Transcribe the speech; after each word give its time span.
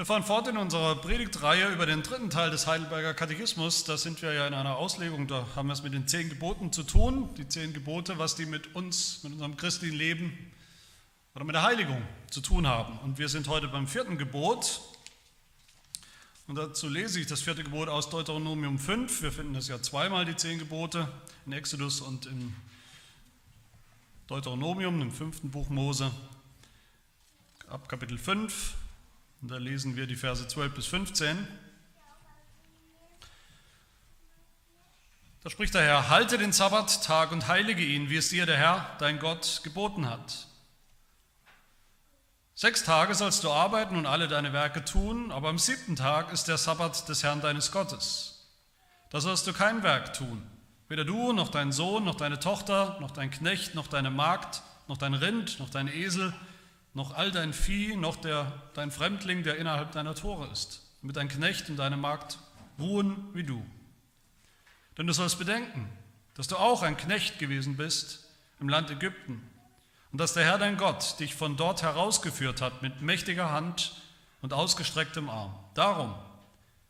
Wir 0.00 0.06
fahren 0.06 0.24
fort 0.24 0.48
in 0.48 0.56
unserer 0.56 0.96
Predigtreihe 0.96 1.68
über 1.74 1.84
den 1.84 2.02
dritten 2.02 2.30
Teil 2.30 2.50
des 2.50 2.66
Heidelberger 2.66 3.12
Katechismus. 3.12 3.84
Da 3.84 3.98
sind 3.98 4.22
wir 4.22 4.32
ja 4.32 4.46
in 4.46 4.54
einer 4.54 4.76
Auslegung, 4.76 5.26
da 5.26 5.46
haben 5.54 5.68
wir 5.68 5.74
es 5.74 5.82
mit 5.82 5.92
den 5.92 6.08
zehn 6.08 6.30
Geboten 6.30 6.72
zu 6.72 6.84
tun. 6.84 7.28
Die 7.34 7.46
zehn 7.46 7.74
Gebote, 7.74 8.16
was 8.16 8.34
die 8.34 8.46
mit 8.46 8.74
uns, 8.74 9.22
mit 9.24 9.34
unserem 9.34 9.58
christlichen 9.58 9.94
Leben 9.98 10.52
oder 11.34 11.44
mit 11.44 11.54
der 11.54 11.64
Heiligung 11.64 12.02
zu 12.30 12.40
tun 12.40 12.66
haben. 12.66 12.98
Und 13.00 13.18
wir 13.18 13.28
sind 13.28 13.48
heute 13.48 13.68
beim 13.68 13.86
vierten 13.86 14.16
Gebot. 14.16 14.80
Und 16.46 16.54
dazu 16.54 16.88
lese 16.88 17.20
ich 17.20 17.26
das 17.26 17.42
vierte 17.42 17.62
Gebot 17.62 17.90
aus 17.90 18.08
Deuteronomium 18.08 18.78
5. 18.78 19.20
Wir 19.20 19.32
finden 19.32 19.52
das 19.52 19.68
ja 19.68 19.82
zweimal, 19.82 20.24
die 20.24 20.34
zehn 20.34 20.58
Gebote, 20.58 21.12
in 21.44 21.52
Exodus 21.52 22.00
und 22.00 22.24
in 22.24 22.56
Deuteronomium, 24.28 25.02
im 25.02 25.12
fünften 25.12 25.50
Buch 25.50 25.68
Mose, 25.68 26.10
ab 27.68 27.86
Kapitel 27.86 28.16
5. 28.16 28.76
Und 29.42 29.50
da 29.50 29.56
lesen 29.56 29.96
wir 29.96 30.06
die 30.06 30.16
Verse 30.16 30.46
12 30.46 30.74
bis 30.74 30.86
15. 30.86 31.48
Da 35.42 35.48
spricht 35.48 35.72
der 35.72 35.82
Herr, 35.82 36.10
halte 36.10 36.36
den 36.36 36.52
Sabbat, 36.52 37.02
Tag 37.02 37.32
und 37.32 37.48
heilige 37.48 37.82
ihn, 37.82 38.10
wie 38.10 38.18
es 38.18 38.28
dir 38.28 38.44
der 38.44 38.58
Herr, 38.58 38.96
dein 38.98 39.18
Gott, 39.18 39.62
geboten 39.64 40.06
hat. 40.06 40.46
Sechs 42.54 42.84
Tage 42.84 43.14
sollst 43.14 43.42
du 43.42 43.50
arbeiten 43.50 43.96
und 43.96 44.04
alle 44.04 44.28
deine 44.28 44.52
Werke 44.52 44.84
tun, 44.84 45.32
aber 45.32 45.48
am 45.48 45.58
siebten 45.58 45.96
Tag 45.96 46.30
ist 46.30 46.46
der 46.46 46.58
Sabbat 46.58 47.08
des 47.08 47.22
Herrn 47.22 47.40
deines 47.40 47.72
Gottes. 47.72 48.50
Da 49.08 49.22
sollst 49.22 49.46
du 49.46 49.54
kein 49.54 49.82
Werk 49.82 50.12
tun, 50.12 50.42
weder 50.88 51.06
du 51.06 51.32
noch 51.32 51.48
dein 51.48 51.72
Sohn, 51.72 52.04
noch 52.04 52.16
deine 52.16 52.38
Tochter, 52.38 52.98
noch 53.00 53.12
dein 53.12 53.30
Knecht, 53.30 53.74
noch 53.74 53.86
deine 53.86 54.10
Magd, 54.10 54.60
noch 54.88 54.98
dein 54.98 55.14
Rind, 55.14 55.58
noch 55.58 55.70
dein 55.70 55.88
Esel, 55.88 56.34
noch 56.94 57.14
all 57.14 57.30
dein 57.30 57.52
Vieh, 57.52 57.96
noch 57.96 58.16
der, 58.16 58.52
dein 58.74 58.90
Fremdling, 58.90 59.42
der 59.42 59.56
innerhalb 59.56 59.92
deiner 59.92 60.14
Tore 60.14 60.48
ist, 60.48 60.82
mit 61.02 61.16
dein 61.16 61.28
Knecht 61.28 61.68
und 61.70 61.76
deine 61.76 61.96
Magd 61.96 62.38
ruhen 62.78 63.32
wie 63.34 63.44
du. 63.44 63.64
Denn 64.98 65.06
du 65.06 65.12
sollst 65.12 65.38
bedenken, 65.38 65.88
dass 66.34 66.48
du 66.48 66.56
auch 66.56 66.82
ein 66.82 66.96
Knecht 66.96 67.38
gewesen 67.38 67.76
bist 67.76 68.28
im 68.58 68.68
Land 68.68 68.90
Ägypten 68.90 69.40
und 70.12 70.20
dass 70.20 70.34
der 70.34 70.44
Herr 70.44 70.58
dein 70.58 70.76
Gott 70.76 71.18
dich 71.20 71.34
von 71.34 71.56
dort 71.56 71.82
herausgeführt 71.82 72.60
hat 72.60 72.82
mit 72.82 73.00
mächtiger 73.00 73.50
Hand 73.50 73.94
und 74.42 74.52
ausgestrecktem 74.52 75.30
Arm. 75.30 75.54
Darum 75.74 76.14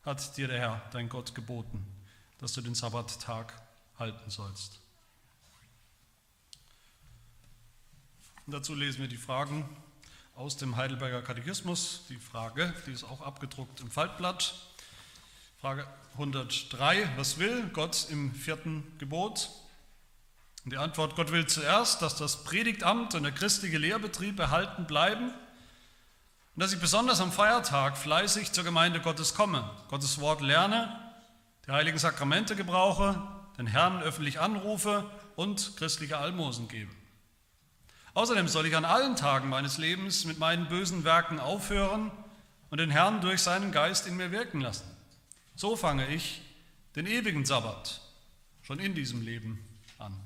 hat 0.05 0.37
dir 0.37 0.49
der 0.49 0.59
Herr 0.59 0.83
dein 0.93 1.09
Gott 1.09 1.35
geboten, 1.35 1.87
dass 2.39 2.53
du 2.53 2.63
den 2.63 2.75
Sabbattag 2.75 3.61
halten 3.99 4.31
sollst. 4.31 4.81
Und 8.47 8.55
dazu 8.55 8.75
lesen 8.75 9.01
wir 9.01 9.09
die 9.09 9.17
Fragen 9.17 9.69
aus 10.41 10.57
dem 10.57 10.77
Heidelberger 10.77 11.21
Katechismus, 11.21 12.01
die 12.09 12.17
Frage, 12.17 12.73
die 12.87 12.93
ist 12.93 13.05
auch 13.05 13.21
abgedruckt 13.21 13.81
im 13.81 13.91
Faltblatt. 13.91 14.55
Frage 15.61 15.87
103, 16.15 17.11
was 17.19 17.39
will 17.39 17.69
Gott 17.75 18.07
im 18.09 18.35
vierten 18.35 18.83
Gebot? 18.97 19.51
Und 20.65 20.73
die 20.73 20.79
Antwort, 20.79 21.15
Gott 21.15 21.31
will 21.31 21.47
zuerst, 21.47 22.01
dass 22.01 22.17
das 22.17 22.43
Predigtamt 22.43 23.15
und 23.15 23.25
der 23.25 23.33
christliche 23.33 23.77
Lehrbetrieb 23.77 24.39
erhalten 24.39 24.87
bleiben 24.87 25.27
und 25.27 26.63
dass 26.63 26.73
ich 26.73 26.81
besonders 26.81 27.21
am 27.21 27.33
Feiertag 27.33 27.99
fleißig 27.99 28.53
zur 28.53 28.65
Gemeinde 28.65 29.03
Gottes 29.03 29.35
komme, 29.35 29.71
Gottes 29.89 30.23
Wort 30.23 30.41
lerne, 30.41 30.99
die 31.67 31.73
heiligen 31.73 31.99
Sakramente 31.99 32.57
gebrauche, 32.57 33.23
den 33.59 33.67
Herrn 33.67 34.01
öffentlich 34.01 34.41
anrufe 34.41 35.05
und 35.37 35.77
christliche 35.77 36.17
Almosen 36.17 36.67
gebe. 36.69 37.00
Außerdem 38.15 38.49
soll 38.49 38.67
ich 38.67 38.77
an 38.77 38.85
allen 38.85 39.15
Tagen 39.15 39.49
meines 39.49 39.79
Lebens 39.79 40.25
mit 40.25 40.39
meinen 40.39 40.69
bösen 40.69 41.05
Werken 41.05 41.39
aufhören 41.39 42.11
und 42.71 42.79
den 42.79 42.91
Herrn 42.91 43.21
durch 43.21 43.41
seinen 43.41 43.71
Geist 43.73 44.07
in 44.07 44.17
mir 44.17 44.33
wirken 44.33 44.61
lassen. 44.61 44.85
So 45.55 45.77
fange 45.77 46.09
ich 46.09 46.43
den 46.97 47.07
ewigen 47.07 47.45
Sabbat 47.45 48.01
schon 48.63 48.81
in 48.81 48.95
diesem 48.95 49.23
Leben 49.23 49.65
an. 49.99 50.19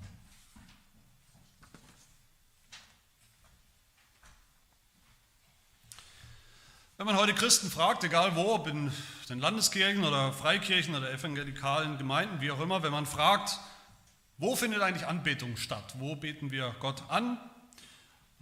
Wenn 6.97 7.07
man 7.07 7.17
heute 7.17 7.35
Christen 7.35 7.71
fragt, 7.71 8.05
egal 8.05 8.37
wo, 8.37 8.55
ob 8.55 8.67
in 8.67 8.93
den 9.29 9.41
Landeskirchen 9.41 10.05
oder 10.05 10.33
Freikirchen 10.33 10.95
oder 10.95 11.13
evangelikalen 11.13 11.99
Gemeinden, 11.99 12.41
wie 12.41 12.51
auch 12.51 12.61
immer, 12.61 12.83
wenn 12.83 12.93
man 12.93 13.05
fragt, 13.05 13.59
wo 14.39 14.57
findet 14.57 14.81
eigentlich 14.81 15.07
Anbetung 15.07 15.57
statt? 15.57 15.95
Wo 15.99 16.17
beten 16.17 16.51
wir 16.51 16.75
Gott 16.81 17.03
an? 17.11 17.39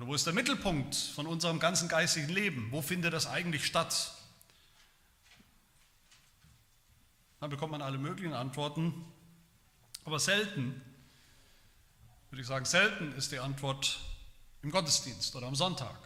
Oder 0.03 0.11
wo 0.11 0.15
ist 0.17 0.27
der 0.27 0.33
Mittelpunkt 0.33 0.97
von 0.97 1.29
unserem 1.29 1.61
ganzen 1.61 1.87
geistigen 1.87 2.29
Leben? 2.29 2.73
Wo 2.73 2.83
findet 2.83 3.13
das 3.13 3.29
eigentlich 3.29 3.65
statt? 3.65 4.11
Dann 7.39 7.51
bekommt 7.51 7.71
man 7.71 7.83
alle 7.83 7.99
möglichen 7.99 8.35
Antworten, 8.35 9.05
aber 10.05 10.19
selten, 10.19 10.83
würde 12.31 12.43
ich 12.43 12.49
sagen, 12.49 12.65
selten 12.65 13.13
ist 13.13 13.31
die 13.31 13.39
Antwort 13.39 14.01
im 14.63 14.73
Gottesdienst 14.73 15.37
oder 15.37 15.47
am 15.47 15.55
Sonntag. 15.55 15.97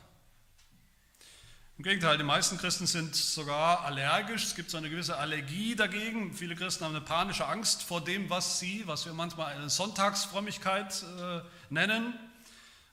Im 1.79 1.85
Gegenteil, 1.85 2.19
die 2.19 2.25
meisten 2.25 2.59
Christen 2.59 2.87
sind 2.87 3.17
sogar 3.17 3.81
allergisch. 3.87 4.45
Es 4.45 4.55
gibt 4.55 4.71
so 4.71 4.77
eine 4.77 4.91
gewisse 4.91 5.17
Allergie 5.17 5.75
dagegen. 5.75 6.35
Viele 6.35 6.55
Christen 6.55 6.85
haben 6.85 6.95
eine 6.95 7.03
panische 7.03 7.47
Angst 7.47 7.83
vor 7.83 8.05
dem, 8.05 8.29
was 8.29 8.61
sie, 8.61 8.87
was 8.87 9.07
wir 9.07 9.15
manchmal 9.15 9.55
eine 9.55 9.71
Sonntagsfrömmigkeit 9.71 11.03
äh, 11.19 11.41
nennen, 11.71 12.13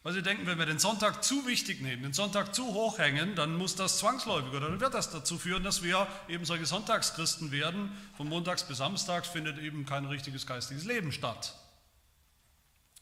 weil 0.04 0.14
sie 0.14 0.22
denken, 0.22 0.46
wenn 0.46 0.60
wir 0.60 0.66
den 0.66 0.80
Sonntag 0.80 1.24
zu 1.24 1.48
wichtig 1.48 1.82
nehmen, 1.82 2.04
den 2.04 2.14
Sonntag 2.14 2.54
zu 2.54 2.66
hoch 2.74 3.00
hängen, 3.00 3.36
dann 3.36 3.56
muss 3.56 3.76
das 3.76 4.00
zwangsläufig 4.00 4.52
oder 4.52 4.70
dann 4.70 4.82
wird 4.82 4.94
das 4.94 5.10
dazu 5.10 5.38
führen, 5.38 5.64
dass 5.64 5.82
wir 5.82 6.08
eben 6.28 6.44
solche 6.44 6.66
Sonntagschristen 6.66 7.52
werden. 7.52 7.92
Von 8.18 8.28
montags 8.28 8.64
bis 8.64 8.80
samstags 8.80 9.30
findet 9.30 9.58
eben 9.60 9.86
kein 9.86 10.06
richtiges 10.06 10.46
geistiges 10.46 10.84
Leben 10.84 11.14
statt. 11.14 11.56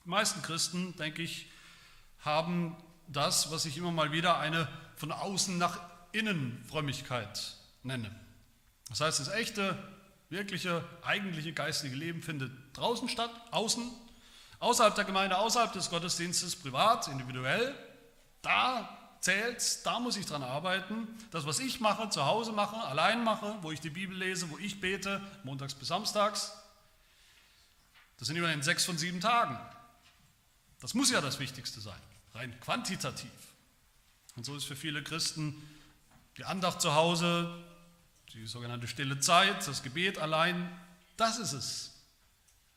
Die 0.06 0.10
meisten 0.10 0.44
Christen, 0.44 0.96
denke 0.96 1.24
ich, 1.24 1.50
haben 2.20 2.78
das, 3.08 3.52
was 3.52 3.66
ich 3.66 3.78
immer 3.78 3.92
mal 3.92 4.12
wieder 4.12 4.38
eine 4.38 4.68
von 4.96 5.12
außen 5.12 5.58
nach 5.58 5.80
innen 6.12 6.64
Frömmigkeit 6.70 7.56
nenne. 7.82 8.16
Das 8.90 9.02
heißt, 9.02 9.20
das 9.20 9.30
echte, 9.30 9.76
wirkliche, 10.30 10.84
eigentliche 11.02 11.52
geistige 11.52 11.96
Leben 11.96 12.22
findet 12.22 12.52
draußen 12.74 13.10
statt, 13.10 13.32
außen 13.50 13.92
Außerhalb 14.62 14.94
der 14.94 15.06
Gemeinde, 15.06 15.38
außerhalb 15.38 15.74
des 15.74 15.90
Gottesdienstes, 15.90 16.56
privat, 16.56 17.08
individuell, 17.08 17.76
da 18.44 19.18
zählt, 19.20 19.86
da 19.86 20.00
muss 20.00 20.18
ich 20.18 20.28
dran 20.28 20.44
arbeiten. 20.44 21.08
Das, 21.32 21.48
was 21.48 21.60
ich 21.60 21.80
mache, 21.80 22.10
zu 22.10 22.26
Hause 22.26 22.52
mache, 22.52 22.78
allein 22.78 23.24
mache, 23.24 23.58
wo 23.62 23.72
ich 23.72 23.82
die 23.82 23.90
Bibel 23.90 24.16
lese, 24.16 24.52
wo 24.52 24.60
ich 24.60 24.80
bete, 24.80 25.20
montags 25.44 25.74
bis 25.74 25.88
samstags, 25.88 26.54
das 28.20 28.28
sind 28.28 28.38
immerhin 28.38 28.62
sechs 28.62 28.86
von 28.86 29.00
sieben 29.00 29.20
Tagen. 29.20 29.60
Das 30.80 30.94
muss 30.94 31.10
ja 31.10 31.22
das 31.22 31.40
Wichtigste 31.40 31.82
sein, 31.82 32.00
rein 32.36 32.56
quantitativ. 32.60 33.32
Und 34.36 34.46
so 34.46 34.56
ist 34.56 34.66
für 34.66 34.76
viele 34.76 35.04
Christen 35.04 35.56
die 36.38 36.46
Andacht 36.46 36.82
zu 36.82 36.94
Hause, 36.94 37.52
die 38.34 38.46
sogenannte 38.46 38.88
stille 38.88 39.20
Zeit, 39.20 39.68
das 39.68 39.82
Gebet 39.82 40.20
allein, 40.20 40.72
das 41.18 41.40
ist 41.40 41.54
es, 41.54 41.92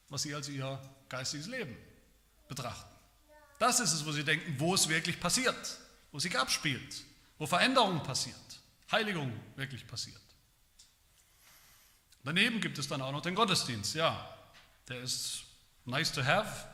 was 0.09 0.23
sie 0.23 0.35
als 0.35 0.49
ihr 0.49 0.81
geistiges 1.15 1.47
Leben 1.47 1.77
betrachten. 2.49 2.93
Das 3.61 3.79
ist 3.79 3.93
es, 3.93 4.05
wo 4.05 4.11
sie 4.11 4.25
denken, 4.25 4.57
wo 4.59 4.75
es 4.75 4.89
wirklich 4.89 5.21
passiert, 5.21 5.79
wo 6.11 6.19
sich 6.19 6.37
abspielt, 6.37 7.05
wo 7.39 7.47
Veränderung 7.47 8.03
passiert, 8.03 8.35
Heiligung 8.91 9.33
wirklich 9.55 9.87
passiert. 9.87 10.21
Daneben 12.25 12.61
gibt 12.61 12.79
es 12.79 12.89
dann 12.89 13.01
auch 13.01 13.13
noch 13.13 13.21
den 13.21 13.37
Gottesdienst. 13.37 13.95
Ja, 13.95 14.29
der 14.89 15.03
ist 15.03 15.45
nice 15.85 16.11
to 16.11 16.25
have, 16.25 16.67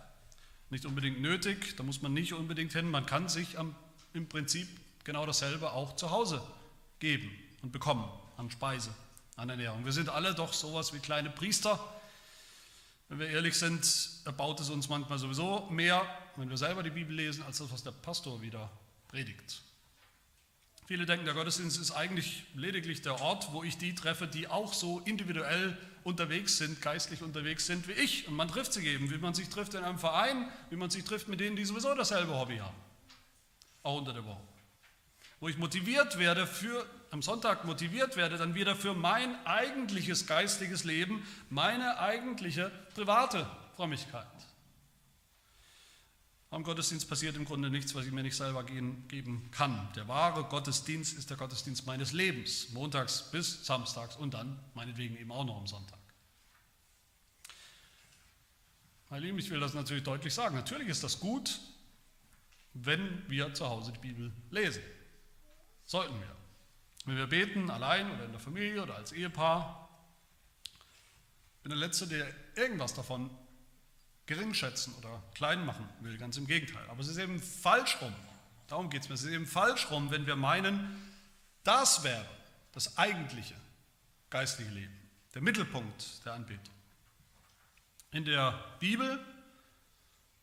nicht 0.70 0.86
unbedingt 0.86 1.20
nötig, 1.20 1.76
da 1.76 1.82
muss 1.82 2.00
man 2.00 2.14
nicht 2.14 2.32
unbedingt 2.32 2.72
hin. 2.72 2.90
Man 2.90 3.04
kann 3.04 3.28
sich 3.28 3.58
am, 3.58 3.74
im 4.14 4.26
Prinzip 4.26 4.68
genau 5.04 5.26
dasselbe 5.26 5.72
auch 5.72 5.96
zu 5.96 6.10
Hause 6.10 6.40
geben 6.98 7.30
und 7.60 7.72
bekommen 7.72 8.08
an 8.38 8.50
Speise, 8.50 8.94
an 9.36 9.50
Ernährung. 9.50 9.84
Wir 9.84 9.92
sind 9.92 10.08
alle 10.08 10.34
doch 10.34 10.54
sowas 10.54 10.94
wie 10.94 10.98
kleine 10.98 11.28
Priester 11.28 11.78
wenn 13.10 13.18
wir 13.18 13.28
ehrlich 13.28 13.58
sind, 13.58 14.10
erbaut 14.24 14.60
es 14.60 14.70
uns 14.70 14.88
manchmal 14.88 15.18
sowieso 15.18 15.66
mehr, 15.68 16.06
wenn 16.36 16.48
wir 16.48 16.56
selber 16.56 16.84
die 16.84 16.90
Bibel 16.90 17.14
lesen, 17.14 17.42
als 17.42 17.58
das, 17.58 17.70
was 17.72 17.82
der 17.82 17.90
Pastor 17.90 18.40
wieder 18.40 18.70
predigt. 19.08 19.62
Viele 20.86 21.06
denken, 21.06 21.24
der 21.24 21.34
Gottesdienst 21.34 21.80
ist 21.80 21.90
eigentlich 21.90 22.44
lediglich 22.54 23.02
der 23.02 23.20
Ort, 23.20 23.52
wo 23.52 23.64
ich 23.64 23.78
die 23.78 23.96
treffe, 23.96 24.28
die 24.28 24.46
auch 24.46 24.72
so 24.72 25.00
individuell 25.00 25.76
unterwegs 26.04 26.58
sind, 26.58 26.80
geistlich 26.80 27.22
unterwegs 27.22 27.66
sind 27.66 27.88
wie 27.88 27.92
ich. 27.92 28.28
Und 28.28 28.34
man 28.34 28.46
trifft 28.46 28.72
sie 28.72 28.86
eben, 28.86 29.10
wie 29.10 29.18
man 29.18 29.34
sich 29.34 29.48
trifft 29.48 29.74
in 29.74 29.82
einem 29.82 29.98
Verein, 29.98 30.48
wie 30.70 30.76
man 30.76 30.90
sich 30.90 31.02
trifft 31.02 31.26
mit 31.26 31.40
denen, 31.40 31.56
die 31.56 31.64
sowieso 31.64 31.92
dasselbe 31.96 32.32
Hobby 32.32 32.58
haben. 32.58 32.76
Auch 33.82 33.98
unter 33.98 34.12
der 34.12 34.24
Woche. 34.24 34.40
Wo 35.40 35.48
ich 35.48 35.56
motiviert 35.56 36.18
werde 36.18 36.46
für 36.46 36.86
am 37.10 37.22
Sonntag 37.22 37.64
motiviert 37.64 38.16
werde, 38.16 38.36
dann 38.36 38.54
wieder 38.54 38.76
für 38.76 38.94
mein 38.94 39.34
eigentliches 39.46 40.26
geistiges 40.26 40.84
Leben, 40.84 41.26
meine 41.48 41.98
eigentliche 41.98 42.70
private 42.94 43.50
Frömmigkeit. 43.74 44.26
Am 46.50 46.64
Gottesdienst 46.64 47.08
passiert 47.08 47.36
im 47.36 47.44
Grunde 47.44 47.70
nichts, 47.70 47.94
was 47.94 48.06
ich 48.06 48.12
mir 48.12 48.22
nicht 48.22 48.36
selber 48.36 48.64
geben 48.64 49.48
kann. 49.52 49.88
Der 49.94 50.08
wahre 50.08 50.44
Gottesdienst 50.44 51.16
ist 51.16 51.30
der 51.30 51.36
Gottesdienst 51.36 51.86
meines 51.86 52.12
Lebens, 52.12 52.70
montags 52.70 53.30
bis 53.30 53.64
samstags 53.64 54.16
und 54.16 54.34
dann 54.34 54.58
meinetwegen 54.74 55.16
eben 55.16 55.30
auch 55.30 55.44
noch 55.44 55.56
am 55.56 55.66
Sonntag. 55.66 55.98
Meine 59.08 59.26
Lieben, 59.26 59.38
ich 59.38 59.50
will 59.50 59.60
das 59.60 59.74
natürlich 59.74 60.04
deutlich 60.04 60.34
sagen. 60.34 60.54
Natürlich 60.56 60.88
ist 60.88 61.02
das 61.02 61.18
gut, 61.18 61.60
wenn 62.74 63.28
wir 63.28 63.54
zu 63.54 63.68
Hause 63.68 63.92
die 63.92 63.98
Bibel 64.00 64.32
lesen. 64.50 64.82
Sollten 65.90 66.20
wir. 66.20 66.36
Wenn 67.04 67.16
wir 67.16 67.26
beten, 67.26 67.68
allein 67.68 68.08
oder 68.12 68.24
in 68.24 68.30
der 68.30 68.40
Familie 68.40 68.80
oder 68.80 68.94
als 68.94 69.10
Ehepaar. 69.10 69.88
Bin 71.64 71.70
der 71.70 71.78
Letzte, 71.80 72.06
der 72.06 72.32
irgendwas 72.54 72.94
davon 72.94 73.28
geringschätzen 74.24 74.94
oder 74.94 75.20
klein 75.34 75.66
machen 75.66 75.88
will, 75.98 76.16
ganz 76.16 76.36
im 76.36 76.46
Gegenteil. 76.46 76.88
Aber 76.88 77.00
es 77.00 77.08
ist 77.08 77.18
eben 77.18 77.42
falsch 77.42 78.00
rum. 78.00 78.14
Darum 78.68 78.88
geht 78.88 79.02
es 79.02 79.08
mir. 79.08 79.16
Es 79.16 79.24
ist 79.24 79.32
eben 79.32 79.48
falsch 79.48 79.90
rum, 79.90 80.12
wenn 80.12 80.28
wir 80.28 80.36
meinen, 80.36 81.12
das 81.64 82.04
wäre 82.04 82.24
das 82.70 82.96
eigentliche 82.96 83.56
geistliche 84.30 84.70
Leben, 84.70 84.96
der 85.34 85.42
Mittelpunkt 85.42 86.24
der 86.24 86.34
Anbetung. 86.34 86.74
In 88.12 88.24
der 88.24 88.76
Bibel 88.78 89.18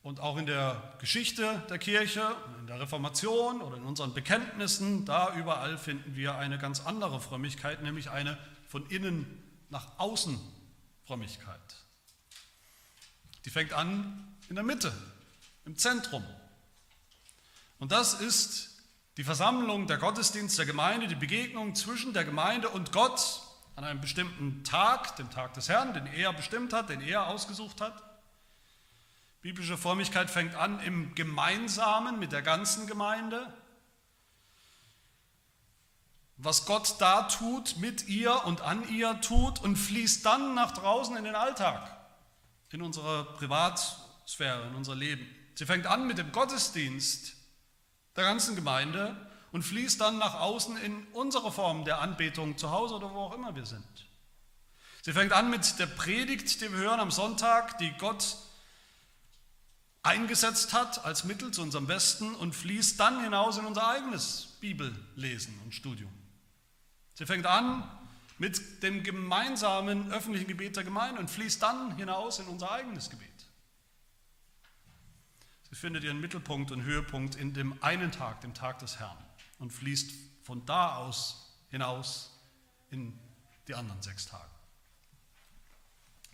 und 0.07 0.21
auch 0.21 0.37
in 0.37 0.45
der 0.45 0.81
Geschichte 0.99 1.61
der 1.69 1.79
Kirche, 1.79 2.33
in 2.61 2.67
der 2.67 2.79
Reformation 2.79 3.59
oder 3.59 3.75
in 3.75 3.83
unseren 3.83 4.13
Bekenntnissen, 4.13 5.03
da 5.03 5.35
überall 5.35 5.77
finden 5.77 6.15
wir 6.15 6.35
eine 6.35 6.57
ganz 6.57 6.79
andere 6.79 7.19
Frömmigkeit, 7.19 7.83
nämlich 7.83 8.09
eine 8.09 8.37
von 8.69 8.89
innen 8.89 9.43
nach 9.69 9.99
außen 9.99 10.39
Frömmigkeit. 11.05 11.59
Die 13.43 13.49
fängt 13.49 13.73
an 13.73 14.33
in 14.47 14.55
der 14.55 14.63
Mitte, 14.63 14.93
im 15.65 15.77
Zentrum. 15.77 16.23
Und 17.77 17.91
das 17.91 18.13
ist 18.13 18.81
die 19.17 19.25
Versammlung, 19.25 19.87
der 19.87 19.97
Gottesdienst 19.97 20.57
der 20.57 20.65
Gemeinde, 20.65 21.07
die 21.07 21.15
Begegnung 21.15 21.75
zwischen 21.75 22.13
der 22.13 22.23
Gemeinde 22.23 22.69
und 22.69 22.93
Gott 22.93 23.41
an 23.75 23.83
einem 23.83 23.99
bestimmten 23.99 24.63
Tag, 24.63 25.17
dem 25.17 25.29
Tag 25.31 25.53
des 25.55 25.67
Herrn, 25.67 25.93
den 25.93 26.07
er 26.07 26.31
bestimmt 26.31 26.71
hat, 26.71 26.87
den 26.87 27.01
er 27.01 27.27
ausgesucht 27.27 27.81
hat. 27.81 28.06
Biblische 29.41 29.77
Frömmigkeit 29.77 30.29
fängt 30.29 30.55
an 30.55 30.79
im 30.79 31.15
Gemeinsamen 31.15 32.19
mit 32.19 32.31
der 32.31 32.41
ganzen 32.41 32.87
Gemeinde. 32.87 33.53
Was 36.37 36.65
Gott 36.65 36.95
da 36.99 37.23
tut, 37.23 37.77
mit 37.77 38.07
ihr 38.07 38.45
und 38.45 38.61
an 38.61 38.87
ihr 38.89 39.21
tut 39.21 39.61
und 39.63 39.75
fließt 39.75 40.25
dann 40.25 40.53
nach 40.53 40.71
draußen 40.71 41.15
in 41.17 41.23
den 41.23 41.35
Alltag 41.35 41.95
in 42.71 42.81
unserer 42.81 43.23
Privatsphäre, 43.35 44.67
in 44.67 44.75
unser 44.75 44.95
Leben. 44.95 45.27
Sie 45.55 45.65
fängt 45.65 45.87
an 45.87 46.05
mit 46.05 46.17
dem 46.17 46.31
Gottesdienst 46.31 47.35
der 48.15 48.23
ganzen 48.23 48.55
Gemeinde 48.55 49.15
und 49.51 49.63
fließt 49.63 49.99
dann 50.01 50.17
nach 50.17 50.35
außen 50.39 50.77
in 50.77 51.07
unsere 51.13 51.51
Form 51.51 51.85
der 51.85 52.01
Anbetung 52.01 52.57
zu 52.57 52.71
Hause 52.71 52.95
oder 52.95 53.13
wo 53.13 53.19
auch 53.19 53.33
immer 53.33 53.55
wir 53.55 53.65
sind. 53.65 53.85
Sie 55.03 55.13
fängt 55.13 55.31
an 55.31 55.49
mit 55.49 55.79
der 55.79 55.85
Predigt, 55.85 56.61
die 56.61 56.71
wir 56.71 56.79
hören 56.79 56.99
am 56.99 57.11
Sonntag, 57.11 57.77
die 57.77 57.91
Gott 57.97 58.35
eingesetzt 60.07 60.73
hat 60.73 61.03
als 61.05 61.25
Mittel 61.25 61.51
zu 61.51 61.61
unserem 61.61 61.85
Besten 61.85 62.33
und 62.35 62.55
fließt 62.55 62.99
dann 62.99 63.21
hinaus 63.21 63.57
in 63.57 63.65
unser 63.65 63.87
eigenes 63.87 64.57
Bibellesen 64.61 65.59
und 65.65 65.73
Studium. 65.73 66.11
Sie 67.13 67.25
fängt 67.25 67.45
an 67.45 67.83
mit 68.37 68.83
dem 68.83 69.03
gemeinsamen 69.03 70.11
öffentlichen 70.11 70.47
Gebet 70.47 70.77
der 70.77 70.85
Gemeinde 70.85 71.19
und 71.19 71.29
fließt 71.29 71.61
dann 71.61 71.95
hinaus 71.97 72.39
in 72.39 72.47
unser 72.47 72.71
eigenes 72.71 73.09
Gebet. 73.09 73.27
Sie 75.69 75.75
findet 75.75 76.05
ihren 76.05 76.21
Mittelpunkt 76.21 76.71
und 76.71 76.83
Höhepunkt 76.83 77.35
in 77.35 77.53
dem 77.53 77.81
einen 77.83 78.11
Tag, 78.11 78.39
dem 78.41 78.53
Tag 78.53 78.79
des 78.79 78.99
Herrn, 78.99 79.17
und 79.59 79.73
fließt 79.73 80.11
von 80.43 80.65
da 80.65 80.95
aus 80.95 81.59
hinaus 81.69 82.39
in 82.89 83.19
die 83.67 83.75
anderen 83.75 84.01
sechs 84.01 84.25
Tage. 84.25 84.49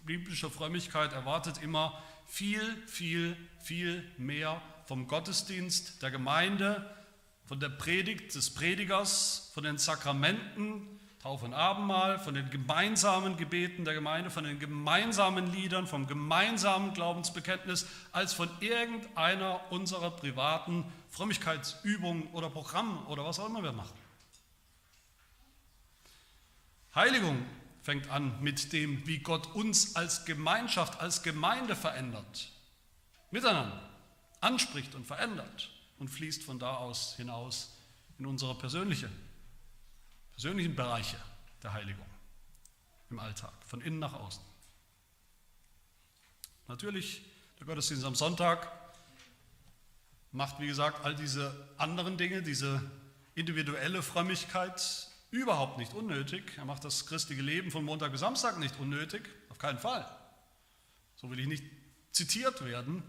Biblische 0.03 0.51
Frömmigkeit 0.51 1.13
erwartet 1.13 1.63
immer 1.63 2.03
viel, 2.25 2.61
viel, 2.87 3.37
viel 3.59 4.03
mehr 4.17 4.61
vom 4.85 5.07
Gottesdienst 5.07 6.01
der 6.01 6.11
Gemeinde, 6.11 6.89
von 7.45 7.59
der 7.59 7.69
Predigt 7.69 8.33
des 8.35 8.53
Predigers, 8.53 9.51
von 9.53 9.63
den 9.63 9.77
Sakramenten, 9.77 10.99
Taufe 11.23 11.45
und 11.45 11.53
Abendmahl, 11.53 12.19
von 12.19 12.33
den 12.33 12.49
gemeinsamen 12.49 13.37
Gebeten 13.37 13.85
der 13.85 13.93
Gemeinde, 13.93 14.29
von 14.29 14.43
den 14.43 14.59
gemeinsamen 14.59 15.53
Liedern, 15.53 15.87
vom 15.87 16.05
gemeinsamen 16.05 16.93
Glaubensbekenntnis, 16.93 17.87
als 18.11 18.33
von 18.33 18.49
irgendeiner 18.59 19.61
unserer 19.71 20.11
privaten 20.11 20.83
Frömmigkeitsübungen 21.11 22.27
oder 22.33 22.49
Programmen 22.49 23.05
oder 23.05 23.23
was 23.23 23.39
auch 23.39 23.47
immer 23.47 23.63
wir 23.63 23.71
machen. 23.71 23.97
Heiligung 26.93 27.45
fängt 27.83 28.09
an 28.09 28.41
mit 28.41 28.73
dem, 28.73 29.05
wie 29.05 29.19
Gott 29.19 29.53
uns 29.53 29.95
als 29.95 30.25
Gemeinschaft, 30.25 30.99
als 30.99 31.21
Gemeinde 31.21 31.75
verändert, 31.75 32.51
miteinander 33.29 33.89
anspricht 34.41 34.95
und 34.95 35.05
verändert 35.05 35.69
und 35.99 36.09
fließt 36.09 36.43
von 36.43 36.59
da 36.59 36.75
aus 36.75 37.15
hinaus 37.15 37.77
in 38.17 38.25
unsere 38.25 38.55
persönliche 38.57 39.09
persönlichen 40.31 40.75
Bereiche 40.75 41.17
der 41.61 41.73
Heiligung 41.73 42.05
im 43.09 43.19
Alltag, 43.19 43.53
von 43.65 43.81
innen 43.81 43.99
nach 43.99 44.13
außen. 44.13 44.43
Natürlich, 46.67 47.21
der 47.59 47.67
Gottesdienst 47.67 48.03
am 48.03 48.15
Sonntag 48.15 48.71
macht, 50.31 50.59
wie 50.59 50.67
gesagt, 50.67 51.05
all 51.05 51.15
diese 51.15 51.69
anderen 51.77 52.17
Dinge, 52.17 52.41
diese 52.41 52.81
individuelle 53.35 54.01
Frömmigkeit 54.01 55.07
überhaupt 55.33 55.79
nicht 55.79 55.93
unnötig. 55.95 56.43
Er 56.57 56.65
macht 56.65 56.85
das 56.85 57.07
christliche 57.07 57.41
Leben 57.41 57.71
von 57.71 57.83
Montag 57.83 58.11
bis 58.11 58.21
Samstag 58.21 58.59
nicht 58.59 58.79
unnötig, 58.79 59.23
auf 59.49 59.57
keinen 59.57 59.79
Fall. 59.79 60.05
So 61.15 61.31
will 61.31 61.39
ich 61.39 61.47
nicht 61.47 61.63
zitiert 62.11 62.63
werden. 62.63 63.01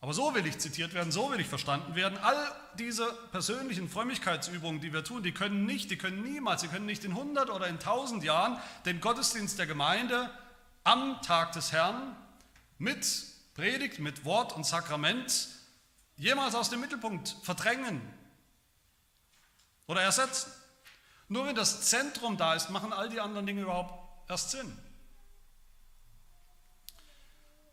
Aber 0.00 0.14
so 0.14 0.34
will 0.34 0.46
ich 0.46 0.58
zitiert 0.58 0.94
werden, 0.94 1.12
so 1.12 1.30
will 1.30 1.40
ich 1.40 1.46
verstanden 1.46 1.94
werden. 1.94 2.16
All 2.18 2.36
diese 2.78 3.12
persönlichen 3.32 3.88
Frömmigkeitsübungen, 3.88 4.80
die 4.80 4.94
wir 4.94 5.04
tun, 5.04 5.22
die 5.22 5.32
können 5.32 5.66
nicht, 5.66 5.90
die 5.90 5.98
können 5.98 6.22
niemals, 6.22 6.62
sie 6.62 6.68
können 6.68 6.86
nicht 6.86 7.04
in 7.04 7.10
100 7.12 7.50
oder 7.50 7.66
in 7.66 7.74
1000 7.74 8.24
Jahren 8.24 8.58
den 8.86 9.00
Gottesdienst 9.00 9.58
der 9.58 9.66
Gemeinde 9.66 10.30
am 10.84 11.20
Tag 11.20 11.52
des 11.52 11.72
Herrn 11.72 12.16
mit 12.78 13.06
Predigt, 13.54 13.98
mit 13.98 14.24
Wort 14.24 14.54
und 14.54 14.64
Sakrament 14.64 15.48
jemals 16.16 16.54
aus 16.54 16.70
dem 16.70 16.80
Mittelpunkt 16.80 17.36
verdrängen 17.42 18.00
oder 19.86 20.00
ersetzen. 20.00 20.50
Nur 21.28 21.46
wenn 21.46 21.54
das 21.54 21.82
Zentrum 21.82 22.36
da 22.36 22.54
ist, 22.54 22.70
machen 22.70 22.92
all 22.92 23.08
die 23.08 23.20
anderen 23.20 23.46
Dinge 23.46 23.62
überhaupt 23.62 24.30
erst 24.30 24.50
Sinn. 24.50 24.76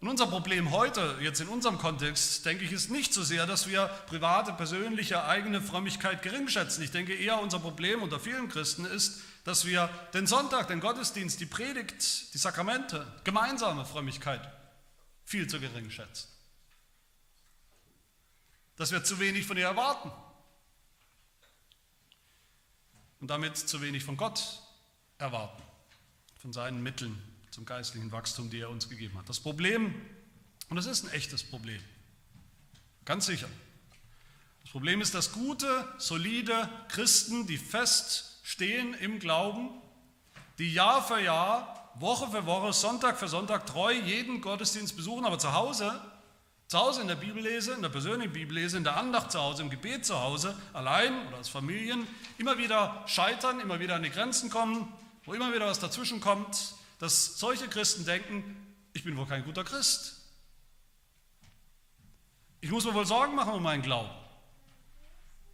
Und 0.04 0.10
unser 0.10 0.28
Problem 0.28 0.72
heute, 0.72 1.18
jetzt 1.22 1.40
in 1.40 1.48
unserem 1.48 1.78
Kontext, 1.78 2.46
denke 2.46 2.66
ich, 2.66 2.74
ist 2.74 2.92
nicht 2.92 3.14
so 3.14 3.24
sehr, 3.24 3.46
dass 3.48 3.70
wir 3.70 3.88
private, 4.08 4.52
persönliche, 4.52 5.24
eigene 5.24 5.62
Frömmigkeit 5.62 6.22
geringschätzen. 6.22 6.84
Ich 6.84 6.92
denke 6.92 7.16
eher, 7.16 7.40
unser 7.40 7.60
Problem 7.60 8.02
unter 8.04 8.20
vielen 8.20 8.50
Christen 8.50 8.84
ist, 8.84 9.22
dass 9.46 9.66
wir 9.66 9.90
den 10.14 10.28
Sonntag, 10.28 10.68
den 10.68 10.82
Gottesdienst, 10.82 11.40
die 11.40 11.46
Predigt, 11.46 12.34
die 12.34 12.38
Sakramente, 12.38 13.08
gemeinsame 13.24 13.86
Frömmigkeit 13.86 14.42
viel 15.24 15.48
zu 15.48 15.62
gering 15.62 15.90
schätzen. 15.90 16.28
Dass 18.76 18.92
wir 18.92 19.06
zu 19.06 19.20
wenig 19.20 19.46
von 19.46 19.56
ihr 19.56 19.68
erwarten. 19.68 20.12
Und 23.24 23.30
damit 23.30 23.56
zu 23.56 23.82
wenig 23.82 24.04
von 24.04 24.18
Gott 24.18 24.60
erwarten, 25.18 25.64
von 26.42 26.52
seinen 26.52 26.84
Mitteln 26.84 27.18
zum 27.52 27.64
geistlichen 27.64 28.12
Wachstum, 28.12 28.50
die 28.50 28.60
er 28.60 28.70
uns 28.70 28.90
gegeben 28.90 29.18
hat. 29.18 29.30
Das 29.30 29.40
Problem, 29.40 29.96
und 30.68 30.76
das 30.76 30.88
ist 30.88 31.06
ein 31.06 31.12
echtes 31.12 31.42
Problem, 31.42 31.82
ganz 33.06 33.26
sicher. 33.26 33.48
Das 34.64 34.72
Problem 34.72 35.00
ist, 35.00 35.14
dass 35.14 35.32
gute, 35.32 35.88
solide 36.00 36.68
Christen, 36.90 37.48
die 37.48 37.58
fest 37.58 38.42
stehen 38.44 38.94
im 38.96 39.20
Glauben, 39.20 39.70
die 40.58 40.74
Jahr 40.74 41.02
für 41.02 41.22
Jahr, 41.22 41.94
Woche 41.96 42.30
für 42.30 42.46
Woche, 42.46 42.74
Sonntag 42.74 43.18
für 43.18 43.30
Sonntag 43.30 43.66
treu 43.66 43.94
jeden 43.94 44.42
Gottesdienst 44.42 44.98
besuchen, 44.98 45.24
aber 45.24 45.40
zu 45.40 45.54
Hause, 45.54 45.98
zu 46.74 46.80
Hause 46.80 47.02
in 47.02 47.08
der 47.08 47.16
Bibellese, 47.16 47.74
in 47.74 47.84
der 47.84 47.90
persönlichen 47.90 48.34
Bibellese, 48.34 48.78
in 48.78 48.84
der 48.84 48.98
Andacht 48.98 49.32
zu 49.32 49.40
Hause, 49.40 49.62
im 49.62 49.70
Gebet 49.70 50.08
zu 50.08 50.20
Hause, 50.20 50.58
allein 50.74 51.28
oder 51.28 51.38
als 51.38 51.48
Familien, 51.48 52.08
immer 52.40 52.58
wieder 52.58 53.04
scheitern, 53.06 53.60
immer 53.60 53.80
wieder 53.80 53.94
an 53.94 54.02
die 54.02 54.10
Grenzen 54.10 54.50
kommen, 54.50 54.92
wo 55.24 55.36
immer 55.36 55.54
wieder 55.54 55.68
was 55.68 55.80
dazwischen 55.80 56.20
kommt, 56.20 56.74
dass 56.98 57.38
solche 57.38 57.68
Christen 57.68 58.06
denken, 58.06 58.76
ich 58.94 59.04
bin 59.04 59.16
wohl 59.18 59.28
kein 59.28 59.44
guter 59.44 59.64
Christ. 59.64 60.20
Ich 62.60 62.72
muss 62.72 62.86
mir 62.86 62.96
wohl 62.96 63.06
Sorgen 63.06 63.36
machen 63.36 63.54
um 63.54 63.62
meinen 63.62 63.84
Glauben. 63.84 64.10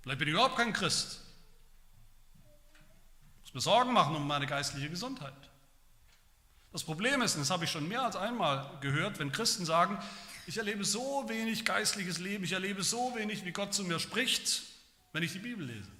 Vielleicht 0.03 0.19
bin 0.19 0.29
ich 0.29 0.35
überhaupt 0.35 0.55
kein 0.55 0.71
Christ. 0.71 1.19
Ich 3.43 3.53
muss 3.53 3.65
mir 3.65 3.71
Sorgen 3.71 3.91
machen 3.91 4.15
um 4.15 4.25
meine 4.25 4.47
geistliche 4.47 4.89
Gesundheit. 4.89 5.33
Das 6.71 6.85
Problem 6.85 7.21
ist, 7.21 7.35
und 7.35 7.41
das 7.41 7.49
habe 7.49 7.65
ich 7.65 7.71
schon 7.71 7.89
mehr 7.89 8.03
als 8.03 8.15
einmal 8.15 8.71
gehört, 8.79 9.19
wenn 9.19 9.33
Christen 9.33 9.65
sagen, 9.65 10.01
ich 10.49 10.57
erlebe 10.57 10.83
so 10.83 11.29
wenig 11.29 11.63
geistliches 11.63 12.17
Leben, 12.17 12.43
ich 12.43 12.53
erlebe 12.53 12.81
so 12.81 13.15
wenig, 13.15 13.45
wie 13.45 13.51
Gott 13.51 13.71
zu 13.71 13.83
mir 13.83 13.99
spricht, 13.99 14.63
wenn 15.13 15.21
ich 15.21 15.31
die 15.31 15.37
Bibel 15.37 15.63
lese. 15.63 15.91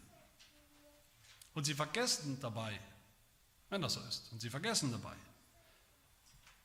Und 1.53 1.65
sie 1.65 1.75
vergessen 1.75 2.39
dabei, 2.41 2.79
wenn 3.69 3.83
das 3.83 3.93
so 3.93 3.99
ist, 3.99 4.31
und 4.31 4.41
sie 4.41 4.49
vergessen 4.49 4.91
dabei, 4.91 5.13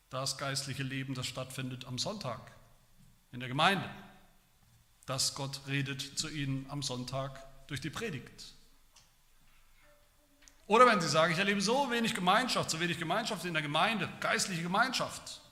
das 0.08 0.38
geistliche 0.38 0.82
Leben, 0.82 1.12
das 1.12 1.26
stattfindet 1.26 1.84
am 1.84 1.98
Sonntag 1.98 2.52
in 3.32 3.40
der 3.40 3.50
Gemeinde, 3.50 3.90
dass 5.04 5.34
Gott 5.34 5.60
redet 5.66 6.18
zu 6.18 6.30
ihnen 6.30 6.64
am 6.70 6.82
Sonntag 6.82 7.66
durch 7.66 7.82
die 7.82 7.90
Predigt. 7.90 8.54
Oder 10.66 10.86
wenn 10.86 11.02
sie 11.02 11.08
sagen, 11.08 11.34
ich 11.34 11.38
erlebe 11.38 11.60
so 11.60 11.90
wenig 11.90 12.14
Gemeinschaft, 12.14 12.70
so 12.70 12.80
wenig 12.80 12.98
Gemeinschaft 12.98 13.44
in 13.44 13.52
der 13.52 13.62
Gemeinde, 13.62 14.10
geistliche 14.20 14.62
Gemeinschaft. 14.62 15.42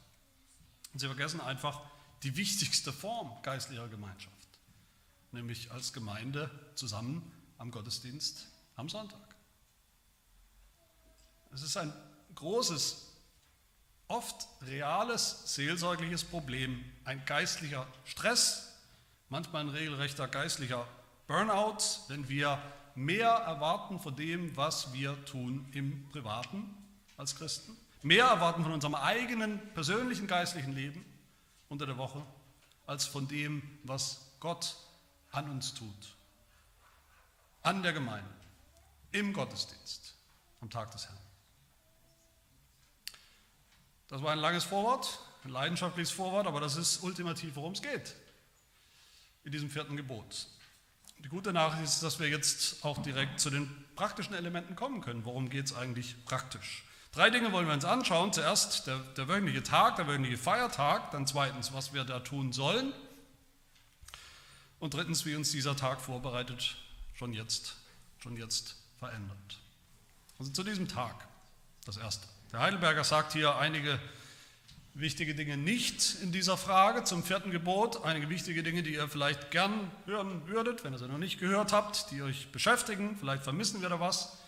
Und 0.95 1.01
sie 1.01 1.07
vergessen 1.09 1.43
einfach 1.43 1.92
die 2.23 2.37
wichtigste 2.37 2.93
Form 2.93 3.31
geistlicher 3.43 3.89
Gemeinschaft, 3.89 4.49
nämlich 5.33 5.71
als 5.73 5.93
Gemeinde 5.93 6.51
zusammen 6.75 7.31
am 7.59 7.71
Gottesdienst 7.71 8.47
am 8.77 8.89
Sonntag. 8.89 9.21
Es 11.53 11.63
ist 11.63 11.77
ein 11.77 11.93
großes, 12.35 13.09
oft 14.09 14.49
reales 14.63 15.55
seelsorgliches 15.55 16.25
Problem, 16.25 16.85
ein 17.05 17.25
geistlicher 17.25 17.87
Stress, 18.05 18.77
manchmal 19.29 19.63
ein 19.63 19.69
regelrechter 19.69 20.29
geistlicher 20.29 20.87
Burnout, 21.27 21.79
wenn 22.09 22.29
wir 22.29 22.61
mehr 22.95 23.29
erwarten 23.29 24.01
von 24.01 24.15
dem, 24.15 24.57
was 24.57 24.93
wir 24.93 25.23
tun 25.25 25.67
im 25.73 26.09
Privaten 26.11 26.75
als 27.17 27.37
Christen, 27.37 27.77
mehr 28.03 28.27
erwarten 28.27 28.63
von 28.63 28.73
unserem 28.73 28.95
eigenen 28.95 29.61
persönlichen 29.75 30.27
geistlichen 30.27 30.73
Leben 30.73 31.12
unter 31.73 31.87
der 31.87 31.97
Woche, 31.97 32.25
als 32.87 33.07
von 33.07 33.27
dem, 33.27 33.63
was 33.83 34.31
Gott 34.41 34.77
an 35.31 35.51
uns 35.51 35.73
tut, 35.73 36.17
an 37.63 37.83
der 37.83 37.95
Gemeinde, 37.95 38.29
im 39.13 39.33
Gottesdienst, 39.33 40.15
am 40.61 40.69
Tag 40.69 40.91
des 40.91 41.07
Herrn. 41.07 41.19
Das 44.09 44.23
war 44.23 44.33
ein 44.33 44.39
langes 44.39 44.65
Vorwort, 44.65 45.19
ein 45.45 45.51
leidenschaftliches 45.51 46.11
Vorwort, 46.13 46.47
aber 46.47 46.61
das 46.61 46.77
ist 46.77 47.03
ultimativ, 47.03 47.57
worum 47.57 47.73
es 47.73 47.81
geht 47.81 48.15
in 49.45 49.51
diesem 49.51 49.71
vierten 49.71 49.97
Gebot. 49.97 50.47
Die 51.25 51.29
gute 51.29 51.53
Nachricht 51.53 51.85
ist, 51.85 52.03
dass 52.03 52.21
wir 52.21 52.29
jetzt 52.29 52.85
auch 52.85 53.03
direkt 53.03 53.41
zu 53.41 53.49
den 53.49 53.69
praktischen 53.97 54.35
Elementen 54.35 54.77
kommen 54.77 55.01
können. 55.01 55.25
Worum 55.25 55.49
geht 55.49 55.67
es 55.67 55.75
eigentlich 55.75 56.23
praktisch? 56.27 56.85
Drei 57.13 57.29
Dinge 57.29 57.53
wollen 57.53 57.67
wir 57.67 57.75
uns 57.75 57.85
anschauen. 57.85 58.33
Zuerst 58.33 58.87
der, 58.87 58.99
der 59.19 59.29
wöchentliche 59.29 59.63
Tag, 59.63 59.97
der 59.97 60.07
wöchentliche 60.07 60.39
Feiertag. 60.39 61.11
Dann 61.11 61.27
zweitens, 61.27 61.75
was 61.75 61.93
wir 61.93 62.05
da 62.05 62.21
tun 62.21 62.53
sollen. 62.53 62.95
Und 64.81 64.95
drittens, 64.95 65.27
wie 65.27 65.37
uns 65.37 65.53
dieser 65.53 65.77
Tag 65.77 66.01
vorbereitet 66.01 66.77
schon 67.15 67.35
jetzt, 67.35 67.77
schon 68.19 68.37
jetzt 68.39 68.77
verändert. 68.99 69.59
Also 70.39 70.51
zu 70.53 70.65
diesem 70.65 70.89
Tag, 70.89 71.29
das 71.85 71.99
erste. 71.99 72.27
Der 72.51 72.61
Heidelberger 72.61 73.05
sagt 73.05 73.35
hier 73.35 73.57
einige 73.57 74.01
wichtige 74.95 75.35
Dinge 75.35 75.57
nicht 75.59 76.17
in 76.23 76.33
dieser 76.33 76.57
Frage 76.57 77.05
zum 77.05 77.23
vierten 77.23 77.51
Gebot. 77.51 78.05
Einige 78.05 78.31
wichtige 78.31 78.63
Dinge, 78.63 78.83
die 78.83 78.95
ihr 78.95 79.07
vielleicht 79.09 79.51
gern 79.51 79.91
hören 80.07 80.49
würdet, 80.49 80.83
wenn 80.83 80.95
ihr 80.95 80.99
sie 80.99 81.09
noch 81.09 81.19
nicht 81.19 81.39
gehört 81.39 81.73
habt, 81.73 82.11
die 82.11 82.23
euch 82.23 82.51
beschäftigen. 82.53 83.19
Vielleicht 83.19 83.45
vermissen 83.45 83.83
wir 83.83 83.91
da 83.91 84.01
was. 84.01 84.39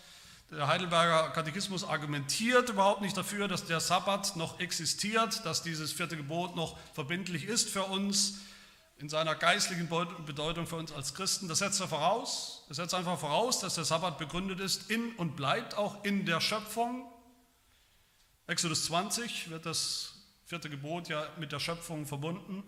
Der 0.51 0.67
Heidelberger 0.67 1.31
Katechismus 1.31 1.83
argumentiert 1.83 2.69
überhaupt 2.69 3.01
nicht 3.01 3.17
dafür, 3.17 3.47
dass 3.47 3.65
der 3.65 3.79
Sabbat 3.79 4.35
noch 4.35 4.59
existiert, 4.59 5.43
dass 5.43 5.63
dieses 5.63 5.91
vierte 5.91 6.15
Gebot 6.15 6.55
noch 6.55 6.77
verbindlich 6.93 7.45
ist 7.45 7.69
für 7.69 7.83
uns 7.83 8.35
in 8.97 9.09
seiner 9.09 9.35
geistlichen 9.35 9.89
Bedeutung 10.25 10.67
für 10.67 10.75
uns 10.75 10.91
als 10.91 11.15
Christen. 11.15 11.47
Das 11.47 11.59
setzt 11.59 11.81
er 11.81 11.87
voraus. 11.87 12.63
Das 12.67 12.77
setzt 12.77 12.93
einfach 12.93 13.19
voraus, 13.19 13.59
dass 13.59 13.75
der 13.75 13.85
Sabbat 13.85 14.19
begründet 14.19 14.59
ist 14.59 14.89
in 14.89 15.13
und 15.15 15.35
bleibt 15.35 15.77
auch 15.77 16.03
in 16.05 16.25
der 16.25 16.39
Schöpfung. 16.39 17.11
Exodus 18.47 18.85
20 18.85 19.49
wird 19.49 19.65
das 19.65 20.13
vierte 20.45 20.69
Gebot 20.69 21.09
ja 21.09 21.27
mit 21.37 21.51
der 21.51 21.59
Schöpfung 21.59 22.05
verbunden. 22.05 22.63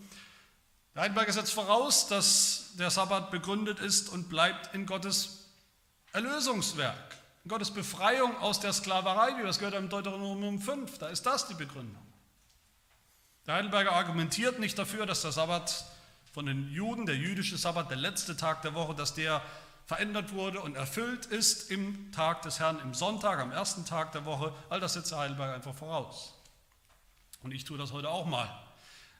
Der 0.96 1.04
Heidelberger 1.04 1.32
setzt 1.32 1.54
voraus, 1.54 2.08
dass 2.08 2.72
der 2.80 2.90
Sabbat 2.90 3.30
begründet 3.30 3.80
ist 3.80 4.10
und 4.10 4.30
bleibt 4.30 4.74
in 4.74 4.88
Gottes 4.88 5.46
Erlösungswerk, 6.12 7.17
Gottes 7.48 7.72
Befreiung 7.72 8.38
aus 8.38 8.60
der 8.60 8.74
Sklaverei, 8.74 9.38
wie 9.38 9.44
wir 9.44 9.50
es 9.50 9.60
gehört 9.60 9.76
haben 9.76 9.86
im 9.86 9.90
Deuteronomium 9.90 10.60
5. 10.60 10.98
Da 10.98 11.08
ist 11.08 11.26
das 11.26 11.48
die 11.48 11.54
Begründung. 11.54 12.06
Der 13.46 13.56
Heidelberger 13.56 13.94
argumentiert 13.94 14.60
nicht 14.60 14.78
dafür, 14.78 15.06
dass 15.06 15.22
der 15.22 15.32
Sabbat 15.32 15.86
von 16.34 16.46
den 16.46 16.70
Juden, 16.72 17.06
der 17.06 17.16
jüdische 17.16 17.58
Sabbat, 17.58 17.90
der 17.90 17.98
letzte 17.98 18.36
Tag 18.36 18.62
der 18.62 18.74
Woche, 18.74 18.94
dass 18.94 19.14
der 19.14 19.42
verändert 19.86 20.34
wurde 20.34 20.60
und 20.60 20.76
erfüllt 20.76 21.26
ist 21.26 21.72
im 21.72 22.12
Tag 22.12 22.42
des 22.42 22.60
Herrn, 22.60 22.80
im 22.82 22.94
Sonntag, 22.94 23.40
am 23.40 23.52
ersten 23.52 23.86
Tag 23.86 24.12
der 24.12 24.26
Woche. 24.26 24.54
All 24.70 24.82
das 24.82 24.94
setzt 24.94 25.12
der 25.12 25.20
Heidelberger 25.20 25.54
einfach 25.54 25.74
voraus. 25.74 26.34
Und 27.42 27.54
ich 27.54 27.64
tue 27.64 27.78
das 27.78 27.94
heute 27.94 28.10
auch 28.10 28.26
mal. 28.26 28.50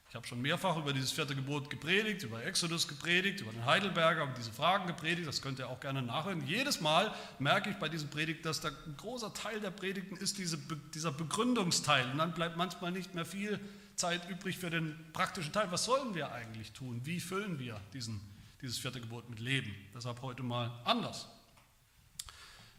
Ich 0.10 0.16
habe 0.16 0.26
schon 0.26 0.42
mehrfach 0.42 0.78
über 0.78 0.94
dieses 0.94 1.12
vierte 1.12 1.36
Gebot 1.36 1.70
gepredigt, 1.70 2.24
über 2.24 2.44
Exodus 2.46 2.88
gepredigt, 2.88 3.42
über 3.42 3.52
den 3.52 3.66
Heidelberger, 3.66 4.24
über 4.24 4.34
diese 4.34 4.54
Fragen 4.54 4.88
gepredigt. 4.88 5.28
Das 5.28 5.42
könnt 5.42 5.60
ihr 5.60 5.68
auch 5.68 5.82
gerne 5.82 6.02
nachhören. 6.02 6.48
Jedes 6.48 6.80
Mal 6.80 7.14
merke 7.40 7.70
ich 7.70 7.76
bei 7.76 7.90
diesen 7.90 8.10
Predigten, 8.10 8.44
dass 8.44 8.62
da 8.62 8.70
ein 8.70 8.96
großer 8.96 9.34
Teil 9.34 9.60
der 9.60 9.72
Predigten 9.72 10.16
ist 10.16 10.38
diese, 10.38 10.58
dieser 10.94 11.12
Begründungsteil. 11.12 12.10
Und 12.10 12.20
dann 12.20 12.34
bleibt 12.34 12.56
manchmal 12.56 12.94
nicht 12.94 13.16
mehr 13.16 13.26
viel 13.26 13.60
Zeit 13.98 14.30
übrig 14.30 14.58
für 14.58 14.70
den 14.70 14.98
praktischen 15.12 15.52
Teil. 15.52 15.70
Was 15.72 15.84
sollen 15.84 16.16
wir 16.16 16.32
eigentlich 16.32 16.72
tun? 16.72 17.02
Wie 17.04 17.20
füllen 17.20 17.60
wir 17.60 17.82
diesen, 17.92 18.22
dieses 18.62 18.78
vierte 18.78 19.02
Gebot 19.02 19.30
mit 19.30 19.40
Leben? 19.40 19.76
Deshalb 19.94 20.22
heute 20.22 20.42
mal 20.42 20.72
anders. 20.86 21.28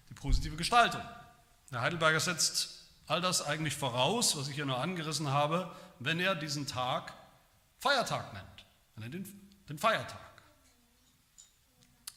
Die 0.09 0.15
positive 0.15 0.57
Gestaltung. 0.57 1.03
Der 1.71 1.83
Heidelberger 1.83 2.21
setzt 2.21 2.87
all 3.07 3.21
das 3.21 3.43
eigentlich 3.43 3.75
voraus, 3.75 4.35
was 4.39 4.49
ich 4.49 4.55
hier 4.55 4.65
nur 4.65 4.79
angerissen 4.79 5.29
habe, 5.29 5.71
wenn 5.99 6.21
er 6.21 6.35
diesen 6.35 6.67
Tag 6.67 7.13
Feiertag 7.81 8.33
nennt, 8.33 8.67
er 9.05 9.09
den, 9.09 9.51
den 9.69 9.79
Feiertag. 9.79 10.19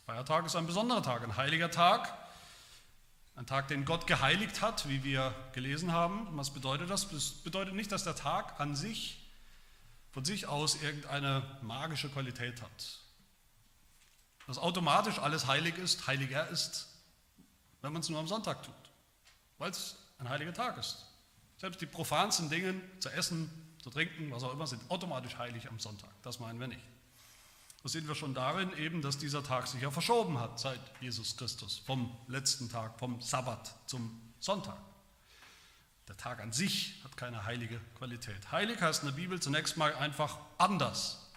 Feiertag 0.06 0.46
ist 0.46 0.56
ein 0.56 0.66
besonderer 0.66 1.04
Tag, 1.04 1.24
ein 1.24 1.38
heiliger 1.38 1.70
Tag, 1.70 2.18
ein 3.36 3.46
Tag, 3.46 3.68
den 3.68 3.86
Gott 3.86 4.08
geheiligt 4.08 4.62
hat, 4.62 4.90
wie 4.90 5.04
wir 5.04 5.34
gelesen 5.54 5.94
haben. 5.94 6.28
Was 6.38 6.52
bedeutet 6.52 6.90
das? 6.90 7.10
Das 7.10 7.32
bedeutet 7.32 7.76
nicht, 7.76 7.92
dass 7.92 8.04
der 8.04 8.16
Tag 8.16 8.60
an 8.60 8.76
sich, 8.76 9.32
von 10.12 10.26
sich 10.26 10.48
aus 10.48 10.82
irgendeine 10.82 11.44
magische 11.62 12.10
Qualität 12.10 12.62
hat. 12.62 13.00
Dass 14.48 14.58
automatisch 14.58 15.20
alles 15.20 15.48
heilig 15.48 15.78
ist, 15.78 16.08
heiliger 16.08 16.48
ist, 16.50 16.88
wenn 17.82 17.94
man 17.94 18.02
es 18.02 18.10
nur 18.10 18.20
am 18.20 18.28
Sonntag 18.28 18.64
tut, 18.64 18.74
weil 19.60 19.72
es 19.72 19.96
ein 20.18 20.28
heiliger 20.28 20.54
Tag 20.54 20.78
ist. 20.78 21.06
Selbst 21.58 21.80
die 21.80 21.86
profansten 21.86 22.50
Dinge, 22.50 22.82
zu 23.00 23.10
essen, 23.10 23.50
zu 23.82 23.90
trinken, 23.90 24.32
was 24.32 24.44
auch 24.44 24.54
immer, 24.54 24.68
sind 24.68 24.82
automatisch 24.90 25.38
heilig 25.38 25.68
am 25.68 25.80
Sonntag. 25.80 26.10
Das 26.24 26.40
meinen 26.40 26.60
wir 26.60 26.68
nicht. 26.68 26.84
Das 27.84 27.94
sehen 27.94 28.08
wir 28.08 28.14
schon 28.14 28.34
darin 28.34 28.72
eben, 28.78 29.02
dass 29.02 29.18
dieser 29.18 29.44
Tag 29.44 29.68
sich 29.68 29.82
ja 29.82 29.90
verschoben 29.90 30.40
hat 30.40 30.60
seit 30.60 30.80
Jesus 31.02 31.36
Christus, 31.36 31.82
vom 31.86 32.16
letzten 32.28 32.70
Tag, 32.70 33.00
vom 33.00 33.20
Sabbat 33.22 33.74
zum 33.88 34.22
Sonntag. 34.40 34.78
Der 36.08 36.16
Tag 36.18 36.42
an 36.42 36.52
sich 36.52 37.02
hat 37.04 37.18
keine 37.18 37.46
heilige 37.46 37.80
Qualität. 37.98 38.52
Heilig 38.52 38.82
heißt 38.82 39.02
in 39.02 39.10
der 39.10 39.16
Bibel 39.16 39.40
zunächst 39.40 39.78
mal 39.78 39.96
einfach 39.96 40.38
anders, 40.58 41.28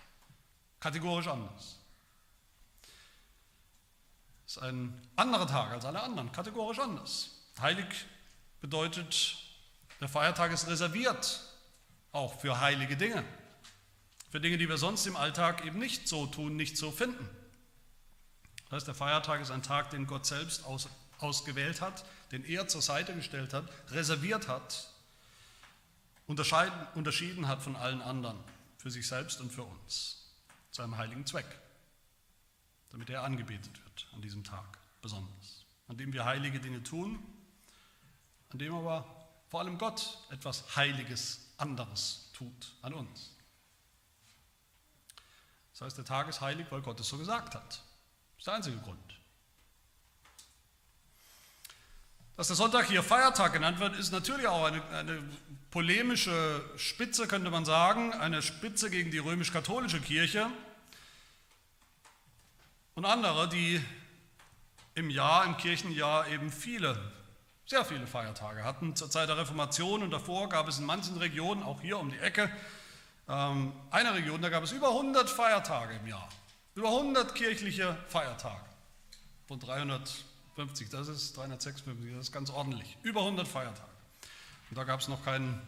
kategorisch 0.81 1.29
anders. 1.29 1.79
Ist 4.47 4.59
ein 4.59 5.01
anderer 5.17 5.47
Tag 5.47 5.71
als 5.71 5.85
alle 5.87 6.03
anderen, 6.03 6.31
kategorisch 6.31 6.79
anders. 6.79 7.31
Heilig 7.59 7.87
bedeutet, 8.61 9.37
der 10.01 10.09
Feiertag 10.09 10.53
ist 10.53 10.67
reserviert, 10.67 11.41
auch 12.14 12.40
für 12.40 12.61
heilige 12.61 12.97
Dinge, 12.97 13.25
für 14.30 14.40
Dinge, 14.40 14.59
die 14.59 14.68
wir 14.68 14.78
sonst 14.78 15.06
im 15.06 15.16
Alltag 15.16 15.64
eben 15.64 15.78
nicht 15.78 16.09
so 16.09 16.26
tun, 16.26 16.56
nicht 16.56 16.76
so 16.76 16.90
finden. 16.90 17.28
Das 18.64 18.73
heißt, 18.73 18.87
der 18.88 18.94
Feiertag 18.94 19.40
ist 19.40 19.50
ein 19.50 19.62
Tag, 19.62 19.90
den 19.90 20.06
Gott 20.06 20.26
selbst 20.26 20.64
aus, 20.64 20.88
ausgewählt 21.18 21.80
hat, 21.80 22.04
den 22.33 22.44
er 22.44 22.66
zur 22.66 22.83
Seite 22.83 23.14
gestellt 23.14 23.52
hat, 23.52 23.64
reserviert 23.90 24.49
hat, 24.49 24.88
unterschieden 26.26 27.47
hat 27.49 27.62
von 27.62 27.76
allen 27.76 28.02
anderen, 28.02 28.38
für 28.78 28.90
sich 28.90 29.06
selbst 29.06 29.40
und 29.40 29.52
für 29.52 29.62
uns, 29.62 30.33
zu 30.71 30.83
einem 30.83 30.97
heiligen 30.97 31.26
Zweck, 31.26 31.47
damit 32.90 33.11
er 33.11 33.23
angebetet 33.23 33.83
wird 33.85 34.09
an 34.14 34.23
diesem 34.23 34.42
Tag 34.42 34.78
besonders, 35.02 35.66
an 35.88 35.97
dem 35.99 36.12
wir 36.12 36.25
heilige 36.25 36.59
Dinge 36.59 36.83
tun 36.83 37.23
an 38.54 38.59
dem 38.59 38.73
aber 38.73 39.04
vor 39.49 39.61
allem 39.61 39.78
Gott 39.78 40.16
etwas 40.30 40.76
Heiliges 40.76 41.44
anderes 41.57 42.31
tut 42.33 42.73
an 42.83 42.95
uns. 42.95 43.37
Das 45.73 45.83
heißt, 45.83 45.99
der 45.99 46.05
Tag 46.05 46.29
ist 46.29 46.41
heilig, 46.41 46.67
weil 46.71 46.83
Gott 46.83 47.01
es 47.01 47.09
so 47.09 47.19
gesagt 47.19 47.55
hat. 47.55 47.69
Das 47.71 48.39
ist 48.39 48.47
der 48.47 48.55
einzige 48.55 48.79
Grund. 48.79 48.99
Dass 52.37 52.49
der 52.49 52.57
Sonntag 52.57 52.87
hier 52.87 53.03
Feiertag 53.03 53.53
genannt 53.53 53.79
wird, 53.79 53.97
ist 53.97 54.11
natürlich 54.11 54.49
auch 54.49 54.65
eine, 54.65 54.85
eine 54.89 55.23
polemische 55.71 56.65
Spitze, 56.77 57.29
könnte 57.29 57.51
man 57.51 57.65
sagen, 57.65 58.13
eine 58.13 58.43
Spitze 58.43 58.91
gegen 58.91 59.11
die 59.13 59.19
römisch-katholische 59.19 60.01
Kirche 60.01 60.51
und 62.95 63.05
andere, 63.05 63.49
die 63.49 63.81
im 64.95 65.11
Jahr, 65.11 65.45
im 65.45 65.57
Kirchenjahr 65.57 66.29
eben 66.29 66.51
viele, 66.53 67.13
sehr 67.66 67.85
viele 67.85 68.06
Feiertage 68.06 68.64
hatten. 68.64 68.94
Zur 68.97 69.11
Zeit 69.11 69.28
der 69.28 69.38
Reformation 69.38 70.02
und 70.02 70.11
davor 70.11 70.49
gab 70.49 70.68
es 70.68 70.78
in 70.78 70.87
manchen 70.87 71.16
Regionen, 71.16 71.62
auch 71.62 71.80
hier 71.80 71.99
um 71.99 72.11
die 72.11 72.18
Ecke, 72.18 72.50
ähm, 73.28 73.73
eine 73.90 74.14
Region, 74.14 74.42
da 74.42 74.50
gab 74.50 74.62
es 74.64 74.73
über 74.73 74.88
100 74.88 75.30
Feiertage 75.30 75.94
im 75.94 76.06
Jahr. 76.06 76.28
Über 76.75 76.88
100 76.88 77.35
kirchliche 77.35 77.97
Feiertage 78.09 78.64
von 79.47 79.61
300 79.61 80.25
50, 80.56 80.88
das 80.90 81.09
ist 81.09 81.37
356, 81.37 82.12
das 82.12 82.26
ist 82.26 82.33
ganz 82.33 82.50
ordentlich. 82.50 82.97
Über 83.02 83.21
100 83.21 83.47
Feiertage. 83.47 83.90
Und 84.71 84.78
da 84.78 84.85
gab 84.85 85.00
es 85.00 85.09
noch 85.09 85.25
keinen 85.25 85.61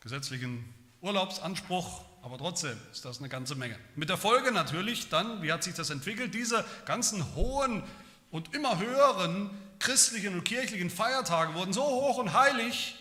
gesetzlichen 0.00 0.64
Urlaubsanspruch, 1.00 2.02
aber 2.22 2.38
trotzdem 2.38 2.78
ist 2.92 3.04
das 3.04 3.18
eine 3.18 3.28
ganze 3.28 3.54
Menge. 3.54 3.78
Mit 3.94 4.08
der 4.08 4.18
Folge 4.18 4.52
natürlich 4.52 5.08
dann, 5.08 5.42
wie 5.42 5.52
hat 5.52 5.62
sich 5.62 5.74
das 5.74 5.90
entwickelt, 5.90 6.34
diese 6.34 6.64
ganzen 6.84 7.34
hohen 7.34 7.82
und 8.30 8.54
immer 8.54 8.78
höheren 8.78 9.50
christlichen 9.78 10.34
und 10.34 10.44
kirchlichen 10.44 10.90
Feiertage 10.90 11.54
wurden 11.54 11.72
so 11.72 11.84
hoch 11.84 12.18
und 12.18 12.32
heilig, 12.32 12.96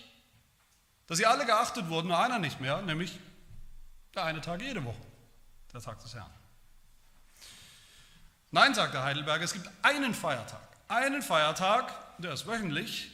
dass 1.07 1.17
sie 1.17 1.25
alle 1.25 1.45
geachtet 1.45 1.89
wurden, 1.89 2.07
nur 2.07 2.19
einer 2.19 2.39
nicht 2.39 2.59
mehr, 2.59 2.81
nämlich 2.81 3.19
der 4.13 4.23
eine 4.25 4.41
Tag 4.41 4.61
jede 4.61 4.83
Woche, 4.83 5.01
der 5.73 5.81
Tag 5.81 6.01
des 6.01 6.13
Herrn. 6.13 6.31
Nein, 8.51 8.73
sagt 8.73 8.93
der 8.93 9.03
Heidelberger, 9.03 9.43
es 9.43 9.53
gibt 9.53 9.69
einen 9.81 10.13
Feiertag, 10.13 10.61
einen 10.87 11.21
Feiertag, 11.21 11.93
der 12.19 12.33
ist 12.33 12.47
wöchentlich, 12.47 13.11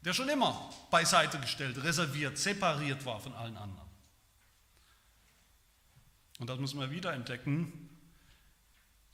der 0.00 0.14
schon 0.14 0.28
immer 0.28 0.70
beiseite 0.90 1.38
gestellt, 1.38 1.82
reserviert, 1.82 2.38
separiert 2.38 3.04
war 3.04 3.20
von 3.20 3.34
allen 3.34 3.56
anderen. 3.56 3.88
Und 6.38 6.48
das 6.48 6.58
müssen 6.58 6.80
wir 6.80 6.90
wieder 6.90 7.12
entdecken, 7.12 7.89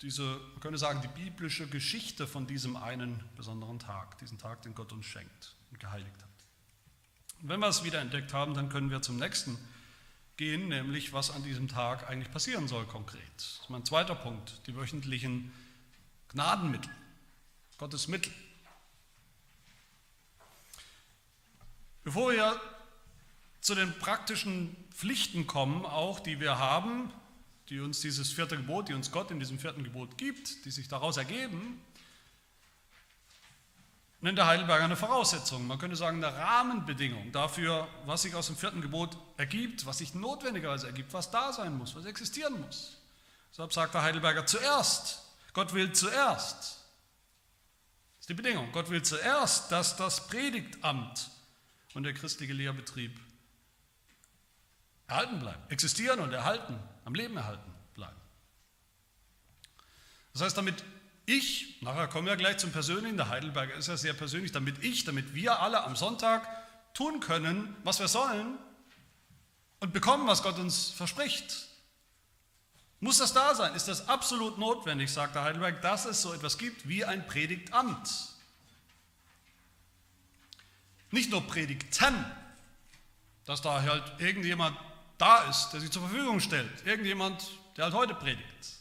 diese, 0.03 0.23
man 0.23 0.61
könnte 0.61 0.79
sagen, 0.79 1.01
die 1.03 1.09
biblische 1.09 1.67
Geschichte 1.67 2.27
von 2.27 2.47
diesem 2.47 2.77
einen 2.77 3.23
besonderen 3.37 3.79
Tag, 3.79 4.19
diesen 4.19 4.39
Tag, 4.39 4.63
den 4.63 4.75
Gott 4.75 4.93
uns 4.93 5.07
schenkt 5.07 5.55
und 5.71 5.81
geheiligt 5.81 6.17
hat. 6.23 7.43
Und 7.43 7.49
wenn 7.49 7.61
wir 7.61 7.69
es 7.69 7.85
wieder 7.85 8.01
entdeckt 8.01 8.33
haben, 8.33 8.55
dann 8.55 8.69
können 8.69 8.91
wir 8.91 9.03
zum 9.03 9.17
nächsten 9.17 9.59
gehen, 10.37 10.69
nämlich 10.69 11.13
was 11.13 11.31
an 11.31 11.43
diesem 11.43 11.69
Tag 11.69 12.09
eigentlich 12.09 12.31
passieren 12.31 12.69
soll 12.69 12.85
konkret. 12.87 13.23
Das 13.37 13.61
ist 13.63 13.71
mein 13.71 13.85
zweiter 13.85 14.15
Punkt, 14.15 14.61
die 14.67 14.77
wöchentlichen 14.77 15.53
Gnadenmittel. 16.29 16.91
Gottes 17.79 18.09
Mittel. 18.09 18.33
Bevor 22.05 22.33
wir 22.33 22.61
zu 23.61 23.75
den 23.75 23.99
praktischen 23.99 24.77
Pflichten 24.91 25.47
kommen, 25.47 25.85
auch 25.85 26.21
die 26.21 26.41
wir 26.41 26.59
haben, 26.59 27.13
die 27.69 27.81
uns 27.81 28.01
dieses 28.01 28.33
vierte 28.33 28.57
Gebot, 28.57 28.89
die 28.89 28.95
uns 28.95 29.11
Gott 29.11 29.31
in 29.31 29.39
diesem 29.39 29.59
vierten 29.59 29.85
Gebot 29.85 30.17
gibt, 30.19 30.65
die 30.65 30.71
sich 30.71 30.89
daraus 30.89 31.17
ergeben, 31.17 31.81
nennt 34.21 34.39
der 34.39 34.47
Heidelberger 34.47 34.85
eine 34.85 34.97
Voraussetzung, 34.97 35.67
man 35.67 35.79
könnte 35.79 35.97
sagen 35.97 36.23
eine 36.23 36.37
Rahmenbedingung 36.37 37.33
dafür, 37.33 37.89
was 38.07 38.23
sich 38.23 38.35
aus 38.35 38.47
dem 38.47 38.57
vierten 38.57 38.81
Gebot 38.81 39.17
ergibt, 39.37 39.87
was 39.87 39.99
sich 39.99 40.15
notwendigerweise 40.15 40.87
ergibt, 40.87 41.13
was 41.13 41.31
da 41.31 41.53
sein 41.53 41.77
muss, 41.77 41.95
was 41.95 42.05
existieren 42.05 42.61
muss. 42.61 42.99
Deshalb 43.51 43.73
sagt 43.73 43.95
der 43.95 44.03
Heidelberger 44.03 44.47
zuerst, 44.47 45.23
Gott 45.53 45.73
will 45.75 45.93
zuerst 45.93 46.87
ist 48.27 48.31
die 48.31 48.35
Bedingung. 48.35 48.73
Gott 48.73 48.91
will 48.91 49.05
zuerst, 49.05 49.71
dass 49.71 49.95
das 49.95 50.27
Predigtamt 50.27 51.31
und 51.95 52.03
der 52.03 52.13
christliche 52.13 52.53
Lehrbetrieb 52.53 53.21
erhalten 55.09 55.39
bleiben, 55.39 55.63
existieren 55.69 56.21
und 56.21 56.33
erhalten, 56.33 56.79
am 57.05 57.15
Leben 57.15 57.37
erhalten 57.37 57.73
bleiben. 57.95 58.17
Das 60.33 60.43
heißt, 60.43 60.57
damit 60.57 60.85
ich, 61.27 61.81
nachher 61.83 62.09
kommen 62.09 62.27
wir 62.27 62.37
gleich 62.37 62.59
zum 62.59 62.73
Persönlichen, 62.73 63.17
der 63.17 63.29
Heidelberger 63.29 63.75
ist 63.75 63.89
ja 63.89 63.97
sehr 63.97 64.15
persönlich, 64.15 64.53
damit 64.53 64.83
ich, 64.85 65.05
damit 65.05 65.35
wir 65.35 65.61
alle 65.61 65.83
am 65.85 65.97
Sonntag 65.97 66.47
tun 66.95 67.21
können, 67.21 67.77
was 67.85 67.99
wir 67.99 68.09
sollen 68.09 68.57
und 69.81 69.93
bekommen, 69.93 70.27
was 70.27 70.43
Gott 70.43 70.59
uns 70.59 70.91
verspricht, 70.91 71.67
muss 73.01 73.19
das 73.19 73.33
da 73.33 73.55
sein? 73.55 73.75
Ist 73.75 73.89
das 73.89 74.09
absolut 74.09 74.59
notwendig, 74.59 75.13
sagt 75.13 75.35
der 75.35 75.43
Heidelberg, 75.43 75.83
dass 75.83 76.07
es 76.07 76.23
so 76.23 76.33
etwas 76.33 76.57
gibt 76.59 76.89
wie 76.89 77.05
ein 77.05 77.27
Predigtamt? 77.27 78.09
Nicht 81.11 81.31
nur 81.31 81.47
Predigten, 81.47 82.25
dass 83.45 83.63
da 83.63 83.83
halt 83.83 84.19
irgendjemand 84.19 84.77
da 85.19 85.45
ist, 85.45 85.71
der 85.71 85.81
sich 85.81 85.91
zur 85.91 86.03
Verfügung 86.03 86.41
stellt, 86.41 86.87
irgendjemand, 86.87 87.51
der 87.77 87.85
halt 87.85 87.95
heute 87.95 88.15
predigt, 88.15 88.77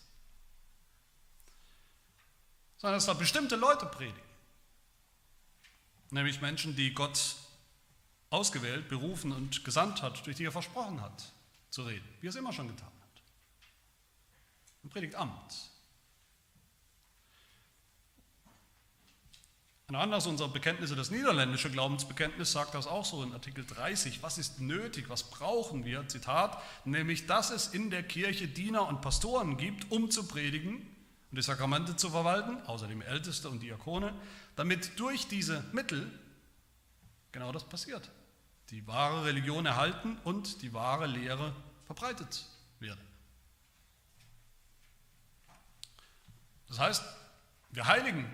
sondern 2.77 2.97
dass 2.97 3.05
da 3.05 3.13
bestimmte 3.13 3.55
Leute 3.55 3.85
predigen, 3.85 4.19
nämlich 6.11 6.41
Menschen, 6.41 6.75
die 6.75 6.93
Gott 6.93 7.35
ausgewählt, 8.29 8.89
berufen 8.89 9.31
und 9.31 9.63
gesandt 9.63 10.01
hat, 10.01 10.25
durch 10.25 10.35
die 10.35 10.45
er 10.45 10.51
versprochen 10.51 11.01
hat 11.01 11.31
zu 11.69 11.83
reden, 11.83 12.07
wie 12.21 12.27
er 12.27 12.29
es 12.29 12.35
immer 12.35 12.53
schon 12.53 12.67
getan 12.67 12.87
hat. 12.87 13.21
Ein 14.83 14.89
Predigtamt. 14.89 15.71
Ein 19.87 19.95
anderes 19.95 20.25
unserer 20.25 20.47
Bekenntnisse, 20.47 20.95
das 20.95 21.11
niederländische 21.11 21.69
Glaubensbekenntnis, 21.69 22.51
sagt 22.51 22.73
das 22.73 22.87
auch 22.87 23.05
so 23.05 23.21
in 23.21 23.33
Artikel 23.33 23.63
30. 23.63 24.23
Was 24.23 24.39
ist 24.39 24.59
nötig? 24.59 25.09
Was 25.09 25.23
brauchen 25.23 25.85
wir? 25.85 26.07
Zitat, 26.07 26.59
nämlich, 26.85 27.27
dass 27.27 27.51
es 27.51 27.67
in 27.67 27.91
der 27.91 28.01
Kirche 28.01 28.47
Diener 28.47 28.87
und 28.87 29.01
Pastoren 29.01 29.57
gibt, 29.57 29.91
um 29.91 30.09
zu 30.09 30.27
predigen 30.27 30.77
und 31.29 31.37
die 31.37 31.43
Sakramente 31.43 31.95
zu 31.95 32.09
verwalten, 32.09 32.57
außerdem 32.65 33.03
Älteste 33.03 33.47
und 33.47 33.61
Diakone, 33.61 34.11
damit 34.55 34.99
durch 34.99 35.27
diese 35.27 35.63
Mittel 35.71 36.11
genau 37.31 37.51
das 37.51 37.63
passiert. 37.63 38.09
Die 38.71 38.87
wahre 38.87 39.25
Religion 39.25 39.67
erhalten 39.67 40.17
und 40.23 40.63
die 40.63 40.73
wahre 40.73 41.05
Lehre 41.05 41.53
verbreitet 41.85 42.47
wird. 42.79 42.97
Das 46.69 46.79
heißt, 46.79 47.03
wir 47.69 47.85
heiligen 47.85 48.27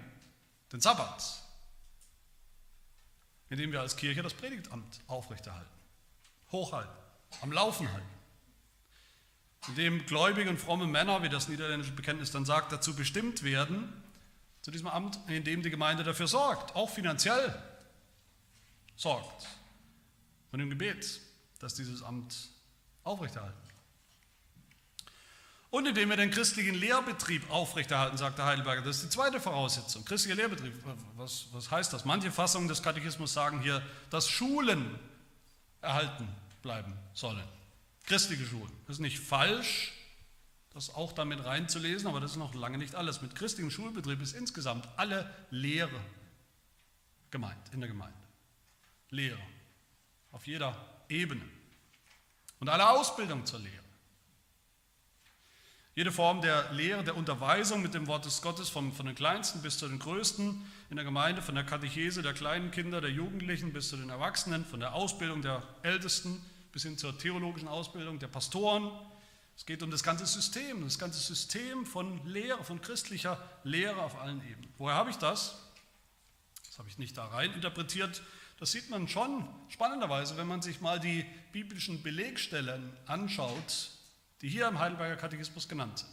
den 0.71 0.79
Sabbat, 0.79 1.40
indem 3.51 3.71
wir 3.71 3.81
als 3.81 3.97
Kirche 3.97 4.23
das 4.23 4.33
Predigtamt 4.33 5.01
aufrechterhalten, 5.07 5.69
hochhalten, 6.51 6.95
am 7.41 7.51
Laufen 7.51 7.91
halten. 7.91 8.07
Indem 9.67 10.05
gläubige 10.05 10.49
und 10.49 10.57
fromme 10.57 10.87
Männer, 10.87 11.21
wie 11.21 11.29
das 11.29 11.49
niederländische 11.49 11.91
Bekenntnis 11.91 12.31
dann 12.31 12.45
sagt, 12.45 12.71
dazu 12.71 12.95
bestimmt 12.95 13.43
werden, 13.43 13.91
zu 14.61 14.71
diesem 14.71 14.87
Amt, 14.87 15.19
indem 15.27 15.61
die 15.61 15.69
Gemeinde 15.69 16.03
dafür 16.03 16.27
sorgt, 16.27 16.75
auch 16.75 16.89
finanziell 16.89 17.61
sorgt, 18.95 19.47
von 20.49 20.59
dem 20.59 20.69
Gebet, 20.69 21.19
dass 21.59 21.75
dieses 21.75 22.01
Amt 22.01 22.49
aufrechterhalten 23.03 23.70
und 25.71 25.87
indem 25.87 26.09
wir 26.09 26.17
den 26.17 26.31
christlichen 26.31 26.75
Lehrbetrieb 26.75 27.49
aufrechterhalten, 27.49 28.17
sagt 28.17 28.37
der 28.37 28.45
Heidelberger. 28.45 28.81
Das 28.81 28.97
ist 28.97 29.05
die 29.05 29.09
zweite 29.09 29.39
Voraussetzung. 29.39 30.03
Christlicher 30.03 30.35
Lehrbetrieb, 30.35 30.73
was, 31.15 31.47
was 31.53 31.71
heißt 31.71 31.93
das? 31.93 32.03
Manche 32.03 32.29
Fassungen 32.29 32.67
des 32.67 32.83
Katechismus 32.83 33.33
sagen 33.33 33.61
hier, 33.61 33.81
dass 34.09 34.29
Schulen 34.29 34.99
erhalten 35.81 36.27
bleiben 36.61 36.93
sollen. 37.13 37.43
Christliche 38.03 38.45
Schulen. 38.45 38.71
Das 38.85 38.97
ist 38.97 38.99
nicht 38.99 39.19
falsch, 39.19 39.93
das 40.73 40.93
auch 40.93 41.13
damit 41.13 41.45
reinzulesen, 41.45 42.07
aber 42.07 42.19
das 42.19 42.31
ist 42.31 42.37
noch 42.37 42.53
lange 42.53 42.77
nicht 42.77 42.95
alles. 42.95 43.21
Mit 43.21 43.33
christlichem 43.35 43.71
Schulbetrieb 43.71 44.21
ist 44.21 44.33
insgesamt 44.33 44.87
alle 44.97 45.33
Lehre 45.51 46.01
gemeint 47.29 47.61
in 47.71 47.79
der 47.79 47.89
Gemeinde. 47.89 48.17
Lehre 49.09 49.39
auf 50.33 50.45
jeder 50.47 50.75
Ebene. 51.07 51.43
Und 52.59 52.67
alle 52.67 52.89
Ausbildung 52.89 53.45
zur 53.45 53.59
Lehre. 53.59 53.80
Jede 56.01 56.11
Form 56.11 56.41
der 56.41 56.71
Lehre, 56.71 57.03
der 57.03 57.15
Unterweisung 57.15 57.83
mit 57.83 57.93
dem 57.93 58.07
Wort 58.07 58.25
des 58.25 58.41
Gottes, 58.41 58.69
vom, 58.69 58.91
von 58.91 59.05
den 59.05 59.13
Kleinsten 59.13 59.61
bis 59.61 59.77
zu 59.77 59.87
den 59.87 59.99
Größten 59.99 60.65
in 60.89 60.95
der 60.95 61.05
Gemeinde, 61.05 61.43
von 61.43 61.53
der 61.53 61.63
Katechese 61.63 62.23
der 62.23 62.33
kleinen 62.33 62.71
Kinder, 62.71 63.01
der 63.01 63.11
Jugendlichen 63.11 63.71
bis 63.71 63.89
zu 63.89 63.97
den 63.97 64.09
Erwachsenen, 64.09 64.65
von 64.65 64.79
der 64.79 64.95
Ausbildung 64.95 65.43
der 65.43 65.61
Ältesten 65.83 66.43
bis 66.71 66.81
hin 66.81 66.97
zur 66.97 67.19
theologischen 67.19 67.67
Ausbildung 67.67 68.17
der 68.17 68.29
Pastoren. 68.29 68.89
Es 69.55 69.67
geht 69.67 69.83
um 69.83 69.91
das 69.91 70.01
ganze 70.01 70.25
System, 70.25 70.83
das 70.83 70.97
ganze 70.97 71.19
System 71.19 71.85
von 71.85 72.25
Lehre, 72.25 72.63
von 72.63 72.81
christlicher 72.81 73.37
Lehre 73.63 74.01
auf 74.01 74.19
allen 74.19 74.41
Ebenen. 74.49 74.73
Woher 74.79 74.95
habe 74.95 75.11
ich 75.11 75.17
das? 75.17 75.55
Das 76.65 76.79
habe 76.79 76.89
ich 76.89 76.97
nicht 76.97 77.15
da 77.15 77.27
rein 77.27 77.53
interpretiert. 77.53 78.23
Das 78.59 78.71
sieht 78.71 78.89
man 78.89 79.07
schon 79.07 79.47
spannenderweise, 79.69 80.35
wenn 80.35 80.47
man 80.47 80.63
sich 80.63 80.81
mal 80.81 80.99
die 80.99 81.23
biblischen 81.51 82.01
Belegstellen 82.01 82.91
anschaut, 83.05 83.91
die 84.41 84.49
hier 84.49 84.67
im 84.67 84.79
Heidelberger 84.79 85.15
Katechismus 85.17 85.67
genannt 85.67 85.99
sind. 85.99 86.09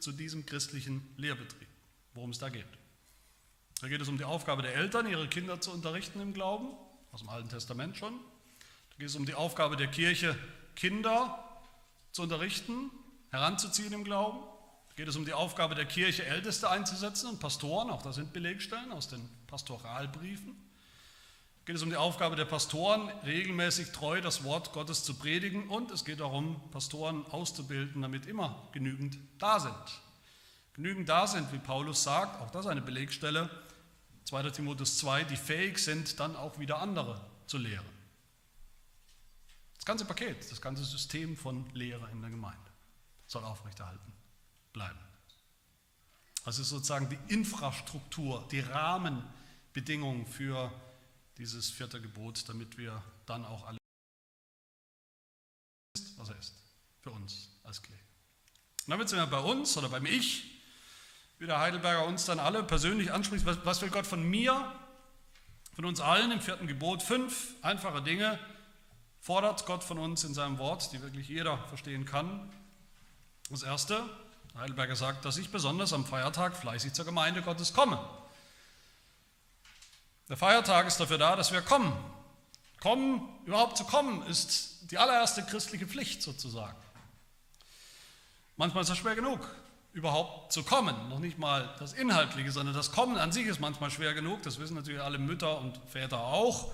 Zu 0.00 0.12
diesem 0.12 0.46
christlichen 0.46 1.02
Lehrbetrieb, 1.16 1.68
worum 2.14 2.30
es 2.30 2.38
da 2.38 2.48
geht. 2.48 2.66
Da 3.80 3.88
geht 3.88 4.00
es 4.00 4.08
um 4.08 4.18
die 4.18 4.24
Aufgabe 4.24 4.62
der 4.62 4.74
Eltern, 4.74 5.06
ihre 5.06 5.28
Kinder 5.28 5.60
zu 5.60 5.70
unterrichten 5.70 6.20
im 6.20 6.34
Glauben, 6.34 6.68
aus 7.12 7.20
dem 7.20 7.28
Alten 7.28 7.48
Testament 7.48 7.96
schon. 7.96 8.14
Da 8.90 8.96
geht 8.98 9.08
es 9.08 9.14
um 9.14 9.26
die 9.26 9.34
Aufgabe 9.34 9.76
der 9.76 9.86
Kirche, 9.86 10.36
Kinder 10.74 11.44
zu 12.12 12.22
unterrichten, 12.22 12.90
heranzuziehen 13.30 13.92
im 13.92 14.02
Glauben. 14.02 14.38
Da 14.88 14.94
geht 14.96 15.08
es 15.08 15.16
um 15.16 15.24
die 15.24 15.32
Aufgabe 15.34 15.74
der 15.74 15.84
Kirche, 15.84 16.24
Älteste 16.24 16.70
einzusetzen 16.70 17.28
und 17.28 17.38
Pastoren, 17.38 17.90
auch 17.90 18.02
das 18.02 18.16
sind 18.16 18.32
Belegstellen 18.32 18.90
aus 18.90 19.08
den 19.08 19.28
Pastoralbriefen. 19.46 20.67
Geht 21.68 21.76
es 21.76 21.82
um 21.82 21.90
die 21.90 21.96
Aufgabe 21.96 22.34
der 22.34 22.46
Pastoren, 22.46 23.10
regelmäßig 23.26 23.92
treu 23.92 24.22
das 24.22 24.42
Wort 24.42 24.72
Gottes 24.72 25.04
zu 25.04 25.12
predigen 25.12 25.68
und 25.68 25.90
es 25.90 26.06
geht 26.06 26.20
darum, 26.20 26.58
Pastoren 26.70 27.26
auszubilden, 27.26 28.00
damit 28.00 28.24
immer 28.24 28.66
genügend 28.72 29.18
da 29.38 29.60
sind. 29.60 29.74
Genügend 30.72 31.10
da 31.10 31.26
sind, 31.26 31.52
wie 31.52 31.58
Paulus 31.58 32.02
sagt, 32.02 32.40
auch 32.40 32.50
das 32.50 32.66
eine 32.66 32.80
Belegstelle, 32.80 33.50
2. 34.24 34.48
Timotheus 34.48 34.96
2, 34.96 35.24
die 35.24 35.36
fähig 35.36 35.76
sind, 35.76 36.18
dann 36.18 36.36
auch 36.36 36.58
wieder 36.58 36.80
andere 36.80 37.20
zu 37.46 37.58
lehren. 37.58 37.84
Das 39.74 39.84
ganze 39.84 40.06
Paket, 40.06 40.50
das 40.50 40.62
ganze 40.62 40.84
System 40.84 41.36
von 41.36 41.68
Lehre 41.74 42.08
in 42.12 42.22
der 42.22 42.30
Gemeinde 42.30 42.70
soll 43.26 43.44
aufrechterhalten 43.44 44.10
bleiben. 44.72 45.00
Das 46.46 46.58
ist 46.58 46.70
sozusagen 46.70 47.10
die 47.10 47.34
Infrastruktur, 47.34 48.48
die 48.50 48.60
Rahmenbedingungen 48.60 50.24
für 50.24 50.72
dieses 51.38 51.70
vierte 51.70 52.00
Gebot, 52.00 52.48
damit 52.48 52.76
wir 52.76 53.02
dann 53.26 53.44
auch 53.44 53.66
alle 53.66 53.78
was 56.16 56.30
er 56.30 56.38
ist 56.38 56.54
für 57.00 57.10
uns 57.10 57.48
als 57.64 57.80
Klee. 57.80 57.94
Und 58.86 58.90
damit 58.90 59.08
sind 59.08 59.18
wir 59.18 59.26
bei 59.26 59.38
uns 59.38 59.76
oder 59.76 59.88
beim 59.88 60.04
Ich 60.04 60.58
wie 61.38 61.46
der 61.46 61.60
Heidelberger 61.60 62.04
uns 62.04 62.24
dann 62.24 62.40
alle 62.40 62.62
persönlich 62.64 63.12
anspricht, 63.12 63.46
was, 63.46 63.58
was 63.64 63.80
will 63.80 63.90
Gott 63.90 64.06
von 64.06 64.22
mir, 64.22 64.72
von 65.74 65.84
uns 65.84 66.00
allen 66.00 66.32
im 66.32 66.40
vierten 66.40 66.66
Gebot? 66.66 67.02
Fünf 67.02 67.54
einfache 67.62 68.02
Dinge 68.02 68.38
fordert 69.20 69.64
Gott 69.66 69.84
von 69.84 69.98
uns 69.98 70.24
in 70.24 70.34
seinem 70.34 70.58
Wort, 70.58 70.92
die 70.92 71.00
wirklich 71.00 71.28
jeder 71.28 71.58
verstehen 71.68 72.04
kann. 72.04 72.52
Das 73.50 73.62
erste, 73.62 74.02
Heidelberger 74.56 74.96
sagt, 74.96 75.24
dass 75.24 75.38
ich 75.38 75.50
besonders 75.50 75.92
am 75.92 76.04
Feiertag 76.04 76.56
fleißig 76.56 76.92
zur 76.92 77.04
Gemeinde 77.04 77.42
Gottes 77.42 77.72
komme. 77.72 78.00
Der 80.28 80.36
Feiertag 80.36 80.86
ist 80.86 81.00
dafür 81.00 81.18
da, 81.18 81.36
dass 81.36 81.52
wir 81.52 81.62
kommen. 81.62 81.92
Kommen, 82.80 83.28
überhaupt 83.46 83.76
zu 83.76 83.84
kommen, 83.84 84.24
ist 84.26 84.90
die 84.90 84.98
allererste 84.98 85.42
christliche 85.42 85.86
Pflicht 85.86 86.22
sozusagen. 86.22 86.76
Manchmal 88.56 88.82
ist 88.82 88.90
das 88.90 88.98
schwer 88.98 89.14
genug 89.14 89.40
überhaupt 89.92 90.52
zu 90.52 90.62
kommen. 90.62 91.08
Noch 91.08 91.18
nicht 91.18 91.38
mal 91.38 91.74
das 91.78 91.92
Inhaltliche, 91.92 92.52
sondern 92.52 92.74
das 92.74 92.92
Kommen 92.92 93.18
an 93.18 93.32
sich 93.32 93.46
ist 93.46 93.58
manchmal 93.58 93.90
schwer 93.90 94.14
genug. 94.14 94.42
Das 94.42 94.58
wissen 94.58 94.74
natürlich 94.74 95.00
alle 95.00 95.18
Mütter 95.18 95.58
und 95.58 95.80
Väter 95.88 96.20
auch, 96.20 96.70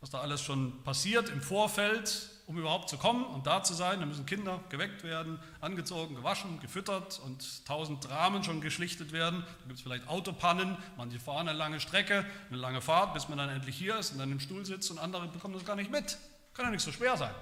was 0.00 0.10
da 0.10 0.20
alles 0.20 0.42
schon 0.42 0.82
passiert 0.84 1.28
im 1.28 1.42
Vorfeld, 1.42 2.30
um 2.48 2.56
überhaupt 2.56 2.88
zu 2.88 2.96
kommen 2.96 3.26
und 3.26 3.46
da 3.46 3.62
zu 3.62 3.74
sein. 3.74 4.00
Da 4.00 4.06
müssen 4.06 4.24
Kinder 4.24 4.60
geweckt 4.70 5.04
werden, 5.04 5.38
angezogen, 5.60 6.14
gewaschen, 6.14 6.58
gefüttert 6.60 7.20
und 7.20 7.66
tausend 7.66 8.08
Dramen 8.08 8.42
schon 8.42 8.62
geschlichtet 8.62 9.12
werden. 9.12 9.42
Da 9.42 9.66
gibt 9.66 9.78
es 9.78 9.82
vielleicht 9.82 10.08
Autopannen, 10.08 10.78
manche 10.96 11.20
fahren 11.20 11.46
eine 11.46 11.58
lange 11.58 11.78
Strecke, 11.78 12.24
eine 12.48 12.56
lange 12.56 12.80
Fahrt, 12.80 13.12
bis 13.12 13.28
man 13.28 13.36
dann 13.36 13.50
endlich 13.50 13.76
hier 13.76 13.98
ist 13.98 14.12
und 14.12 14.18
dann 14.18 14.32
im 14.32 14.40
Stuhl 14.40 14.64
sitzt 14.64 14.90
und 14.90 14.98
andere 14.98 15.28
bekommen 15.28 15.52
das 15.52 15.66
gar 15.66 15.76
nicht 15.76 15.90
mit. 15.90 16.16
Kann 16.54 16.64
ja 16.64 16.70
nicht 16.70 16.82
so 16.82 16.90
schwer 16.90 17.18
sein. 17.18 17.34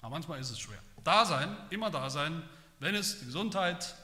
Aber 0.00 0.10
manchmal 0.10 0.40
ist 0.40 0.50
es 0.50 0.58
schwer. 0.58 0.80
Da 1.04 1.24
sein, 1.24 1.56
immer 1.70 1.90
da 1.92 2.10
sein, 2.10 2.42
wenn 2.80 2.96
es 2.96 3.20
die 3.20 3.26
Gesundheit, 3.26 3.94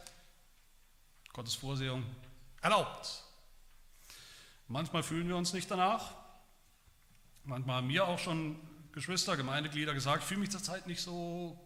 Gottes 1.32 1.56
Vorsehung 1.56 2.04
erlaubt. 2.62 3.24
Manchmal 4.68 5.02
fühlen 5.02 5.26
wir 5.26 5.36
uns 5.36 5.52
nicht 5.52 5.68
danach. 5.68 6.12
Manchmal 7.42 7.76
haben 7.76 7.88
mir 7.88 8.06
auch 8.06 8.20
schon 8.20 8.60
Geschwister, 8.96 9.36
Gemeindeglieder 9.36 9.94
gesagt, 9.94 10.22
ich 10.22 10.28
fühle 10.28 10.40
mich 10.40 10.50
zurzeit 10.50 10.88
nicht 10.88 11.00
so 11.00 11.56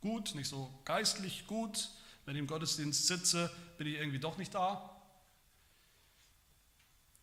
gut, 0.00 0.34
nicht 0.34 0.48
so 0.48 0.76
geistlich 0.84 1.46
gut. 1.46 1.90
Wenn 2.24 2.34
ich 2.34 2.40
im 2.40 2.48
Gottesdienst 2.48 3.06
sitze, 3.06 3.48
bin 3.76 3.86
ich 3.86 3.94
irgendwie 3.94 4.18
doch 4.18 4.38
nicht 4.38 4.52
da. 4.52 4.90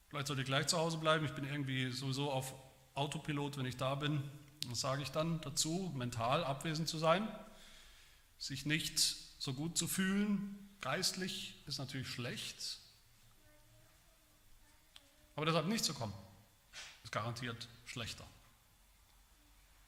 Vielleicht 0.08 0.28
sollte 0.28 0.44
ich 0.44 0.48
gleich 0.48 0.68
zu 0.68 0.78
Hause 0.78 0.98
bleiben. 0.98 1.26
Ich 1.26 1.34
bin 1.34 1.44
irgendwie 1.44 1.92
sowieso 1.92 2.32
auf 2.32 2.54
Autopilot, 2.94 3.58
wenn 3.58 3.66
ich 3.66 3.76
da 3.76 3.96
bin. 3.96 4.24
Was 4.68 4.80
sage 4.80 5.02
ich 5.02 5.10
dann 5.10 5.42
dazu? 5.42 5.92
Mental 5.94 6.46
abwesend 6.46 6.88
zu 6.88 6.98
sein, 6.98 7.28
sich 8.38 8.66
nicht 8.66 9.00
so 9.00 9.54
gut 9.54 9.78
zu 9.78 9.88
fühlen, 9.88 10.66
Geistlich 10.86 11.56
ist 11.66 11.80
natürlich 11.80 12.08
schlecht, 12.08 12.78
aber 15.36 15.48
deshalb 15.48 15.66
nicht 15.66 15.84
zu 15.84 15.96
kommen, 15.96 16.14
ist 17.04 17.12
garantiert 17.12 17.68
schlechter 17.88 18.24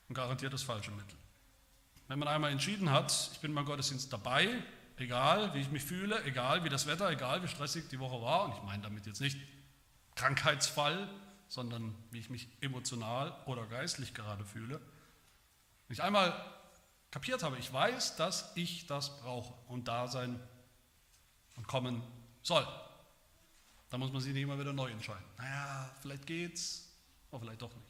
und 0.07 0.15
garantiert 0.15 0.53
das 0.53 0.63
falsche 0.63 0.91
Mittel. 0.91 1.17
Wenn 2.07 2.19
man 2.19 2.27
einmal 2.27 2.51
entschieden 2.51 2.91
hat, 2.91 3.29
ich 3.33 3.39
bin 3.39 3.53
beim 3.53 3.65
Gottesdienst 3.65 4.11
dabei, 4.11 4.63
egal 4.97 5.53
wie 5.53 5.59
ich 5.59 5.69
mich 5.71 5.83
fühle, 5.83 6.23
egal 6.23 6.63
wie 6.63 6.69
das 6.69 6.87
Wetter, 6.87 7.09
egal 7.09 7.43
wie 7.43 7.47
stressig 7.47 7.89
die 7.89 7.99
Woche 7.99 8.21
war, 8.21 8.45
und 8.45 8.53
ich 8.53 8.63
meine 8.63 8.83
damit 8.83 9.05
jetzt 9.05 9.21
nicht 9.21 9.37
Krankheitsfall, 10.15 11.09
sondern 11.49 11.95
wie 12.11 12.19
ich 12.19 12.29
mich 12.29 12.47
emotional 12.61 13.35
oder 13.45 13.65
geistlich 13.65 14.13
gerade 14.13 14.45
fühle, 14.45 14.79
wenn 15.87 15.93
ich 15.93 16.03
einmal 16.03 16.33
kapiert 17.11 17.43
habe, 17.43 17.57
ich 17.57 17.71
weiß, 17.71 18.15
dass 18.17 18.51
ich 18.55 18.87
das 18.87 19.19
brauche 19.21 19.53
und 19.67 19.87
da 19.87 20.07
sein 20.07 20.39
und 21.55 21.67
kommen 21.67 22.01
soll. 22.43 22.67
Da 23.89 23.97
muss 23.97 24.11
man 24.11 24.21
sich 24.21 24.33
nicht 24.33 24.43
immer 24.43 24.59
wieder 24.59 24.73
neu 24.73 24.91
entscheiden. 24.91 25.23
Naja, 25.37 25.89
vielleicht 26.01 26.25
geht's, 26.25 26.91
aber 27.31 27.41
vielleicht 27.41 27.61
doch 27.61 27.73
nicht. 27.73 27.86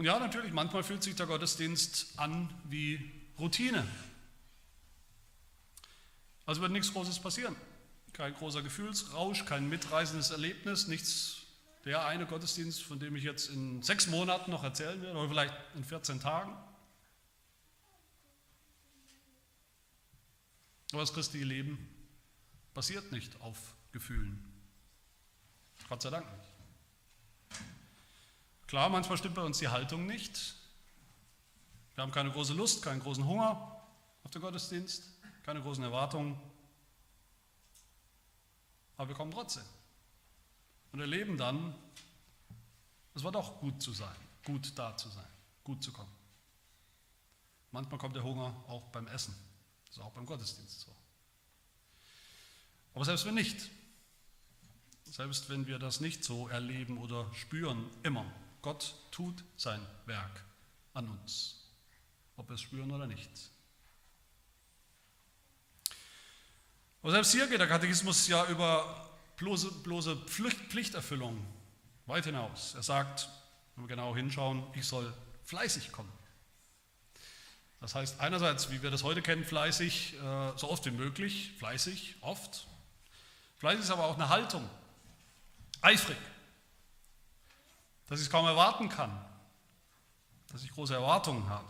Und 0.00 0.06
ja, 0.06 0.18
natürlich, 0.18 0.54
manchmal 0.54 0.82
fühlt 0.82 1.02
sich 1.02 1.14
der 1.14 1.26
Gottesdienst 1.26 2.18
an 2.18 2.48
wie 2.64 3.12
Routine. 3.38 3.86
Also 6.46 6.62
wird 6.62 6.72
nichts 6.72 6.90
Großes 6.90 7.18
passieren. 7.18 7.54
Kein 8.14 8.32
großer 8.32 8.62
Gefühlsrausch, 8.62 9.44
kein 9.44 9.68
mitreißendes 9.68 10.30
Erlebnis, 10.30 10.86
nichts 10.86 11.42
der 11.84 12.06
eine 12.06 12.24
Gottesdienst, 12.24 12.82
von 12.82 12.98
dem 12.98 13.14
ich 13.14 13.24
jetzt 13.24 13.50
in 13.50 13.82
sechs 13.82 14.06
Monaten 14.06 14.50
noch 14.50 14.64
erzählen 14.64 15.02
werde, 15.02 15.18
oder 15.18 15.28
vielleicht 15.28 15.54
in 15.74 15.84
14 15.84 16.18
Tagen. 16.18 16.52
Aber 20.92 21.02
das 21.02 21.12
christliche 21.12 21.44
Leben 21.44 21.76
basiert 22.72 23.12
nicht 23.12 23.38
auf 23.42 23.76
Gefühlen. 23.92 24.50
Gott 25.90 26.00
sei 26.00 26.08
Dank 26.08 26.24
nicht. 26.38 26.49
Klar, 28.70 28.88
manchmal 28.88 29.18
stimmt 29.18 29.34
bei 29.34 29.42
uns 29.42 29.58
die 29.58 29.66
Haltung 29.66 30.06
nicht. 30.06 30.54
Wir 31.96 32.02
haben 32.02 32.12
keine 32.12 32.30
große 32.30 32.52
Lust, 32.52 32.84
keinen 32.84 33.00
großen 33.00 33.26
Hunger 33.26 33.76
auf 34.22 34.30
den 34.30 34.40
Gottesdienst, 34.40 35.10
keine 35.42 35.60
großen 35.60 35.82
Erwartungen. 35.82 36.40
Aber 38.96 39.08
wir 39.08 39.16
kommen 39.16 39.32
trotzdem 39.32 39.64
und 40.92 41.00
erleben 41.00 41.36
dann, 41.36 41.74
es 43.16 43.24
war 43.24 43.32
doch 43.32 43.58
gut 43.58 43.82
zu 43.82 43.92
sein, 43.92 44.14
gut 44.44 44.70
da 44.78 44.96
zu 44.96 45.08
sein, 45.08 45.26
gut 45.64 45.82
zu 45.82 45.90
kommen. 45.90 46.12
Manchmal 47.72 47.98
kommt 47.98 48.14
der 48.14 48.22
Hunger 48.22 48.54
auch 48.68 48.86
beim 48.92 49.08
Essen. 49.08 49.34
Das 49.86 49.96
ist 49.96 50.00
auch 50.00 50.12
beim 50.12 50.26
Gottesdienst 50.26 50.82
so. 50.82 50.94
Aber 52.94 53.04
selbst 53.04 53.26
wenn 53.26 53.34
nicht, 53.34 53.68
selbst 55.06 55.50
wenn 55.50 55.66
wir 55.66 55.80
das 55.80 55.98
nicht 55.98 56.22
so 56.22 56.46
erleben 56.46 56.98
oder 56.98 57.26
spüren, 57.34 57.90
immer, 58.04 58.24
Gott 58.62 58.94
tut 59.10 59.42
sein 59.56 59.84
Werk 60.06 60.44
an 60.94 61.08
uns, 61.08 61.70
ob 62.36 62.48
wir 62.48 62.54
es 62.54 62.60
spüren 62.60 62.90
oder 62.90 63.06
nicht. 63.06 63.30
Aber 67.02 67.12
selbst 67.12 67.32
hier 67.32 67.46
geht 67.46 67.60
der 67.60 67.68
Katechismus 67.68 68.28
ja 68.28 68.46
über 68.46 69.10
bloße, 69.36 69.70
bloße 69.82 70.16
Pflichterfüllung 70.26 71.46
weit 72.06 72.26
hinaus. 72.26 72.74
Er 72.74 72.82
sagt, 72.82 73.28
wenn 73.74 73.84
wir 73.84 73.88
genau 73.88 74.14
hinschauen, 74.14 74.62
ich 74.74 74.86
soll 74.86 75.12
fleißig 75.44 75.92
kommen. 75.92 76.12
Das 77.80 77.94
heißt 77.94 78.20
einerseits, 78.20 78.70
wie 78.70 78.82
wir 78.82 78.90
das 78.90 79.02
heute 79.02 79.22
kennen, 79.22 79.44
fleißig, 79.44 80.14
äh, 80.14 80.52
so 80.56 80.70
oft 80.70 80.84
wie 80.84 80.90
möglich, 80.90 81.52
fleißig, 81.58 82.16
oft. 82.20 82.66
Fleißig 83.58 83.84
ist 83.84 83.90
aber 83.90 84.04
auch 84.04 84.16
eine 84.16 84.28
Haltung, 84.28 84.68
eifrig, 85.80 86.18
dass 88.10 88.18
ich 88.18 88.26
es 88.26 88.30
kaum 88.30 88.44
erwarten 88.44 88.88
kann, 88.88 89.24
dass 90.48 90.64
ich 90.64 90.72
große 90.72 90.92
Erwartungen 90.92 91.48
habe. 91.48 91.68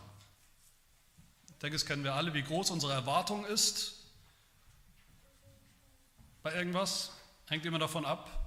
Ich 1.51 1.57
denke, 1.59 1.75
es 1.75 1.85
kennen 1.85 2.03
wir 2.03 2.15
alle, 2.15 2.33
wie 2.33 2.41
groß 2.41 2.71
unsere 2.71 2.93
Erwartung 2.93 3.45
ist 3.45 4.03
bei 6.41 6.53
irgendwas, 6.55 7.11
hängt 7.47 7.63
immer 7.65 7.77
davon 7.77 8.05
ab. 8.05 8.39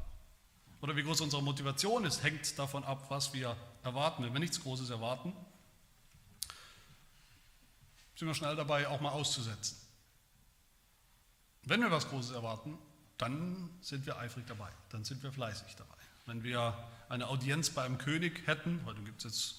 Oder 0.80 0.96
wie 0.96 1.04
groß 1.04 1.20
unsere 1.20 1.42
Motivation 1.42 2.04
ist, 2.04 2.24
hängt 2.24 2.59
davon 2.59 2.83
ab, 2.83 3.07
was 3.09 3.33
wir 3.33 3.57
erwarten. 3.85 4.24
Wenn 4.24 4.33
wir 4.33 4.40
nichts 4.40 4.61
Großes 4.61 4.90
erwarten, 4.90 5.33
sind 8.16 8.26
wir 8.26 8.35
schnell 8.35 8.57
dabei, 8.57 8.88
auch 8.88 9.00
mal 9.00 9.12
auszusetzen. 9.12 9.78
Wenn 11.62 11.80
wir 11.80 11.92
was 11.92 12.09
Großes 12.09 12.33
erwarten, 12.33 12.76
dann 13.18 13.70
sind 13.80 14.04
wir 14.04 14.18
eifrig 14.18 14.46
dabei, 14.48 14.70
dann 14.90 15.04
sind 15.04 15.22
wir 15.22 15.33
fleißig 15.33 15.76
dabei. 15.76 15.93
Wenn 16.26 16.42
wir 16.42 16.76
eine 17.08 17.28
Audienz 17.28 17.70
bei 17.70 17.82
einem 17.82 17.98
König 17.98 18.46
hätten, 18.46 18.80
heute 18.87 19.02
gibt 19.02 19.24
es 19.24 19.24
jetzt 19.24 19.54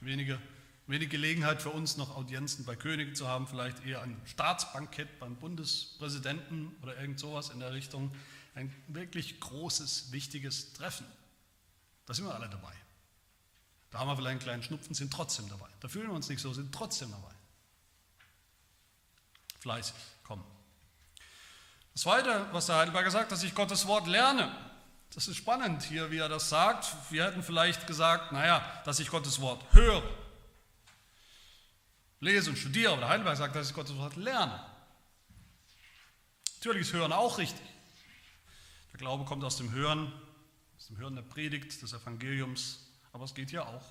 wenige, 0.00 0.40
wenig 0.86 1.10
Gelegenheit 1.10 1.60
für 1.60 1.70
uns 1.70 1.96
noch 1.96 2.16
Audienzen 2.16 2.64
bei 2.64 2.76
Königen 2.76 3.16
zu 3.16 3.26
haben, 3.26 3.48
vielleicht 3.48 3.84
eher 3.84 4.02
ein 4.02 4.20
Staatsbankett 4.24 5.18
beim 5.18 5.36
Bundespräsidenten 5.36 6.74
oder 6.82 6.96
irgend 7.00 7.18
sowas 7.18 7.50
in 7.50 7.58
der 7.58 7.72
Richtung, 7.72 8.14
ein 8.54 8.72
wirklich 8.86 9.40
großes, 9.40 10.12
wichtiges 10.12 10.72
Treffen. 10.72 11.06
Da 12.06 12.14
sind 12.14 12.26
wir 12.26 12.34
alle 12.34 12.48
dabei. 12.48 12.72
Da 13.90 13.98
haben 13.98 14.08
wir 14.08 14.16
vielleicht 14.16 14.30
einen 14.30 14.40
kleinen 14.40 14.62
Schnupfen, 14.62 14.94
sind 14.94 15.12
trotzdem 15.12 15.48
dabei. 15.48 15.68
Da 15.80 15.88
fühlen 15.88 16.08
wir 16.08 16.14
uns 16.14 16.28
nicht 16.28 16.40
so, 16.40 16.52
sind 16.52 16.72
trotzdem 16.72 17.10
dabei. 17.10 17.32
Fleißig, 19.58 19.94
kommen. 20.22 20.44
Das 21.92 22.02
Zweite, 22.02 22.46
was 22.52 22.66
der 22.66 22.76
Heidelberger 22.76 23.10
sagt, 23.10 23.32
dass 23.32 23.42
ich 23.42 23.54
Gottes 23.54 23.86
Wort 23.86 24.06
lerne. 24.06 24.73
Das 25.14 25.28
ist 25.28 25.36
spannend 25.36 25.84
hier, 25.84 26.10
wie 26.10 26.18
er 26.18 26.28
das 26.28 26.48
sagt. 26.48 26.92
Wir 27.10 27.24
hätten 27.24 27.44
vielleicht 27.44 27.86
gesagt, 27.86 28.32
naja, 28.32 28.64
dass 28.84 28.98
ich 28.98 29.10
Gottes 29.10 29.40
Wort 29.40 29.64
höre, 29.72 30.02
lese 32.18 32.50
und 32.50 32.56
studiere. 32.56 32.92
Aber 32.92 33.02
der 33.02 33.10
Heidelberger 33.10 33.36
sagt, 33.36 33.54
dass 33.54 33.68
ich 33.68 33.74
Gottes 33.74 33.96
Wort 33.96 34.16
lerne. 34.16 34.60
Natürlich 36.56 36.88
ist 36.88 36.92
Hören 36.92 37.12
auch 37.12 37.38
richtig. 37.38 37.64
Der 38.92 38.98
Glaube 38.98 39.24
kommt 39.24 39.44
aus 39.44 39.56
dem 39.56 39.70
Hören, 39.70 40.12
aus 40.76 40.88
dem 40.88 40.96
Hören 40.96 41.14
der 41.14 41.22
Predigt, 41.22 41.80
des 41.80 41.92
Evangeliums. 41.92 42.80
Aber 43.12 43.24
es 43.24 43.34
geht 43.34 43.50
hier 43.50 43.68
auch 43.68 43.84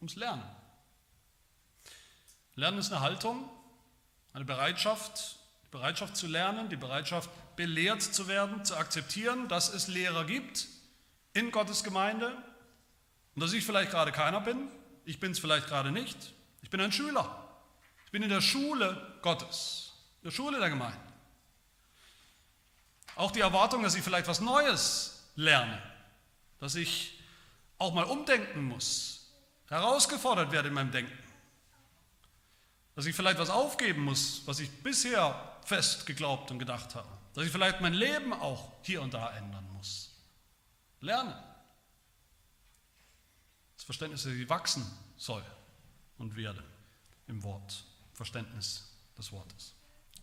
ums 0.00 0.16
Lernen. 0.16 0.44
Lernen 2.54 2.78
ist 2.78 2.90
eine 2.90 3.00
Haltung, 3.00 3.50
eine 4.32 4.46
Bereitschaft, 4.46 5.36
die 5.64 5.70
Bereitschaft 5.70 6.16
zu 6.16 6.26
lernen, 6.26 6.70
die 6.70 6.76
Bereitschaft, 6.76 7.28
belehrt 7.60 8.00
zu 8.00 8.26
werden, 8.26 8.64
zu 8.64 8.74
akzeptieren, 8.74 9.46
dass 9.48 9.68
es 9.68 9.86
Lehrer 9.86 10.24
gibt 10.24 10.66
in 11.34 11.50
Gottes 11.50 11.84
Gemeinde 11.84 12.34
und 13.34 13.42
dass 13.42 13.52
ich 13.52 13.66
vielleicht 13.66 13.90
gerade 13.90 14.12
keiner 14.12 14.40
bin, 14.40 14.70
ich 15.04 15.20
bin 15.20 15.32
es 15.32 15.38
vielleicht 15.38 15.66
gerade 15.66 15.92
nicht, 15.92 16.16
ich 16.62 16.70
bin 16.70 16.80
ein 16.80 16.90
Schüler, 16.90 17.50
ich 18.06 18.12
bin 18.12 18.22
in 18.22 18.30
der 18.30 18.40
Schule 18.40 19.18
Gottes, 19.20 19.92
in 20.22 20.30
der 20.30 20.34
Schule 20.34 20.58
der 20.58 20.70
Gemeinde. 20.70 20.98
Auch 23.14 23.30
die 23.30 23.40
Erwartung, 23.40 23.82
dass 23.82 23.94
ich 23.94 24.02
vielleicht 24.02 24.26
was 24.26 24.40
Neues 24.40 25.28
lerne, 25.34 25.82
dass 26.60 26.76
ich 26.76 27.20
auch 27.76 27.92
mal 27.92 28.04
umdenken 28.04 28.64
muss, 28.64 29.34
herausgefordert 29.68 30.50
werde 30.50 30.68
in 30.68 30.74
meinem 30.74 30.92
Denken, 30.92 31.18
dass 32.94 33.04
ich 33.04 33.14
vielleicht 33.14 33.38
was 33.38 33.50
aufgeben 33.50 34.02
muss, 34.02 34.40
was 34.46 34.60
ich 34.60 34.70
bisher 34.82 35.58
fest 35.66 36.06
geglaubt 36.06 36.50
und 36.50 36.58
gedacht 36.58 36.94
habe, 36.94 37.19
dass 37.34 37.44
ich 37.44 37.52
vielleicht 37.52 37.80
mein 37.80 37.94
Leben 37.94 38.32
auch 38.32 38.72
hier 38.82 39.02
und 39.02 39.14
da 39.14 39.36
ändern 39.36 39.66
muss. 39.72 40.10
Lernen. 41.00 41.34
Das 43.76 43.84
Verständnis, 43.84 44.24
dass 44.24 44.32
ich 44.32 44.48
wachsen 44.48 44.84
soll 45.16 45.44
und 46.18 46.36
werde 46.36 46.62
im 47.28 47.42
Wort, 47.42 47.84
Verständnis 48.12 48.94
des 49.16 49.32
Wortes. 49.32 49.74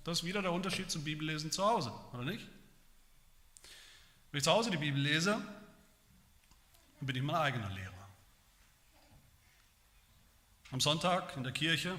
Das 0.03 0.19
ist 0.19 0.23
wieder 0.23 0.41
der 0.41 0.51
Unterschied 0.51 0.91
zum 0.91 1.03
Bibellesen 1.03 1.51
zu 1.51 1.65
Hause, 1.65 1.91
oder 2.13 2.23
nicht? 2.23 2.47
Wenn 4.31 4.37
ich 4.37 4.43
zu 4.43 4.51
Hause 4.51 4.69
die 4.69 4.77
Bibel 4.77 5.01
lese, 5.01 5.31
dann 6.99 7.07
bin 7.07 7.15
ich 7.15 7.23
mein 7.23 7.35
eigener 7.35 7.69
Lehrer. 7.69 7.93
Am 10.71 10.81
Sonntag 10.81 11.35
in 11.37 11.43
der 11.43 11.53
Kirche 11.53 11.97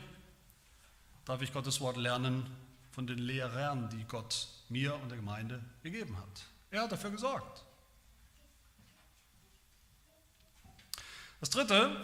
darf 1.25 1.43
ich 1.43 1.53
Gottes 1.53 1.81
Wort 1.81 1.97
lernen 1.97 2.47
von 2.99 3.07
den 3.07 3.19
Lehrern, 3.19 3.89
die 3.91 4.03
Gott 4.09 4.49
mir 4.71 4.93
und 4.97 5.09
der 5.09 5.19
Gemeinde 5.19 5.63
gegeben 5.85 6.17
hat. 6.17 6.47
Er 6.73 6.83
hat 6.83 6.91
dafür 6.91 7.11
gesorgt. 7.11 7.63
Das 11.39 11.49
dritte, 11.51 11.97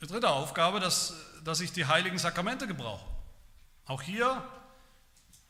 die 0.00 0.08
dritte 0.08 0.28
Aufgabe, 0.28 0.80
dass, 0.80 1.14
dass 1.44 1.60
ich 1.60 1.70
die 1.70 1.86
heiligen 1.86 2.18
Sakramente 2.18 2.66
gebrauche. 2.66 3.06
Auch 3.84 4.02
hier 4.02 4.44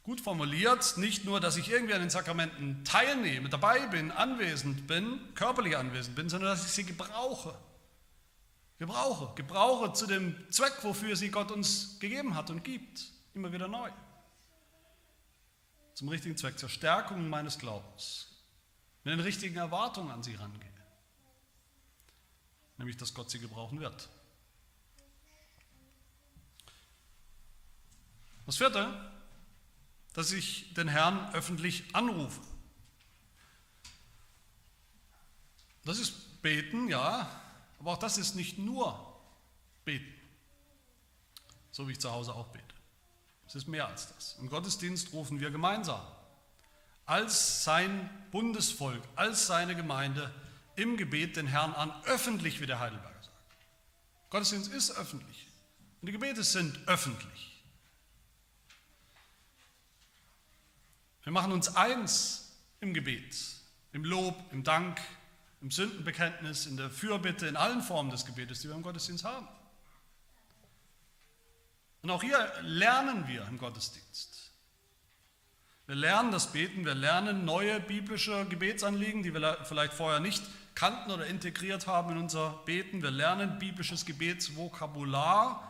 gut 0.03 0.21
formuliert, 0.21 0.99
nicht 0.99 1.25
nur, 1.25 1.41
dass 1.41 1.57
ich 1.57 1.71
irgendwie 1.71 1.95
an 1.95 2.03
den 2.03 2.11
Sakramenten 2.11 2.85
teilnehme, 2.85 3.49
dabei 3.49 3.87
bin, 3.87 4.11
anwesend 4.11 4.87
bin, 4.87 5.19
körperlich 5.35 5.79
anwesend 5.79 6.17
bin, 6.17 6.29
sondern 6.29 6.51
dass 6.51 6.67
ich 6.67 6.73
sie 6.73 6.85
gebrauche. 6.85 7.59
Gebrauche, 8.79 9.35
gebrauche 9.37 9.95
zu 9.95 10.07
dem 10.07 10.37
Zweck, 10.51 10.75
wofür 10.83 11.17
sie 11.17 11.31
Gott 11.31 11.51
uns 11.51 11.99
gegeben 11.99 12.35
hat 12.35 12.51
und 12.51 12.63
gibt, 12.63 13.12
immer 13.35 13.53
wieder 13.53 13.69
neu. 13.69 13.91
Zum 15.95 16.09
richtigen 16.09 16.37
Zweck, 16.37 16.59
zur 16.59 16.69
Stärkung 16.69 17.29
meines 17.29 17.59
Glaubens, 17.59 18.29
mit 19.05 19.13
den 19.13 19.21
richtigen 19.21 19.57
Erwartungen 19.57 20.11
an 20.11 20.23
sie 20.23 20.35
rangehe, 20.35 20.73
nämlich 22.79 22.97
dass 22.97 23.15
Gott 23.15 23.31
sie 23.31 23.39
gebrauchen 23.39 23.81
wird. 23.81 24.09
Das 28.47 28.57
vierte, 28.57 29.13
dass 30.15 30.33
ich 30.33 30.75
den 30.75 30.89
Herrn 30.89 31.33
öffentlich 31.33 31.95
anrufe. 31.95 32.41
Das 35.85 35.99
ist 35.99 36.43
beten, 36.43 36.89
ja, 36.89 37.29
aber 37.79 37.93
auch 37.93 37.99
das 37.99 38.19
ist 38.19 38.35
nicht 38.35 38.59
nur 38.59 39.21
beten, 39.85 40.13
so 41.71 41.89
wie 41.89 41.93
ich 41.93 42.01
zu 42.01 42.11
Hause 42.11 42.35
auch 42.35 42.49
bete. 42.49 42.62
Es 43.53 43.57
ist 43.57 43.69
mehr 43.69 43.87
als 43.87 44.09
das. 44.15 44.39
Im 44.41 44.49
Gottesdienst 44.49 45.13
rufen 45.13 45.39
wir 45.39 45.51
gemeinsam 45.51 46.01
als 47.05 47.65
sein 47.65 48.09
Bundesvolk, 48.31 49.03
als 49.15 49.47
seine 49.47 49.77
Gemeinde 49.77 50.33
im 50.75 50.97
Gebet 50.97 51.37
den 51.37 51.47
Herrn 51.47 51.75
an, 51.75 51.93
öffentlich, 52.05 52.63
wie 52.63 52.67
der 52.67 52.81
Heidelberger 52.81 53.23
sagt. 53.23 53.37
Gottesdienst 54.31 54.73
ist 54.73 54.93
öffentlich 54.93 55.49
und 56.01 56.07
die 56.07 56.13
Gebete 56.13 56.43
sind 56.43 56.81
öffentlich. 56.87 57.63
Wir 61.25 61.33
machen 61.33 61.53
uns 61.53 61.77
eins 61.77 62.57
im 62.81 62.95
Gebet, 62.95 63.37
im 63.93 64.07
Lob, 64.07 64.35
im 64.51 64.65
Dank, 64.65 64.99
im 65.61 65.71
Sündenbekenntnis, 65.71 66.65
in 66.65 66.79
der 66.79 66.89
Fürbitte, 66.89 67.49
in 67.49 67.57
allen 67.57 67.83
Formen 67.83 68.11
des 68.11 68.25
Gebetes, 68.25 68.63
die 68.63 68.69
wir 68.69 68.77
im 68.77 68.83
Gottesdienst 68.83 69.25
haben. 69.25 69.47
Und 72.03 72.11
auch 72.11 72.23
hier 72.23 72.53
lernen 72.63 73.29
wir 73.29 73.47
im 73.47 73.59
Gottesdienst. 73.59 74.51
Wir 75.87 75.95
lernen 75.95 76.33
das 76.33 76.53
Beten, 76.53 76.85
wir 76.85 76.95
lernen 76.95 77.45
neue 77.45 77.81
biblische 77.81 78.45
Gebetsanliegen, 78.47 79.23
die 79.23 79.33
wir 79.35 79.65
vielleicht 79.65 79.95
vorher 79.95 80.21
nicht 80.21 80.43
kannten 80.75 81.11
oder 81.11 81.27
integriert 81.27 81.87
haben 81.87 82.13
in 82.13 82.19
unser 82.19 82.51
Beten. 82.65 83.03
Wir 83.03 83.11
lernen 83.11 83.59
biblisches 83.59 84.05
Gebetsvokabular. 84.05 85.69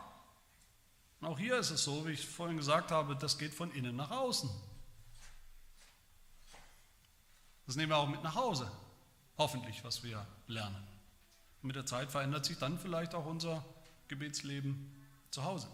Und 1.19 1.27
auch 1.27 1.37
hier 1.37 1.57
ist 1.57 1.69
es 1.69 1.83
so, 1.83 2.07
wie 2.07 2.11
ich 2.11 2.27
vorhin 2.27 2.57
gesagt 2.57 2.91
habe, 2.91 3.15
das 3.15 3.37
geht 3.37 3.53
von 3.53 3.71
innen 3.71 3.95
nach 3.95 4.11
außen. 4.11 4.49
Das 7.67 7.75
nehmen 7.75 7.91
wir 7.91 7.97
auch 7.97 8.09
mit 8.09 8.23
nach 8.23 8.35
Hause, 8.35 8.69
hoffentlich, 9.37 9.83
was 9.83 10.03
wir 10.03 10.25
lernen. 10.47 10.83
Und 11.61 11.67
mit 11.67 11.75
der 11.75 11.85
Zeit 11.85 12.11
verändert 12.11 12.45
sich 12.45 12.57
dann 12.57 12.79
vielleicht 12.79 13.13
auch 13.13 13.25
unser 13.25 13.63
Gebetsleben 14.07 14.91
zu 15.31 15.43
Hause 15.43 15.67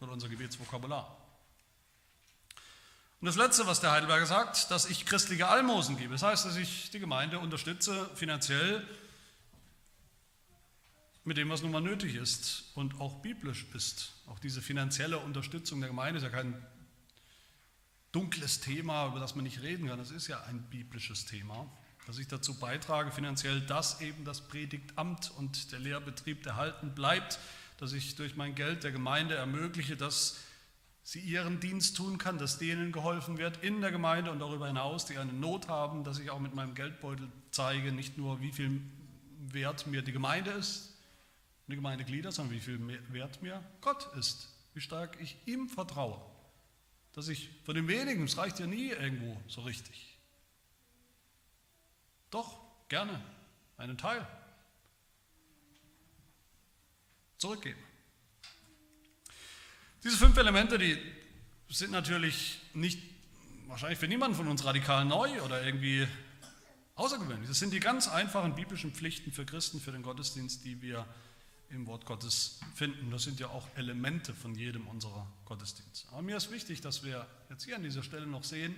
oder 0.00 0.12
unser 0.12 0.28
Gebetsvokabular. 0.28 1.16
Und 3.20 3.26
das 3.26 3.36
Letzte, 3.36 3.66
was 3.66 3.80
der 3.80 3.92
Heidelberger 3.92 4.24
sagt, 4.24 4.70
dass 4.70 4.86
ich 4.86 5.04
christliche 5.04 5.48
Almosen 5.48 5.98
gebe. 5.98 6.12
Das 6.12 6.22
heißt, 6.22 6.46
dass 6.46 6.56
ich 6.56 6.90
die 6.90 7.00
Gemeinde 7.00 7.38
unterstütze 7.38 8.08
finanziell 8.14 8.86
mit 11.24 11.36
dem, 11.36 11.50
was 11.50 11.60
nun 11.60 11.70
mal 11.70 11.82
nötig 11.82 12.14
ist 12.14 12.64
und 12.74 12.98
auch 12.98 13.20
biblisch 13.20 13.66
ist. 13.74 14.12
Auch 14.26 14.38
diese 14.38 14.62
finanzielle 14.62 15.18
Unterstützung 15.18 15.80
der 15.80 15.90
Gemeinde 15.90 16.16
ist 16.16 16.24
ja 16.24 16.30
kein 16.30 16.64
dunkles 18.10 18.60
Thema, 18.60 19.06
über 19.06 19.20
das 19.20 19.34
man 19.34 19.44
nicht 19.44 19.60
reden 19.60 19.88
kann. 19.88 19.98
Das 19.98 20.10
ist 20.10 20.26
ja 20.26 20.42
ein 20.44 20.62
biblisches 20.70 21.26
Thema, 21.26 21.70
dass 22.06 22.16
ich 22.16 22.26
dazu 22.26 22.58
beitrage 22.58 23.12
finanziell, 23.12 23.60
dass 23.60 24.00
eben 24.00 24.24
das 24.24 24.48
Predigtamt 24.48 25.30
und 25.36 25.72
der 25.72 25.78
Lehrbetrieb 25.78 26.46
erhalten 26.46 26.94
bleibt, 26.94 27.38
dass 27.80 27.94
ich 27.94 28.14
durch 28.14 28.36
mein 28.36 28.54
Geld 28.54 28.84
der 28.84 28.92
Gemeinde 28.92 29.34
ermögliche, 29.34 29.96
dass 29.96 30.38
sie 31.02 31.18
ihren 31.18 31.60
Dienst 31.60 31.96
tun 31.96 32.18
kann, 32.18 32.36
dass 32.36 32.58
denen 32.58 32.92
geholfen 32.92 33.38
wird 33.38 33.64
in 33.64 33.80
der 33.80 33.90
Gemeinde 33.90 34.30
und 34.30 34.38
darüber 34.38 34.66
hinaus, 34.66 35.06
die 35.06 35.16
eine 35.16 35.32
Not 35.32 35.68
haben, 35.68 36.04
dass 36.04 36.18
ich 36.18 36.30
auch 36.30 36.40
mit 36.40 36.54
meinem 36.54 36.74
Geldbeutel 36.74 37.32
zeige, 37.50 37.90
nicht 37.90 38.18
nur 38.18 38.42
wie 38.42 38.52
viel 38.52 38.82
wert 39.48 39.86
mir 39.86 40.02
die 40.02 40.12
Gemeinde 40.12 40.50
ist, 40.50 40.94
die 41.68 41.76
Gemeindeglieder, 41.76 42.30
sondern 42.30 42.54
wie 42.54 42.60
viel 42.60 42.78
wert 43.12 43.40
mir 43.42 43.64
Gott 43.80 44.14
ist, 44.18 44.52
wie 44.74 44.80
stark 44.82 45.16
ich 45.18 45.36
ihm 45.46 45.68
vertraue. 45.68 46.20
Dass 47.14 47.28
ich 47.28 47.48
von 47.64 47.74
den 47.74 47.88
wenigen, 47.88 48.24
es 48.24 48.36
reicht 48.36 48.60
ja 48.60 48.66
nie 48.66 48.90
irgendwo 48.90 49.40
so 49.48 49.62
richtig. 49.62 50.18
Doch, 52.30 52.58
gerne 52.88 53.18
einen 53.78 53.96
Teil 53.96 54.26
zurückgeben. 57.40 57.80
Diese 60.04 60.16
fünf 60.16 60.36
Elemente, 60.36 60.78
die 60.78 60.96
sind 61.68 61.90
natürlich 61.90 62.60
nicht 62.74 63.00
wahrscheinlich 63.66 63.98
für 63.98 64.08
niemanden 64.08 64.36
von 64.36 64.46
uns 64.46 64.64
radikal 64.64 65.04
neu 65.04 65.40
oder 65.42 65.64
irgendwie 65.64 66.06
außergewöhnlich. 66.96 67.48
Das 67.48 67.58
sind 67.58 67.72
die 67.72 67.80
ganz 67.80 68.08
einfachen 68.08 68.54
biblischen 68.54 68.92
Pflichten 68.92 69.32
für 69.32 69.46
Christen, 69.46 69.80
für 69.80 69.92
den 69.92 70.02
Gottesdienst, 70.02 70.64
die 70.64 70.82
wir 70.82 71.06
im 71.70 71.86
Wort 71.86 72.04
Gottes 72.04 72.60
finden. 72.74 73.10
Das 73.10 73.22
sind 73.22 73.40
ja 73.40 73.48
auch 73.48 73.66
Elemente 73.76 74.34
von 74.34 74.54
jedem 74.54 74.86
unserer 74.88 75.26
Gottesdienste. 75.46 76.08
Aber 76.10 76.22
mir 76.22 76.36
ist 76.36 76.50
wichtig, 76.50 76.80
dass 76.80 77.04
wir 77.04 77.26
jetzt 77.48 77.64
hier 77.64 77.76
an 77.76 77.82
dieser 77.82 78.02
Stelle 78.02 78.26
noch 78.26 78.44
sehen, 78.44 78.74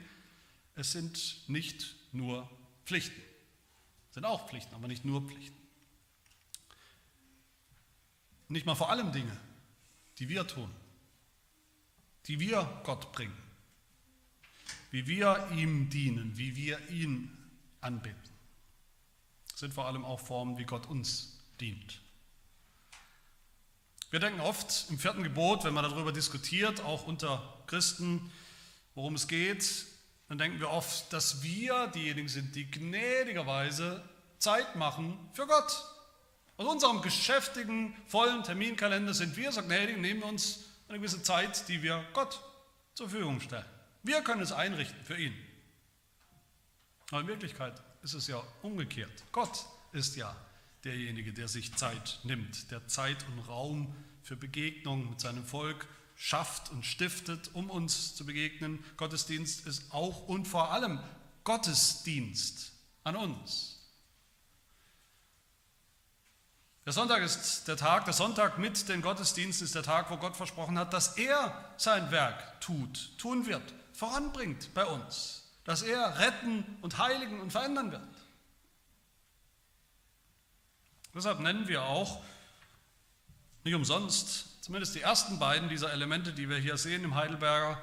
es 0.75 0.92
sind 0.92 1.48
nicht 1.48 1.96
nur 2.12 2.48
Pflichten. 2.85 3.20
Es 4.11 4.14
sind 4.14 4.25
auch 4.25 4.48
Pflichten, 4.48 4.75
aber 4.75 4.88
nicht 4.88 5.05
nur 5.05 5.22
Pflichten. 5.22 5.62
Nicht 8.52 8.66
mal 8.66 8.74
vor 8.74 8.90
allem 8.90 9.12
Dinge, 9.12 9.34
die 10.18 10.28
wir 10.28 10.46
tun, 10.46 10.70
die 12.26 12.38
wir 12.38 12.82
Gott 12.84 13.10
bringen, 13.12 13.36
wie 14.90 15.06
wir 15.06 15.48
ihm 15.52 15.88
dienen, 15.88 16.36
wie 16.36 16.54
wir 16.54 16.78
ihn 16.90 17.34
anbeten. 17.80 18.18
Sind 19.54 19.72
vor 19.72 19.86
allem 19.86 20.04
auch 20.04 20.20
Formen, 20.20 20.58
wie 20.58 20.64
Gott 20.64 20.86
uns 20.86 21.40
dient. 21.60 22.02
Wir 24.10 24.20
denken 24.20 24.40
oft 24.40 24.90
im 24.90 24.98
vierten 24.98 25.22
Gebot, 25.22 25.64
wenn 25.64 25.72
man 25.72 25.84
darüber 25.84 26.12
diskutiert, 26.12 26.82
auch 26.82 27.06
unter 27.06 27.64
Christen, 27.66 28.30
worum 28.94 29.14
es 29.14 29.28
geht, 29.28 29.86
dann 30.28 30.36
denken 30.36 30.60
wir 30.60 30.68
oft, 30.68 31.10
dass 31.14 31.42
wir 31.42 31.86
diejenigen 31.86 32.28
sind, 32.28 32.54
die 32.54 32.70
gnädigerweise 32.70 34.06
Zeit 34.38 34.76
machen 34.76 35.18
für 35.32 35.46
Gott. 35.46 35.91
Aus 36.62 36.75
unserem 36.75 37.03
geschäftigen, 37.03 37.92
vollen 38.07 38.44
Terminkalender 38.44 39.14
sind 39.14 39.37
wir 39.37 39.51
so 39.51 39.62
gnädig, 39.62 39.98
nehmen 39.98 40.20
wir 40.20 40.29
uns 40.29 40.61
eine 40.87 40.98
gewisse 40.98 41.20
Zeit, 41.20 41.68
die 41.68 41.83
wir 41.83 42.05
Gott 42.12 42.40
zur 42.94 43.09
Verfügung 43.09 43.40
stellen. 43.40 43.64
Wir 44.05 44.22
können 44.22 44.42
es 44.42 44.53
einrichten 44.53 45.05
für 45.05 45.16
ihn. 45.16 45.35
Aber 47.11 47.22
in 47.22 47.27
Wirklichkeit 47.27 47.83
ist 48.03 48.14
es 48.14 48.29
ja 48.29 48.40
umgekehrt. 48.62 49.25
Gott 49.33 49.66
ist 49.90 50.14
ja 50.14 50.37
derjenige, 50.85 51.33
der 51.33 51.48
sich 51.48 51.75
Zeit 51.75 52.20
nimmt, 52.22 52.70
der 52.70 52.87
Zeit 52.87 53.27
und 53.33 53.40
Raum 53.48 53.92
für 54.22 54.37
Begegnung 54.37 55.11
mit 55.11 55.20
seinem 55.20 55.44
Volk 55.44 55.88
schafft 56.14 56.70
und 56.70 56.87
stiftet, 56.87 57.51
um 57.55 57.70
uns 57.70 58.14
zu 58.14 58.25
begegnen. 58.25 58.85
Gottesdienst 58.96 59.66
ist 59.66 59.92
auch 59.92 60.29
und 60.29 60.46
vor 60.46 60.70
allem 60.70 61.01
Gottesdienst 61.42 62.70
an 63.03 63.16
uns. 63.16 63.71
Der 66.85 66.92
Sonntag 66.92 67.23
ist 67.23 67.68
der 67.68 67.77
Tag, 67.77 68.05
der 68.07 68.14
Sonntag 68.14 68.59
mit 68.59 68.88
den 68.88 69.03
Gottesdiensten 69.03 69.64
ist 69.64 69.75
der 69.75 69.83
Tag, 69.85 70.11
wo 70.11 70.16
Gott 70.16 70.37
versprochen 70.37 70.79
hat, 70.79 70.92
dass 70.92 71.16
er 71.16 71.73
sein 71.77 72.11
Werk 72.11 72.61
tut, 72.61 73.16
tun 73.18 73.47
wird, 73.47 73.62
voranbringt 73.92 74.75
bei 74.75 74.85
uns, 74.85 75.45
dass 75.64 75.83
er 75.83 76.18
retten 76.18 76.64
und 76.83 76.99
heiligen 76.99 77.40
und 77.40 77.53
verändern 77.53 77.92
wird. 77.92 78.03
Deshalb 81.14 81.40
nennen 81.40 81.68
wir 81.68 81.83
auch 81.83 82.21
nicht 83.62 83.75
umsonst 83.75 84.53
Zumindest 84.62 84.95
die 84.95 85.01
ersten 85.01 85.40
beiden 85.40 85.68
dieser 85.68 85.92
Elemente, 85.92 86.33
die 86.33 86.49
wir 86.49 86.57
hier 86.57 86.77
sehen 86.77 87.03
im 87.03 87.16
Heidelberger, 87.16 87.83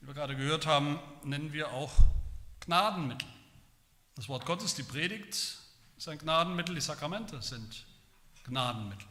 die 0.00 0.08
wir 0.08 0.14
gerade 0.14 0.34
gehört 0.34 0.66
haben, 0.66 0.98
nennen 1.22 1.52
wir 1.52 1.70
auch 1.70 1.92
Gnadenmittel. 2.62 3.28
Das 4.16 4.28
Wort 4.28 4.44
Gottes, 4.44 4.74
die 4.74 4.82
Predigt, 4.82 5.56
ist 5.96 6.08
ein 6.08 6.18
Gnadenmittel, 6.18 6.74
die 6.74 6.80
Sakramente 6.80 7.40
sind 7.42 7.86
Gnadenmittel. 8.44 9.06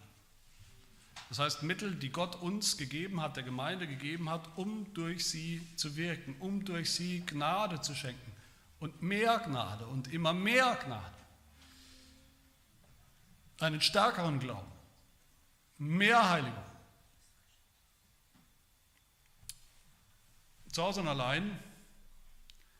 Das 1.29 1.39
heißt 1.39 1.63
Mittel, 1.63 1.95
die 1.95 2.09
Gott 2.09 2.41
uns 2.41 2.77
gegeben 2.77 3.21
hat, 3.21 3.35
der 3.35 3.43
Gemeinde 3.43 3.87
gegeben 3.87 4.29
hat, 4.29 4.57
um 4.57 4.91
durch 4.93 5.27
sie 5.27 5.61
zu 5.75 5.95
wirken, 5.95 6.35
um 6.39 6.65
durch 6.65 6.91
sie 6.91 7.23
Gnade 7.25 7.81
zu 7.81 7.93
schenken. 7.93 8.31
Und 8.79 9.01
mehr 9.01 9.39
Gnade 9.39 9.85
und 9.87 10.11
immer 10.11 10.33
mehr 10.33 10.75
Gnade. 10.83 11.15
Einen 13.59 13.81
stärkeren 13.81 14.39
Glauben, 14.39 14.71
mehr 15.77 16.29
Heiligung, 16.29 16.63
Zu 20.71 20.83
Hause 20.83 21.01
und 21.01 21.07
allein 21.07 21.59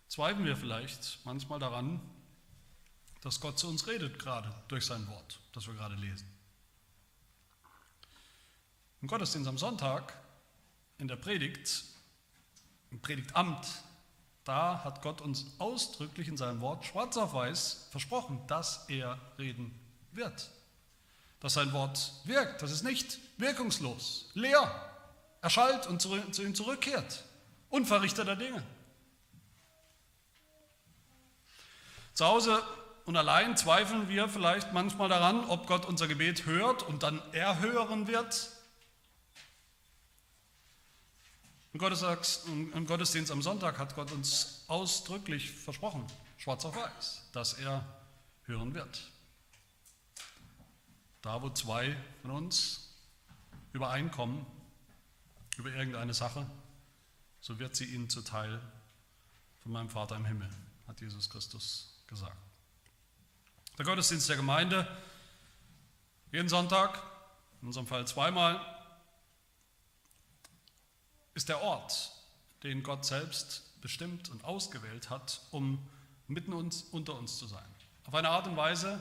zweifeln 0.07 0.45
wir 0.45 0.55
vielleicht 0.55 1.19
manchmal 1.25 1.59
daran, 1.59 1.99
dass 3.21 3.41
Gott 3.41 3.57
zu 3.57 3.67
uns 3.67 3.87
redet, 3.87 4.19
gerade 4.19 4.53
durch 4.67 4.85
sein 4.85 5.07
Wort, 5.07 5.39
das 5.53 5.67
wir 5.67 5.73
gerade 5.73 5.95
lesen. 5.95 6.27
Im 9.01 9.07
Gottesdienst 9.07 9.47
am 9.47 9.57
Sonntag, 9.57 10.13
in 10.97 11.07
der 11.07 11.15
Predigt, 11.15 11.85
im 12.91 13.01
Predigtamt, 13.01 13.65
da 14.43 14.83
hat 14.83 15.01
Gott 15.01 15.21
uns 15.21 15.45
ausdrücklich 15.59 16.27
in 16.27 16.35
seinem 16.35 16.59
Wort 16.59 16.83
schwarz 16.85 17.15
auf 17.17 17.33
weiß 17.33 17.87
versprochen, 17.91 18.41
dass 18.47 18.89
er 18.89 19.19
reden 19.37 19.73
wird. 20.11 20.49
Dass 21.39 21.53
sein 21.53 21.71
Wort 21.71 22.13
wirkt, 22.25 22.61
dass 22.61 22.71
es 22.71 22.83
nicht 22.83 23.19
wirkungslos, 23.37 24.31
leer 24.33 24.89
erschallt 25.41 25.87
und 25.87 26.01
zu 26.01 26.43
ihm 26.43 26.55
zurückkehrt. 26.55 27.23
Unverrichteter 27.69 28.35
Dinge. 28.35 28.63
Zu 32.13 32.25
Hause 32.25 32.61
und 33.05 33.15
allein 33.15 33.55
zweifeln 33.55 34.09
wir 34.09 34.27
vielleicht 34.27 34.73
manchmal 34.73 35.07
daran, 35.07 35.45
ob 35.45 35.67
Gott 35.67 35.85
unser 35.85 36.07
Gebet 36.07 36.45
hört 36.45 36.83
und 36.83 37.03
dann 37.03 37.21
erhören 37.31 38.07
wird. 38.07 38.49
Im 41.71 42.85
Gottesdienst 42.87 43.31
am 43.31 43.43
Sonntag 43.43 43.77
hat 43.77 43.93
Gott 43.95 44.11
uns 44.11 44.63
ausdrücklich 44.67 45.51
versprochen, 45.51 46.05
schwarz 46.37 46.65
auf 46.65 46.75
weiß, 46.75 47.29
dass 47.31 47.53
er 47.53 47.85
hören 48.45 48.73
wird. 48.73 49.11
Da, 51.21 51.41
wo 51.41 51.49
zwei 51.51 51.95
von 52.23 52.31
uns 52.31 52.95
übereinkommen 53.73 54.45
über 55.57 55.71
irgendeine 55.71 56.13
Sache, 56.15 56.49
so 57.39 57.59
wird 57.59 57.75
sie 57.75 57.85
ihnen 57.85 58.09
zuteil 58.09 58.59
von 59.61 59.71
meinem 59.71 59.89
Vater 59.89 60.15
im 60.15 60.25
Himmel, 60.25 60.49
hat 60.87 61.01
Jesus 61.01 61.29
Christus 61.29 62.01
gesagt. 62.07 62.35
Der 63.77 63.85
Gottesdienst 63.85 64.27
der 64.27 64.37
Gemeinde, 64.37 64.87
jeden 66.31 66.49
Sonntag, 66.49 66.99
in 67.61 67.67
unserem 67.67 67.85
Fall 67.85 68.07
zweimal, 68.07 68.59
ist 71.33 71.49
der 71.49 71.61
Ort, 71.61 72.11
den 72.63 72.83
Gott 72.83 73.05
selbst 73.05 73.63
bestimmt 73.81 74.29
und 74.29 74.43
ausgewählt 74.43 75.09
hat, 75.09 75.41
um 75.51 75.87
mitten 76.27 76.53
uns, 76.53 76.83
unter 76.91 77.17
uns 77.17 77.37
zu 77.37 77.47
sein. 77.47 77.65
Auf 78.05 78.15
eine 78.15 78.29
Art 78.29 78.47
und 78.47 78.57
Weise, 78.57 78.99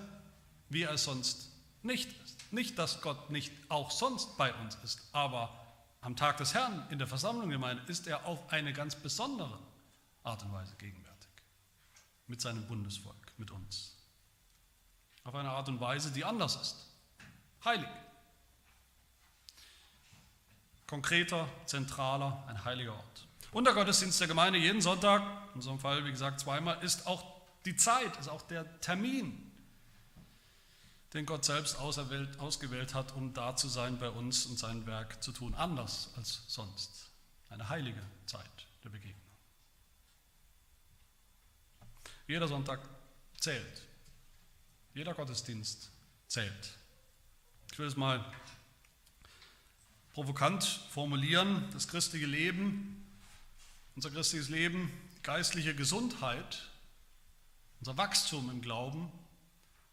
wie 0.69 0.83
er 0.83 0.93
es 0.93 1.05
sonst 1.05 1.51
nicht 1.83 2.11
ist. 2.23 2.53
Nicht, 2.53 2.79
dass 2.79 3.03
Gott 3.03 3.31
nicht 3.31 3.53
auch 3.69 3.91
sonst 3.91 4.37
bei 4.39 4.55
uns 4.55 4.77
ist, 4.83 5.09
aber 5.13 5.55
am 6.01 6.17
Tag 6.17 6.39
des 6.39 6.55
Herrn 6.55 6.87
in 6.91 6.99
der 6.99 7.07
Versammlung 7.07 7.51
gemeint, 7.51 7.89
ist 7.89 8.07
er 8.07 8.25
auf 8.27 8.51
eine 8.53 8.73
ganz 8.73 8.95
besondere 8.95 9.59
Art 10.23 10.43
und 10.45 10.53
Weise 10.53 10.75
gegenwärtig. 10.77 11.29
Mit 12.27 12.41
seinem 12.41 12.67
Bundesvolk, 12.67 13.33
mit 13.37 13.51
uns. 13.51 13.97
Auf 15.25 15.35
eine 15.35 15.51
Art 15.51 15.69
und 15.69 15.81
Weise, 15.81 16.11
die 16.11 16.25
anders 16.25 16.57
ist. 16.57 16.87
Heilig. 17.65 17.89
Konkreter, 20.89 21.47
zentraler, 21.67 22.43
ein 22.49 22.65
heiliger 22.65 22.95
Ort. 22.95 23.29
Und 23.53 23.65
der 23.65 23.75
Gottesdienst 23.75 24.21
der 24.21 24.27
Gemeinde 24.27 24.59
jeden 24.59 24.81
Sonntag, 24.81 25.23
in 25.49 25.57
unserem 25.57 25.79
Fall 25.79 26.05
wie 26.05 26.11
gesagt 26.11 26.41
zweimal, 26.41 26.83
ist 26.83 27.07
auch 27.07 27.23
die 27.67 27.77
Zeit, 27.77 28.17
ist 28.17 28.29
auch 28.29 28.43
der 28.43 28.81
Termin, 28.81 29.53
den 31.13 31.27
Gott 31.27 31.45
selbst 31.45 31.79
ausgewählt 31.79 32.95
hat, 32.95 33.15
um 33.15 33.35
da 33.35 33.55
zu 33.55 33.69
sein 33.69 33.99
bei 33.99 34.09
uns 34.09 34.47
und 34.47 34.59
sein 34.59 34.87
Werk 34.87 35.23
zu 35.23 35.33
tun, 35.33 35.55
anders 35.55 36.11
als 36.17 36.43
sonst. 36.49 37.11
Eine 37.51 37.69
heilige 37.69 38.03
Zeit 38.27 38.67
der 38.83 38.89
Begegnung. 38.89 39.15
Jeder 42.27 42.49
Sonntag 42.49 42.81
zählt. 43.39 43.83
Jeder 44.95 45.13
Gottesdienst 45.13 45.91
zählt. 46.29 46.75
Ich 47.73 47.79
will 47.79 47.87
es 47.87 47.97
mal 47.97 48.25
provokant 50.19 50.65
formulieren. 50.91 51.65
Das 51.71 51.87
christliche 51.87 52.27
Leben, 52.27 53.07
unser 53.95 54.11
christliches 54.11 54.49
Leben, 54.49 54.91
geistliche 55.23 55.77
Gesundheit, 55.77 56.69
unser 57.79 57.97
Wachstum 57.97 58.51
im 58.51 58.61
Glauben 58.61 59.13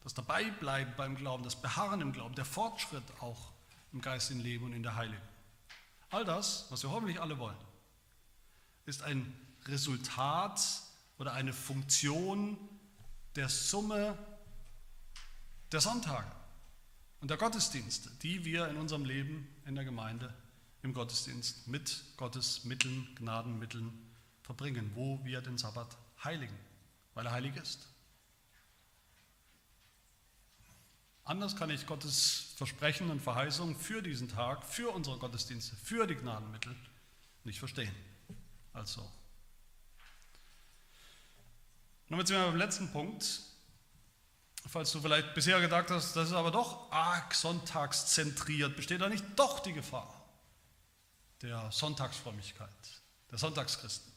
das 0.04 0.16
Dabeibleiben 0.16 0.96
beim 0.98 1.16
Glauben, 1.16 1.44
das 1.44 1.56
Beharren 1.56 2.02
im 2.02 2.12
Glauben, 2.12 2.34
der 2.34 2.46
Fortschritt 2.46 3.04
auch 3.20 3.52
im 3.94 4.02
geistigen 4.02 4.40
Leben 4.40 4.66
und 4.66 4.74
in 4.74 4.82
der 4.82 4.96
Heiligung. 4.96 5.22
All 6.10 6.26
das, 6.26 6.66
was 6.72 6.82
wir 6.82 6.90
hoffentlich 6.90 7.22
alle 7.22 7.38
wollen, 7.38 7.58
ist 8.88 9.04
ein 9.04 9.32
Resultat 9.66 10.60
oder 11.20 11.34
eine 11.34 11.54
Funktion 11.54 12.58
der 13.36 13.48
Summe 13.50 14.18
der 15.72 15.82
Sonntage 15.82 16.32
und 17.22 17.30
der 17.30 17.38
Gottesdienste, 17.38 18.10
die 18.24 18.44
wir 18.44 18.68
in 18.70 18.78
unserem 18.78 19.06
Leben 19.06 19.55
in 19.66 19.76
der 19.76 19.84
Gemeinde 19.84 20.34
im 20.84 20.94
Gottesdienst 20.94 21.68
mit 21.68 22.04
Gottes 22.18 22.64
Mitteln, 22.66 23.08
Gnadenmitteln 23.16 23.92
verbringen, 24.44 24.92
wo 24.94 25.20
wir 25.24 25.42
den 25.42 25.58
Sabbat 25.58 25.98
heiligen, 26.24 26.58
weil 27.16 27.26
er 27.26 27.32
heilig 27.32 27.56
ist. 27.56 27.88
Anders 31.24 31.56
kann 31.56 31.72
ich 31.72 31.88
Gottes 31.88 32.54
Versprechen 32.56 33.10
und 33.10 33.20
Verheißung 33.20 33.76
für 33.76 34.04
diesen 34.04 34.30
Tag, 34.30 34.64
für 34.64 34.92
unsere 34.92 35.18
Gottesdienste, 35.18 35.76
für 35.76 36.06
die 36.06 36.16
Gnadenmittel 36.16 36.76
nicht 37.44 37.58
verstehen. 37.58 37.94
Also. 38.74 39.02
Jetzt 42.10 42.28
sind 42.28 42.38
wir 42.38 42.46
beim 42.46 42.58
letzten 42.58 42.92
Punkt. 42.92 43.42
Falls 44.68 44.92
du 44.92 45.00
vielleicht 45.00 45.34
bisher 45.34 45.62
gedacht 45.62 45.92
hast, 45.92 46.16
das 46.16 46.30
ist 46.30 46.34
aber 46.34 46.52
doch 46.52 46.92
arg 46.92 47.34
sonntagszentriert, 47.34 48.76
besteht 48.76 49.02
da 49.02 49.10
nicht 49.10 49.24
doch 49.36 49.60
die 49.60 49.74
Gefahr 49.74 50.12
der 51.42 51.72
Sonntagsfrömmigkeit, 51.72 52.70
der 53.32 53.38
Sonntagschristen, 53.38 54.12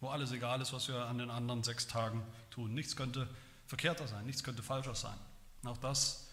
wo 0.00 0.08
alles 0.08 0.32
egal 0.32 0.60
ist, 0.60 0.72
was 0.72 0.88
wir 0.88 1.06
an 1.06 1.18
den 1.18 1.30
anderen 1.30 1.62
sechs 1.62 1.86
Tagen 1.86 2.22
tun. 2.50 2.74
Nichts 2.74 2.96
könnte 2.96 3.28
verkehrter 3.66 4.06
sein, 4.06 4.26
nichts 4.26 4.44
könnte 4.44 4.62
falscher 4.62 4.94
sein. 4.94 5.18
Und 5.62 5.70
auch 5.70 5.78
das 5.78 6.28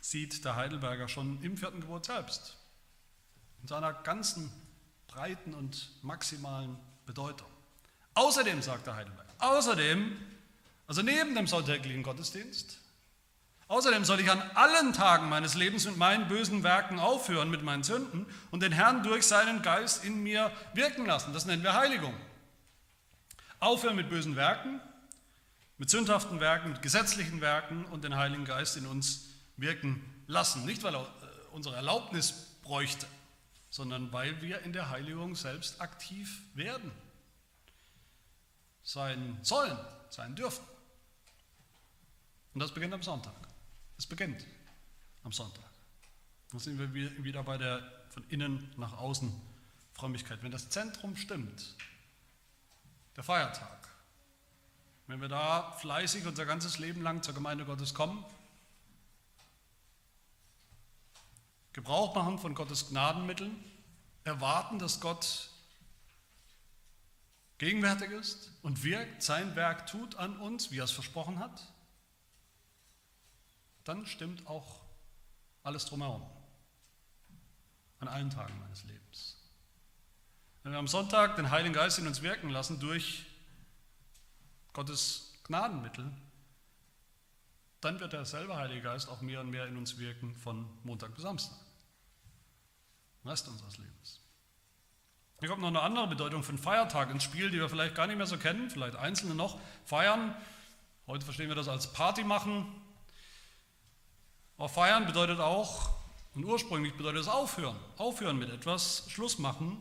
sieht 0.00 0.44
der 0.44 0.56
Heidelberger 0.56 1.08
schon 1.08 1.42
im 1.42 1.56
vierten 1.56 1.80
Gebot 1.80 2.04
selbst, 2.04 2.56
in 3.62 3.68
seiner 3.68 3.92
ganzen 3.92 4.52
breiten 5.06 5.54
und 5.54 5.90
maximalen 6.02 6.78
Bedeutung. 7.06 7.48
Außerdem, 8.14 8.60
sagt 8.62 8.86
der 8.86 8.96
Heidelberger, 8.96 9.32
außerdem, 9.38 10.16
also 10.88 11.02
neben 11.02 11.34
dem 11.34 11.46
sonntäglichen 11.46 12.02
Gottesdienst, 12.02 12.78
außerdem 13.68 14.06
soll 14.06 14.20
ich 14.20 14.30
an 14.30 14.40
allen 14.54 14.94
Tagen 14.94 15.28
meines 15.28 15.54
Lebens 15.54 15.84
mit 15.84 15.98
meinen 15.98 16.28
bösen 16.28 16.62
Werken 16.62 16.98
aufhören, 16.98 17.50
mit 17.50 17.62
meinen 17.62 17.82
Sünden 17.82 18.24
und 18.50 18.62
den 18.62 18.72
Herrn 18.72 19.02
durch 19.02 19.26
seinen 19.26 19.60
Geist 19.60 20.02
in 20.02 20.22
mir 20.22 20.50
wirken 20.72 21.04
lassen. 21.04 21.34
Das 21.34 21.44
nennen 21.44 21.62
wir 21.62 21.74
Heiligung. 21.74 22.14
Aufhören 23.60 23.96
mit 23.96 24.08
bösen 24.08 24.34
Werken, 24.34 24.80
mit 25.76 25.90
sündhaften 25.90 26.40
Werken, 26.40 26.70
mit 26.72 26.80
gesetzlichen 26.80 27.42
Werken 27.42 27.84
und 27.84 28.02
den 28.02 28.16
Heiligen 28.16 28.46
Geist 28.46 28.78
in 28.78 28.86
uns 28.86 29.26
wirken 29.58 30.02
lassen. 30.26 30.64
Nicht, 30.64 30.82
weil 30.84 30.94
er 30.94 31.02
äh, 31.02 31.06
unsere 31.52 31.76
Erlaubnis 31.76 32.56
bräuchte, 32.62 33.06
sondern 33.68 34.10
weil 34.10 34.40
wir 34.40 34.62
in 34.62 34.72
der 34.72 34.88
Heiligung 34.88 35.34
selbst 35.34 35.82
aktiv 35.82 36.40
werden. 36.54 36.90
Sein 38.82 39.38
sollen, 39.42 39.76
sein 40.08 40.34
dürfen. 40.34 40.64
Und 42.54 42.60
das 42.60 42.72
beginnt 42.72 42.94
am 42.94 43.02
Sonntag. 43.02 43.34
Es 43.96 44.06
beginnt 44.06 44.46
am 45.24 45.32
Sonntag. 45.32 45.64
Dann 46.50 46.60
sind 46.60 46.78
wir 46.78 46.92
wieder 47.24 47.42
bei 47.42 47.58
der 47.58 47.82
von 48.10 48.24
innen 48.30 48.72
nach 48.76 48.96
außen 48.98 49.32
Frömmigkeit. 49.92 50.42
Wenn 50.42 50.50
das 50.50 50.70
Zentrum 50.70 51.16
stimmt, 51.16 51.74
der 53.16 53.24
Feiertag, 53.24 53.88
wenn 55.06 55.20
wir 55.20 55.28
da 55.28 55.72
fleißig 55.72 56.26
unser 56.26 56.46
ganzes 56.46 56.78
Leben 56.78 57.02
lang 57.02 57.22
zur 57.22 57.34
Gemeinde 57.34 57.64
Gottes 57.64 57.94
kommen, 57.94 58.24
Gebrauch 61.72 62.14
machen 62.14 62.38
von 62.38 62.54
Gottes 62.54 62.88
Gnadenmitteln, 62.88 63.56
erwarten, 64.24 64.78
dass 64.78 65.00
Gott 65.00 65.50
gegenwärtig 67.58 68.10
ist 68.10 68.50
und 68.62 68.82
wirkt, 68.82 69.22
sein 69.22 69.54
Werk 69.54 69.86
tut 69.86 70.16
an 70.16 70.38
uns, 70.38 70.70
wie 70.70 70.78
er 70.78 70.84
es 70.84 70.90
versprochen 70.90 71.38
hat, 71.38 71.72
dann 73.88 74.04
stimmt 74.06 74.46
auch 74.46 74.82
alles 75.62 75.86
drumherum. 75.86 76.22
An 78.00 78.08
allen 78.08 78.28
Tagen 78.28 78.58
meines 78.60 78.84
Lebens. 78.84 79.36
Wenn 80.62 80.72
wir 80.72 80.78
am 80.78 80.86
Sonntag 80.86 81.36
den 81.36 81.50
Heiligen 81.50 81.72
Geist 81.72 81.98
in 81.98 82.06
uns 82.06 82.20
wirken 82.20 82.50
lassen 82.50 82.78
durch 82.80 83.24
Gottes 84.74 85.32
Gnadenmittel, 85.44 86.12
dann 87.80 87.98
wird 87.98 88.12
derselbe 88.12 88.56
Heilige 88.56 88.82
Geist 88.82 89.08
auch 89.08 89.22
mehr 89.22 89.40
und 89.40 89.50
mehr 89.50 89.66
in 89.66 89.76
uns 89.78 89.98
wirken 89.98 90.36
von 90.36 90.68
Montag 90.84 91.14
bis 91.14 91.22
Samstag. 91.22 91.56
Rest 93.24 93.48
unseres 93.48 93.78
Lebens. 93.78 94.20
Hier 95.40 95.48
kommt 95.48 95.62
noch 95.62 95.68
eine 95.68 95.80
andere 95.80 96.08
Bedeutung 96.08 96.42
von 96.42 96.58
Feiertag 96.58 97.10
ins 97.10 97.22
Spiel, 97.22 97.50
die 97.50 97.58
wir 97.58 97.68
vielleicht 97.68 97.94
gar 97.94 98.06
nicht 98.06 98.16
mehr 98.16 98.26
so 98.26 98.36
kennen, 98.36 98.68
vielleicht 98.68 98.96
einzelne 98.96 99.34
noch. 99.34 99.58
Feiern, 99.86 100.34
heute 101.06 101.24
verstehen 101.24 101.48
wir 101.48 101.54
das 101.54 101.68
als 101.68 101.92
Party 101.92 102.24
machen. 102.24 102.66
Aber 104.58 104.68
feiern 104.68 105.06
bedeutet 105.06 105.40
auch, 105.40 105.90
und 106.34 106.44
ursprünglich 106.44 106.96
bedeutet 106.96 107.22
es 107.22 107.28
aufhören. 107.28 107.76
Aufhören 107.96 108.38
mit 108.38 108.50
etwas, 108.50 109.04
Schluss 109.08 109.38
machen, 109.38 109.78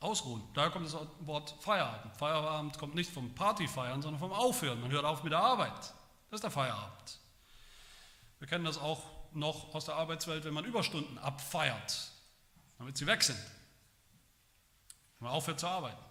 ausruhen. 0.00 0.42
Daher 0.54 0.70
kommt 0.70 0.86
das 0.86 0.96
Wort 1.20 1.54
Feierabend. 1.60 2.16
Feierabend 2.16 2.78
kommt 2.78 2.94
nicht 2.94 3.10
vom 3.10 3.34
Partyfeiern, 3.34 4.00
sondern 4.00 4.20
vom 4.20 4.32
Aufhören. 4.32 4.80
Man 4.80 4.90
hört 4.90 5.04
auf 5.04 5.22
mit 5.22 5.32
der 5.32 5.40
Arbeit. 5.40 5.74
Das 6.30 6.38
ist 6.38 6.44
der 6.44 6.50
Feierabend. 6.50 7.18
Wir 8.38 8.46
kennen 8.46 8.64
das 8.64 8.78
auch 8.78 9.02
noch 9.32 9.74
aus 9.74 9.86
der 9.86 9.96
Arbeitswelt, 9.96 10.44
wenn 10.44 10.54
man 10.54 10.64
Überstunden 10.64 11.18
abfeiert 11.18 12.12
damit 12.78 12.96
sie 12.96 13.06
weg 13.06 13.22
sind. 13.22 13.38
Wenn 15.18 15.28
man 15.28 15.32
aufhört 15.32 15.60
zu 15.60 15.66
arbeiten. 15.66 16.02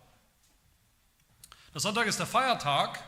Der 1.73 1.81
Sonntag 1.81 2.07
ist 2.07 2.19
der 2.19 2.25
Feiertag, 2.25 3.03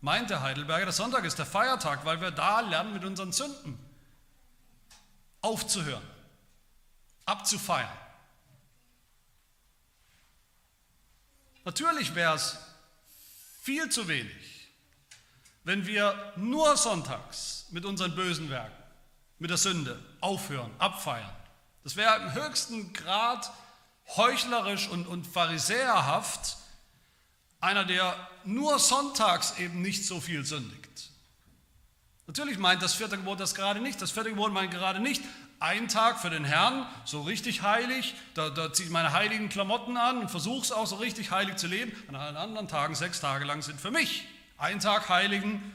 meint 0.00 0.30
der 0.30 0.42
Heidelberger. 0.42 0.86
Der 0.86 0.92
Sonntag 0.92 1.24
ist 1.24 1.38
der 1.38 1.46
Feiertag, 1.46 2.04
weil 2.04 2.20
wir 2.20 2.30
da 2.30 2.60
lernen, 2.60 2.92
mit 2.92 3.04
unseren 3.04 3.32
Sünden 3.32 3.78
aufzuhören, 5.42 6.06
abzufeiern. 7.24 7.98
Natürlich 11.64 12.14
wäre 12.14 12.34
es 12.34 12.58
viel 13.62 13.88
zu 13.90 14.08
wenig, 14.08 14.68
wenn 15.64 15.86
wir 15.86 16.32
nur 16.36 16.76
sonntags 16.76 17.66
mit 17.70 17.84
unseren 17.84 18.14
bösen 18.14 18.50
Werken, 18.50 18.82
mit 19.38 19.50
der 19.50 19.58
Sünde 19.58 20.02
aufhören, 20.20 20.72
abfeiern. 20.78 21.36
Das 21.84 21.96
wäre 21.96 22.16
im 22.16 22.34
höchsten 22.34 22.92
Grad 22.92 23.50
heuchlerisch 24.16 24.88
und, 24.88 25.06
und 25.06 25.26
pharisäerhaft, 25.26 26.56
einer, 27.60 27.84
der 27.84 28.16
nur 28.44 28.78
sonntags 28.78 29.58
eben 29.58 29.82
nicht 29.82 30.06
so 30.06 30.20
viel 30.20 30.44
sündigt. 30.44 31.09
Natürlich 32.30 32.58
meint 32.58 32.80
das 32.80 32.94
vierte 32.94 33.16
Gebot 33.16 33.40
das 33.40 33.56
gerade 33.56 33.80
nicht. 33.80 34.00
Das 34.00 34.12
vierte 34.12 34.30
Gebot 34.30 34.52
meint 34.52 34.70
gerade 34.70 35.00
nicht, 35.00 35.20
ein 35.58 35.88
Tag 35.88 36.20
für 36.20 36.30
den 36.30 36.44
Herrn, 36.44 36.86
so 37.04 37.22
richtig 37.22 37.62
heilig, 37.62 38.14
da, 38.34 38.50
da 38.50 38.72
ziehe 38.72 38.86
ich 38.86 38.92
meine 38.92 39.12
heiligen 39.12 39.48
Klamotten 39.48 39.96
an 39.96 40.18
und 40.18 40.30
versuche 40.30 40.62
es 40.62 40.70
auch 40.70 40.86
so 40.86 40.94
richtig 40.94 41.32
heilig 41.32 41.56
zu 41.56 41.66
leben. 41.66 41.90
An 42.06 42.14
allen 42.14 42.36
anderen 42.36 42.68
Tagen, 42.68 42.94
sechs 42.94 43.18
Tage 43.18 43.44
lang, 43.44 43.62
sind 43.62 43.80
für 43.80 43.90
mich. 43.90 44.28
Ein 44.58 44.78
Tag 44.78 45.08
heiligen, 45.08 45.74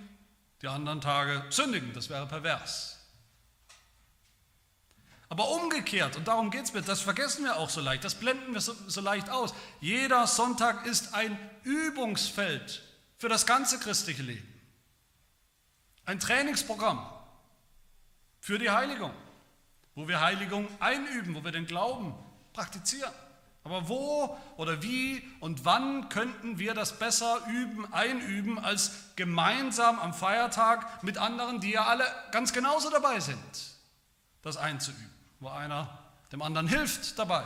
die 0.62 0.70
anderen 0.70 1.02
Tage 1.02 1.44
sündigen. 1.50 1.92
Das 1.92 2.10
wäre 2.10 2.26
pervers. 2.26 3.00
Aber 5.28 5.50
umgekehrt, 5.50 6.16
und 6.16 6.26
darum 6.30 6.52
geht 6.52 6.64
es 6.64 6.74
mir, 6.74 6.84
das 6.84 7.02
vergessen 7.02 7.44
wir 7.44 7.58
auch 7.58 7.70
so 7.70 7.82
leicht, 7.82 8.06
das 8.06 8.16
blenden 8.16 8.54
wir 8.54 8.62
so, 8.62 8.74
so 8.88 9.02
leicht 9.02 9.30
aus. 9.30 9.54
Jeder 9.82 10.26
Sonntag 10.26 10.86
ist 10.86 11.16
ein 11.16 11.38
Übungsfeld 11.64 12.82
für 13.18 13.28
das 13.28 13.46
ganze 13.46 13.78
christliche 13.78 14.24
Leben. 14.24 14.55
Ein 16.06 16.20
Trainingsprogramm 16.20 17.06
für 18.40 18.60
die 18.60 18.70
Heiligung, 18.70 19.12
wo 19.96 20.08
wir 20.08 20.22
Heiligung 20.22 20.68
einüben, 20.80 21.36
wo 21.36 21.44
wir 21.44 21.52
den 21.52 21.66
Glauben 21.66 22.14
praktizieren. 22.54 23.12
Aber 23.64 23.90
wo 23.90 24.38
oder 24.58 24.84
wie 24.84 25.24
und 25.40 25.66
wann 25.66 26.10
könnten 26.10 26.60
wir 26.60 26.76
das 26.76 27.00
besser 27.00 27.42
üben, 27.48 27.92
einüben, 27.92 28.60
als 28.60 28.92
gemeinsam 29.16 30.00
am 30.00 30.14
Feiertag 30.14 31.04
mit 31.04 31.18
anderen, 31.18 31.60
die 31.60 31.72
ja 31.72 31.86
alle 31.86 32.06
ganz 32.32 32.54
genauso 32.54 32.92
dabei 32.92 33.20
sind, 33.20 33.40
das 34.44 34.58
einzuüben? 34.58 35.16
wo 35.40 35.50
einer 35.50 35.98
dem 36.32 36.42
anderen 36.42 36.68
hilft 36.68 37.18
dabei. 37.20 37.44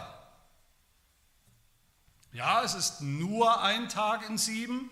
Ja, 2.31 2.63
es 2.63 2.75
ist 2.75 3.01
nur 3.01 3.61
ein 3.61 3.89
Tag 3.89 4.29
in 4.29 4.37
sieben, 4.37 4.89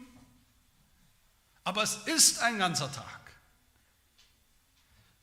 aber 1.63 1.84
es 1.84 1.95
ist 2.05 2.41
ein 2.41 2.57
ganzer 2.57 2.91
Tag, 2.91 3.16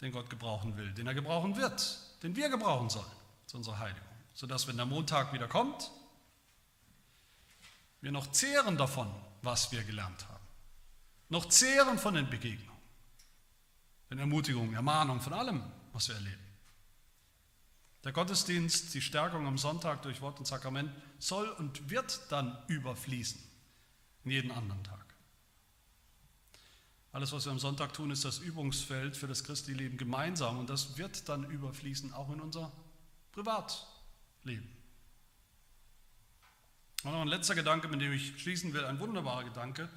den 0.04 0.12
Gott 0.12 0.28
gebrauchen 0.28 0.76
will, 0.76 0.92
den 0.92 1.06
er 1.06 1.14
gebrauchen 1.14 1.56
wird, 1.56 1.98
den 2.22 2.36
wir 2.36 2.50
gebrauchen 2.50 2.90
sollen 2.90 3.10
zu 3.46 3.56
unserer 3.56 3.78
Heiligung, 3.78 4.02
sodass, 4.34 4.68
wenn 4.68 4.76
der 4.76 4.84
Montag 4.86 5.32
wieder 5.32 5.48
kommt, 5.48 5.90
wir 8.02 8.12
noch 8.12 8.30
zehren 8.30 8.76
davon, 8.76 9.10
was 9.40 9.72
wir 9.72 9.82
gelernt 9.82 10.28
haben, 10.28 10.44
noch 11.30 11.48
zehren 11.48 11.98
von 11.98 12.14
den 12.14 12.28
Begegnungen, 12.28 12.80
den 14.10 14.18
Ermutigungen, 14.18 14.74
Ermahnungen, 14.74 15.22
von 15.22 15.32
allem, 15.32 15.62
was 15.94 16.08
wir 16.08 16.16
erleben. 16.16 16.44
Der 18.04 18.12
Gottesdienst, 18.12 18.92
die 18.92 19.00
Stärkung 19.00 19.46
am 19.46 19.56
Sonntag 19.56 20.02
durch 20.02 20.20
Wort 20.20 20.38
und 20.38 20.44
Sakrament 20.44 20.92
soll 21.18 21.48
und 21.48 21.88
wird 21.88 22.30
dann 22.30 22.62
überfließen 22.68 23.40
in 24.24 24.30
jeden 24.30 24.50
anderen 24.50 24.84
Tag. 24.84 25.03
Alles, 27.14 27.30
was 27.30 27.44
wir 27.44 27.52
am 27.52 27.60
Sonntag 27.60 27.92
tun, 27.92 28.10
ist 28.10 28.24
das 28.24 28.40
Übungsfeld 28.40 29.16
für 29.16 29.28
das 29.28 29.44
christliche 29.44 29.78
Leben 29.78 29.96
gemeinsam 29.96 30.58
und 30.58 30.68
das 30.68 30.98
wird 30.98 31.28
dann 31.28 31.48
überfließen 31.48 32.12
auch 32.12 32.28
in 32.32 32.40
unser 32.40 32.72
Privatleben. 33.30 34.68
Und 37.04 37.12
noch 37.12 37.20
ein 37.20 37.28
letzter 37.28 37.54
Gedanke, 37.54 37.86
mit 37.86 38.00
dem 38.00 38.12
ich 38.12 38.42
schließen 38.42 38.72
will, 38.72 38.84
ein 38.84 38.98
wunderbarer 38.98 39.44
Gedanke. 39.44 39.88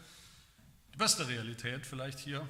Die 0.94 0.98
beste 0.98 1.28
Realität 1.28 1.88
vielleicht 1.88 2.20
hier. 2.20 2.48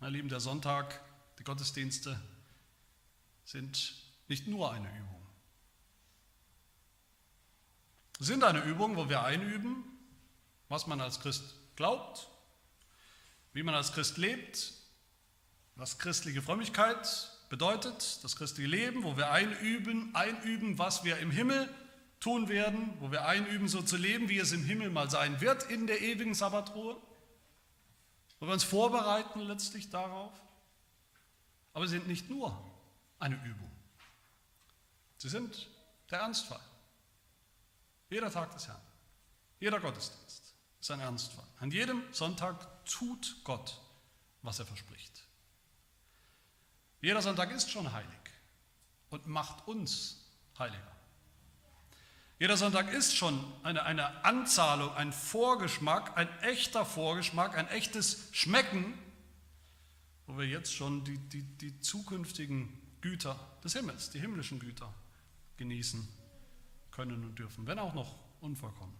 Meine 0.00 0.12
Lieben, 0.12 0.28
der 0.28 0.40
Sonntag, 0.40 1.00
die 1.38 1.44
Gottesdienste 1.44 2.20
sind 3.46 3.94
nicht 4.28 4.46
nur 4.46 4.70
eine 4.70 4.88
Übung. 4.98 5.26
Sie 8.18 8.26
sind 8.26 8.44
eine 8.44 8.62
Übung, 8.64 8.96
wo 8.96 9.08
wir 9.08 9.22
einüben, 9.22 9.82
was 10.68 10.86
man 10.86 11.00
als 11.00 11.20
Christ 11.20 11.54
glaubt, 11.74 12.28
wie 13.52 13.62
man 13.62 13.74
als 13.74 13.92
Christ 13.92 14.16
lebt, 14.16 14.72
was 15.76 15.98
christliche 15.98 16.42
Frömmigkeit 16.42 17.30
bedeutet, 17.48 18.22
das 18.22 18.36
christliche 18.36 18.68
Leben, 18.68 19.02
wo 19.02 19.16
wir 19.16 19.30
einüben, 19.30 20.14
einüben, 20.14 20.78
was 20.78 21.04
wir 21.04 21.18
im 21.18 21.30
Himmel 21.30 21.68
tun 22.20 22.48
werden, 22.48 22.94
wo 23.00 23.10
wir 23.10 23.24
einüben, 23.26 23.66
so 23.66 23.82
zu 23.82 23.96
leben, 23.96 24.28
wie 24.28 24.38
es 24.38 24.52
im 24.52 24.64
Himmel 24.64 24.90
mal 24.90 25.10
sein 25.10 25.40
wird 25.40 25.70
in 25.70 25.86
der 25.86 26.00
ewigen 26.02 26.34
Sabbatruhe, 26.34 26.96
wo 28.38 28.46
wir 28.46 28.52
uns 28.52 28.64
vorbereiten 28.64 29.40
letztlich 29.40 29.90
darauf. 29.90 30.32
Aber 31.72 31.86
sie 31.86 31.96
sind 31.96 32.08
nicht 32.08 32.28
nur 32.28 32.56
eine 33.18 33.36
Übung. 33.44 33.70
Sie 35.16 35.28
sind 35.28 35.68
der 36.10 36.20
Ernstfall. 36.20 36.60
Jeder 38.10 38.30
Tag 38.30 38.52
des 38.52 38.66
Herrn, 38.66 38.80
jeder 39.60 39.80
Gottesdienst 39.80 40.54
ist 40.80 40.90
ein 40.90 41.00
Ernstfall. 41.00 41.44
An 41.58 41.70
jedem 41.70 42.02
Sonntag 42.12 42.79
tut 42.90 43.36
Gott, 43.44 43.80
was 44.42 44.58
er 44.58 44.66
verspricht. 44.66 45.26
Jeder 47.00 47.22
Sonntag 47.22 47.50
ist 47.50 47.70
schon 47.70 47.90
heilig 47.92 48.08
und 49.08 49.26
macht 49.26 49.66
uns 49.66 50.26
heiliger. 50.58 50.96
Jeder 52.38 52.56
Sonntag 52.56 52.92
ist 52.92 53.16
schon 53.16 53.38
eine, 53.62 53.82
eine 53.84 54.24
Anzahlung, 54.24 54.92
ein 54.94 55.12
Vorgeschmack, 55.12 56.16
ein 56.16 56.28
echter 56.40 56.86
Vorgeschmack, 56.86 57.56
ein 57.56 57.68
echtes 57.68 58.28
Schmecken, 58.32 58.98
wo 60.26 60.38
wir 60.38 60.46
jetzt 60.46 60.74
schon 60.74 61.04
die, 61.04 61.18
die, 61.18 61.42
die 61.42 61.80
zukünftigen 61.80 62.80
Güter 63.02 63.38
des 63.62 63.74
Himmels, 63.74 64.10
die 64.10 64.20
himmlischen 64.20 64.58
Güter 64.58 64.92
genießen 65.58 66.08
können 66.90 67.24
und 67.24 67.38
dürfen, 67.38 67.66
wenn 67.66 67.78
auch 67.78 67.94
noch 67.94 68.18
unvollkommen. 68.40 68.96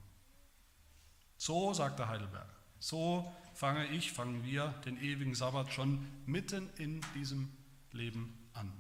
So 1.39 1.73
sagt 1.73 1.99
der 1.99 2.09
Heidelberg. 2.09 2.60
So 2.81 3.31
fange 3.55 3.87
ich, 3.89 4.11
fangen 4.11 4.43
wir 4.43 4.69
den 4.87 5.01
ewigen 5.03 5.35
Sabbat 5.35 5.71
schon 5.73 6.07
mitten 6.25 6.71
in 6.79 7.03
diesem 7.15 7.53
Leben 7.93 8.49
an. 8.55 8.73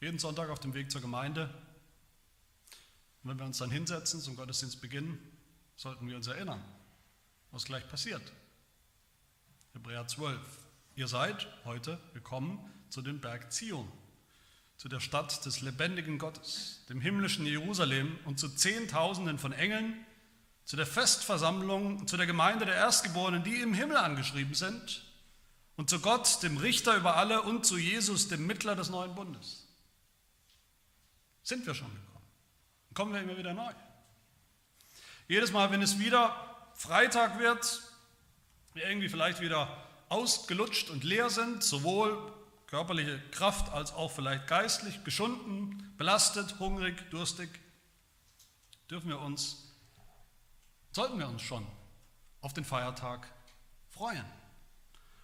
Jeden 0.00 0.18
Sonntag 0.18 0.50
auf 0.50 0.58
dem 0.58 0.74
Weg 0.74 0.90
zur 0.90 1.00
Gemeinde. 1.00 1.48
Und 3.22 3.30
wenn 3.30 3.38
wir 3.38 3.46
uns 3.46 3.58
dann 3.58 3.70
hinsetzen 3.70 4.20
zum 4.20 4.34
Gottesdienstbeginn, 4.34 5.16
sollten 5.76 6.08
wir 6.08 6.16
uns 6.16 6.26
erinnern, 6.26 6.60
was 7.52 7.64
gleich 7.64 7.88
passiert. 7.88 8.32
Hebräer 9.74 10.08
12. 10.08 10.40
Ihr 10.96 11.06
seid 11.06 11.46
heute 11.64 12.00
gekommen 12.14 12.58
zu 12.88 13.00
dem 13.00 13.20
Berg 13.20 13.52
Zion, 13.52 13.90
zu 14.76 14.88
der 14.88 14.98
Stadt 14.98 15.46
des 15.46 15.60
lebendigen 15.60 16.18
Gottes, 16.18 16.84
dem 16.88 17.00
himmlischen 17.00 17.46
Jerusalem 17.46 18.18
und 18.24 18.40
zu 18.40 18.48
Zehntausenden 18.48 19.38
von 19.38 19.52
Engeln, 19.52 20.04
zu 20.72 20.76
der 20.76 20.86
Festversammlung, 20.86 22.08
zu 22.08 22.16
der 22.16 22.24
Gemeinde 22.24 22.64
der 22.64 22.76
Erstgeborenen, 22.76 23.44
die 23.44 23.60
im 23.60 23.74
Himmel 23.74 23.98
angeschrieben 23.98 24.54
sind, 24.54 25.04
und 25.76 25.90
zu 25.90 26.00
Gott, 26.00 26.42
dem 26.42 26.56
Richter 26.56 26.96
über 26.96 27.16
alle, 27.16 27.42
und 27.42 27.66
zu 27.66 27.76
Jesus, 27.76 28.28
dem 28.28 28.46
Mittler 28.46 28.74
des 28.74 28.88
neuen 28.88 29.14
Bundes. 29.14 29.66
Sind 31.42 31.66
wir 31.66 31.74
schon 31.74 31.90
gekommen. 31.90 32.26
Dann 32.88 32.94
kommen 32.94 33.12
wir 33.12 33.20
immer 33.20 33.36
wieder 33.36 33.52
neu. 33.52 33.70
Jedes 35.28 35.52
Mal, 35.52 35.70
wenn 35.70 35.82
es 35.82 35.98
wieder 35.98 36.34
Freitag 36.72 37.38
wird, 37.38 37.82
wir 38.72 38.88
irgendwie 38.88 39.10
vielleicht 39.10 39.42
wieder 39.42 39.68
ausgelutscht 40.08 40.88
und 40.88 41.04
leer 41.04 41.28
sind, 41.28 41.62
sowohl 41.62 42.32
körperliche 42.68 43.20
Kraft 43.30 43.70
als 43.74 43.92
auch 43.92 44.10
vielleicht 44.10 44.46
geistlich, 44.46 45.04
geschunden, 45.04 45.92
belastet, 45.98 46.58
hungrig, 46.60 47.10
durstig, 47.10 47.50
dürfen 48.88 49.10
wir 49.10 49.20
uns, 49.20 49.68
sollten 50.92 51.18
wir 51.18 51.28
uns 51.28 51.42
schon 51.42 51.66
auf 52.40 52.52
den 52.52 52.64
Feiertag 52.64 53.26
freuen 53.90 54.24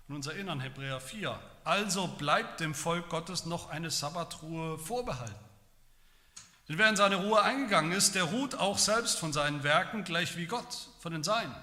und 0.09 0.17
uns 0.17 0.27
erinnern, 0.27 0.61
Hebräer 0.61 1.01
4. 1.01 1.39
Also 1.65 2.09
bleibt 2.09 2.61
dem 2.61 2.75
Volk 2.75 3.09
Gottes 3.11 3.45
noch 3.45 3.69
eine 3.69 3.91
Sabbatruhe 3.91 4.79
vorbehalten. 4.79 5.35
Denn 6.69 6.79
wer 6.79 6.89
in 6.89 6.97
seine 6.97 7.17
Ruhe 7.17 7.43
eingegangen 7.43 7.93
ist, 7.93 8.15
der 8.15 8.25
ruht 8.25 8.55
auch 8.55 8.79
selbst 8.79 9.19
von 9.19 9.33
seinen 9.33 9.63
Werken, 9.63 10.05
gleich 10.05 10.37
wie 10.37 10.47
Gott 10.47 10.89
von 11.01 11.13
den 11.13 11.25
Seinen. 11.25 11.55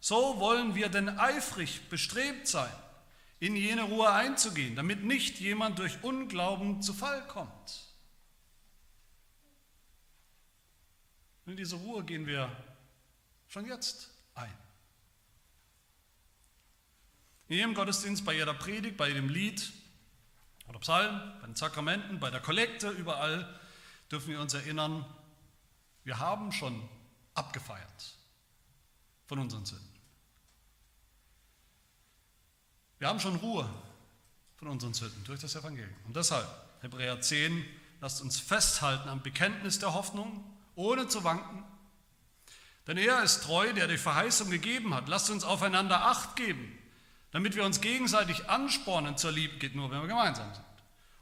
So 0.00 0.38
wollen 0.38 0.74
wir 0.74 0.88
denn 0.88 1.18
eifrig 1.18 1.88
bestrebt 1.88 2.46
sein, 2.46 2.72
in 3.40 3.56
jene 3.56 3.82
Ruhe 3.82 4.10
einzugehen, 4.10 4.76
damit 4.76 5.04
nicht 5.04 5.38
jemand 5.38 5.78
durch 5.78 6.02
Unglauben 6.02 6.82
zu 6.82 6.92
Fall 6.92 7.24
kommt. 7.26 7.84
In 11.46 11.56
diese 11.56 11.76
Ruhe 11.76 12.04
gehen 12.04 12.26
wir 12.26 12.50
schon 13.48 13.66
jetzt 13.66 14.10
ein. 14.34 14.56
In 17.48 17.56
jedem 17.56 17.74
Gottesdienst, 17.74 18.24
bei 18.24 18.34
jeder 18.34 18.54
Predigt, 18.54 18.96
bei 18.96 19.08
jedem 19.08 19.28
Lied 19.28 19.72
oder 20.68 20.78
Psalm, 20.80 21.32
bei 21.40 21.46
den 21.46 21.56
Sakramenten, 21.56 22.20
bei 22.20 22.30
der 22.30 22.40
Kollekte, 22.40 22.90
überall 22.90 23.58
dürfen 24.10 24.28
wir 24.28 24.40
uns 24.40 24.54
erinnern, 24.54 25.04
wir 26.04 26.18
haben 26.18 26.52
schon 26.52 26.88
abgefeiert 27.34 28.16
von 29.26 29.38
unseren 29.38 29.64
Sünden. 29.64 29.88
Wir 32.98 33.08
haben 33.08 33.20
schon 33.20 33.36
Ruhe 33.36 33.68
von 34.56 34.68
unseren 34.68 34.92
Sünden 34.92 35.22
durch 35.24 35.40
das 35.40 35.54
Evangelium. 35.54 35.94
Und 36.06 36.16
deshalb, 36.16 36.48
Hebräer 36.80 37.20
10, 37.20 37.64
lasst 38.00 38.20
uns 38.20 38.40
festhalten 38.40 39.08
am 39.08 39.22
Bekenntnis 39.22 39.78
der 39.78 39.94
Hoffnung, 39.94 40.44
ohne 40.74 41.08
zu 41.08 41.24
wanken. 41.24 41.64
Denn 42.88 42.96
er 42.96 43.22
ist 43.22 43.44
treu, 43.44 43.72
der 43.72 43.86
die 43.86 43.98
Verheißung 43.98 44.50
gegeben 44.50 44.94
hat. 44.94 45.08
Lasst 45.08 45.30
uns 45.30 45.44
aufeinander 45.44 46.06
Acht 46.06 46.34
geben 46.34 46.78
damit 47.30 47.56
wir 47.56 47.64
uns 47.64 47.80
gegenseitig 47.80 48.48
anspornen 48.48 49.16
zur 49.16 49.32
Liebe, 49.32 49.58
geht 49.58 49.74
nur, 49.74 49.90
wenn 49.90 50.00
wir 50.00 50.08
gemeinsam 50.08 50.52
sind. 50.54 50.64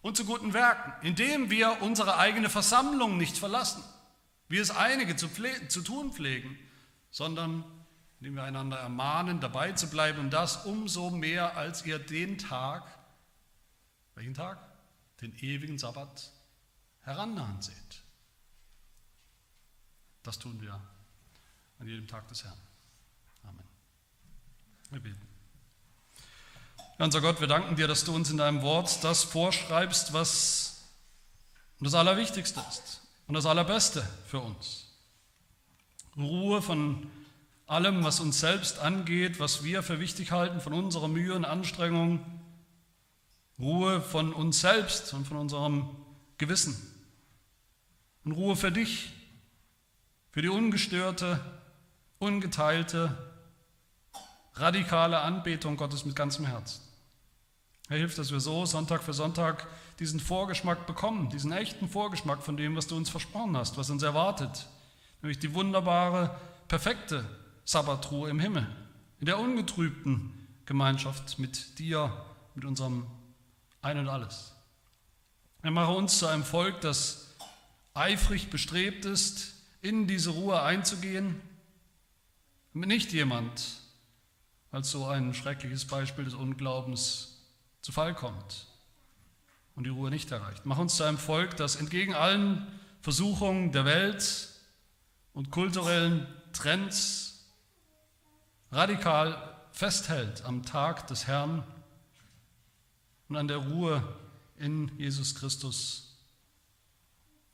Und 0.03 0.17
zu 0.17 0.25
guten 0.25 0.55
Werken, 0.55 0.93
indem 1.05 1.51
wir 1.51 1.83
unsere 1.83 2.17
eigene 2.17 2.49
Versammlung 2.49 3.17
nicht 3.17 3.37
verlassen, 3.37 3.83
wie 4.49 4.59
es 4.59 4.71
einige 4.71 5.17
zu, 5.17 5.29
zu 5.69 5.83
tun 5.83 6.12
pflegen, 6.12 6.57
sondern 7.11 7.64
indem 8.21 8.37
wir 8.37 8.45
einander 8.45 8.79
ermahnen, 8.79 9.41
dabei 9.41 9.73
zu 9.73 9.91
bleiben 9.91 10.21
und 10.21 10.31
das 10.31 10.64
umso 10.64 11.11
mehr, 11.11 11.57
als 11.57 11.85
ihr 11.85 11.99
den 11.99 12.39
Tag, 12.39 12.85
welchen 14.14 14.35
Tag? 14.35 14.59
Den 15.21 15.37
ewigen 15.39 15.79
Sabbat 15.79 16.31
herannahen 17.01 17.61
seht. 17.61 18.03
Das 20.23 20.39
tun 20.39 20.61
wir 20.61 20.81
an 21.79 21.89
jedem 21.89 22.07
Tag 22.07 22.29
des 22.29 22.45
Herrn. 22.45 22.59
Amen. 23.45 23.64
Wir 24.91 25.01
beten. 25.01 25.27
Unser 26.99 27.20
Gott, 27.20 27.41
wir 27.41 27.47
danken 27.47 27.77
dir, 27.77 27.89
dass 27.89 28.05
du 28.05 28.14
uns 28.14 28.31
in 28.31 28.39
deinem 28.39 28.62
Wort 28.62 29.05
das 29.05 29.22
vorschreibst, 29.22 30.12
was 30.14 30.85
das 31.79 31.95
Allerwichtigste 31.95 32.61
ist 32.68 33.03
und 33.27 33.35
das 33.35 33.45
Allerbeste 33.45 34.07
für 34.27 34.41
uns. 34.41 34.87
Ruhe 36.16 36.62
von 36.62 37.11
allem, 37.66 38.05
was 38.05 38.20
uns 38.20 38.41
selbst 38.41 38.79
angeht, 38.79 39.39
was 39.39 39.62
wir 39.62 39.83
für 39.83 40.01
wichtig 40.01 40.33
halten, 40.33 40.61
von 40.61 40.72
unserer 40.72 41.09
Mühe 41.09 41.35
und 41.35 41.45
Anstrengung. 41.45 42.24
Ruhe 43.59 44.01
von 44.01 44.33
uns 44.33 44.61
selbst 44.61 45.12
und 45.12 45.27
von 45.27 45.37
unserem 45.37 45.91
Gewissen. 46.39 46.77
Und 48.24 48.33
Ruhe 48.33 48.57
für 48.57 48.72
dich, 48.72 49.12
für 50.31 50.43
die 50.43 50.49
ungestörte, 50.49 51.41
ungeteilte, 52.19 53.17
radikale 54.55 55.21
Anbetung 55.21 55.77
Gottes 55.77 56.05
mit 56.05 56.17
ganzem 56.17 56.47
Herzen. 56.47 56.81
Er 57.89 57.99
hilft, 57.99 58.19
dass 58.19 58.33
wir 58.33 58.41
so 58.41 58.67
Sonntag 58.67 59.03
für 59.03 59.12
Sonntag 59.12 59.67
diesen 59.99 60.19
Vorgeschmack 60.19 60.87
bekommen, 60.87 61.31
diesen 61.31 61.53
echten 61.53 61.89
Vorgeschmack 61.89 62.43
von 62.43 62.57
dem, 62.57 62.77
was 62.77 62.89
du 62.89 62.97
uns 62.97 63.11
versprochen 63.11 63.57
hast, 63.57 63.77
was 63.77 63.91
uns 63.91 64.03
erwartet, 64.03 64.67
nämlich 65.23 65.39
die 65.39 65.55
wunderbare, 65.55 66.37
perfekte 66.69 67.25
Sabbatruhe 67.64 68.29
im 68.29 68.41
Himmel, 68.41 68.67
in 69.21 69.27
der 69.27 69.39
ungetrübten 69.39 70.33
Gemeinschaft 70.67 71.39
mit 71.39 71.79
dir, 71.79 72.12
mit 72.55 72.64
unserem 72.64 73.07
Ein 73.83 73.99
und 73.99 74.09
Alles. 74.09 74.53
Er 75.62 75.71
mache 75.71 75.93
uns 75.93 76.19
zu 76.19 76.27
einem 76.27 76.45
Volk, 76.45 76.81
das 76.81 77.35
eifrig 77.95 78.51
bestrebt 78.51 79.05
ist, 79.05 79.55
in 79.81 80.07
diese 80.07 80.31
Ruhe 80.31 80.61
einzugehen, 80.62 81.41
nicht 82.85 83.12
jemand 83.12 83.81
als 84.70 84.91
so 84.91 85.07
ein 85.07 85.33
schreckliches 85.33 85.87
Beispiel 85.87 86.24
des 86.24 86.35
Unglaubens 86.35 87.39
zu 87.81 87.93
Fall 87.93 88.14
kommt 88.14 88.66
und 89.74 89.85
die 89.85 89.91
Ruhe 89.91 90.11
nicht 90.11 90.31
erreicht. 90.31 90.66
Mach 90.66 90.79
uns 90.79 90.97
zu 90.97 91.05
einem 91.05 91.18
Volk, 91.18 91.57
das 91.57 91.77
entgegen 91.77 92.14
allen 92.14 92.66
Versuchungen 93.01 93.72
der 93.72 93.85
Welt 93.85 94.51
und 95.33 95.51
kulturellen 95.51 96.27
Trends 96.53 97.47
radikal 98.72 99.57
festhält 99.70 100.45
am 100.45 100.62
Tag 100.62 101.07
des 101.07 101.27
Herrn 101.27 101.62
und 103.29 103.37
an 103.37 103.49
der 103.49 103.59
Ruhe 103.59 104.03
in 104.57 104.91
Jesus 104.99 105.35
Christus 105.35 106.18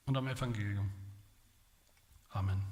und 0.06 0.16
am 0.16 0.28
Evangelium. 0.28 0.90
Amen. 2.30 2.71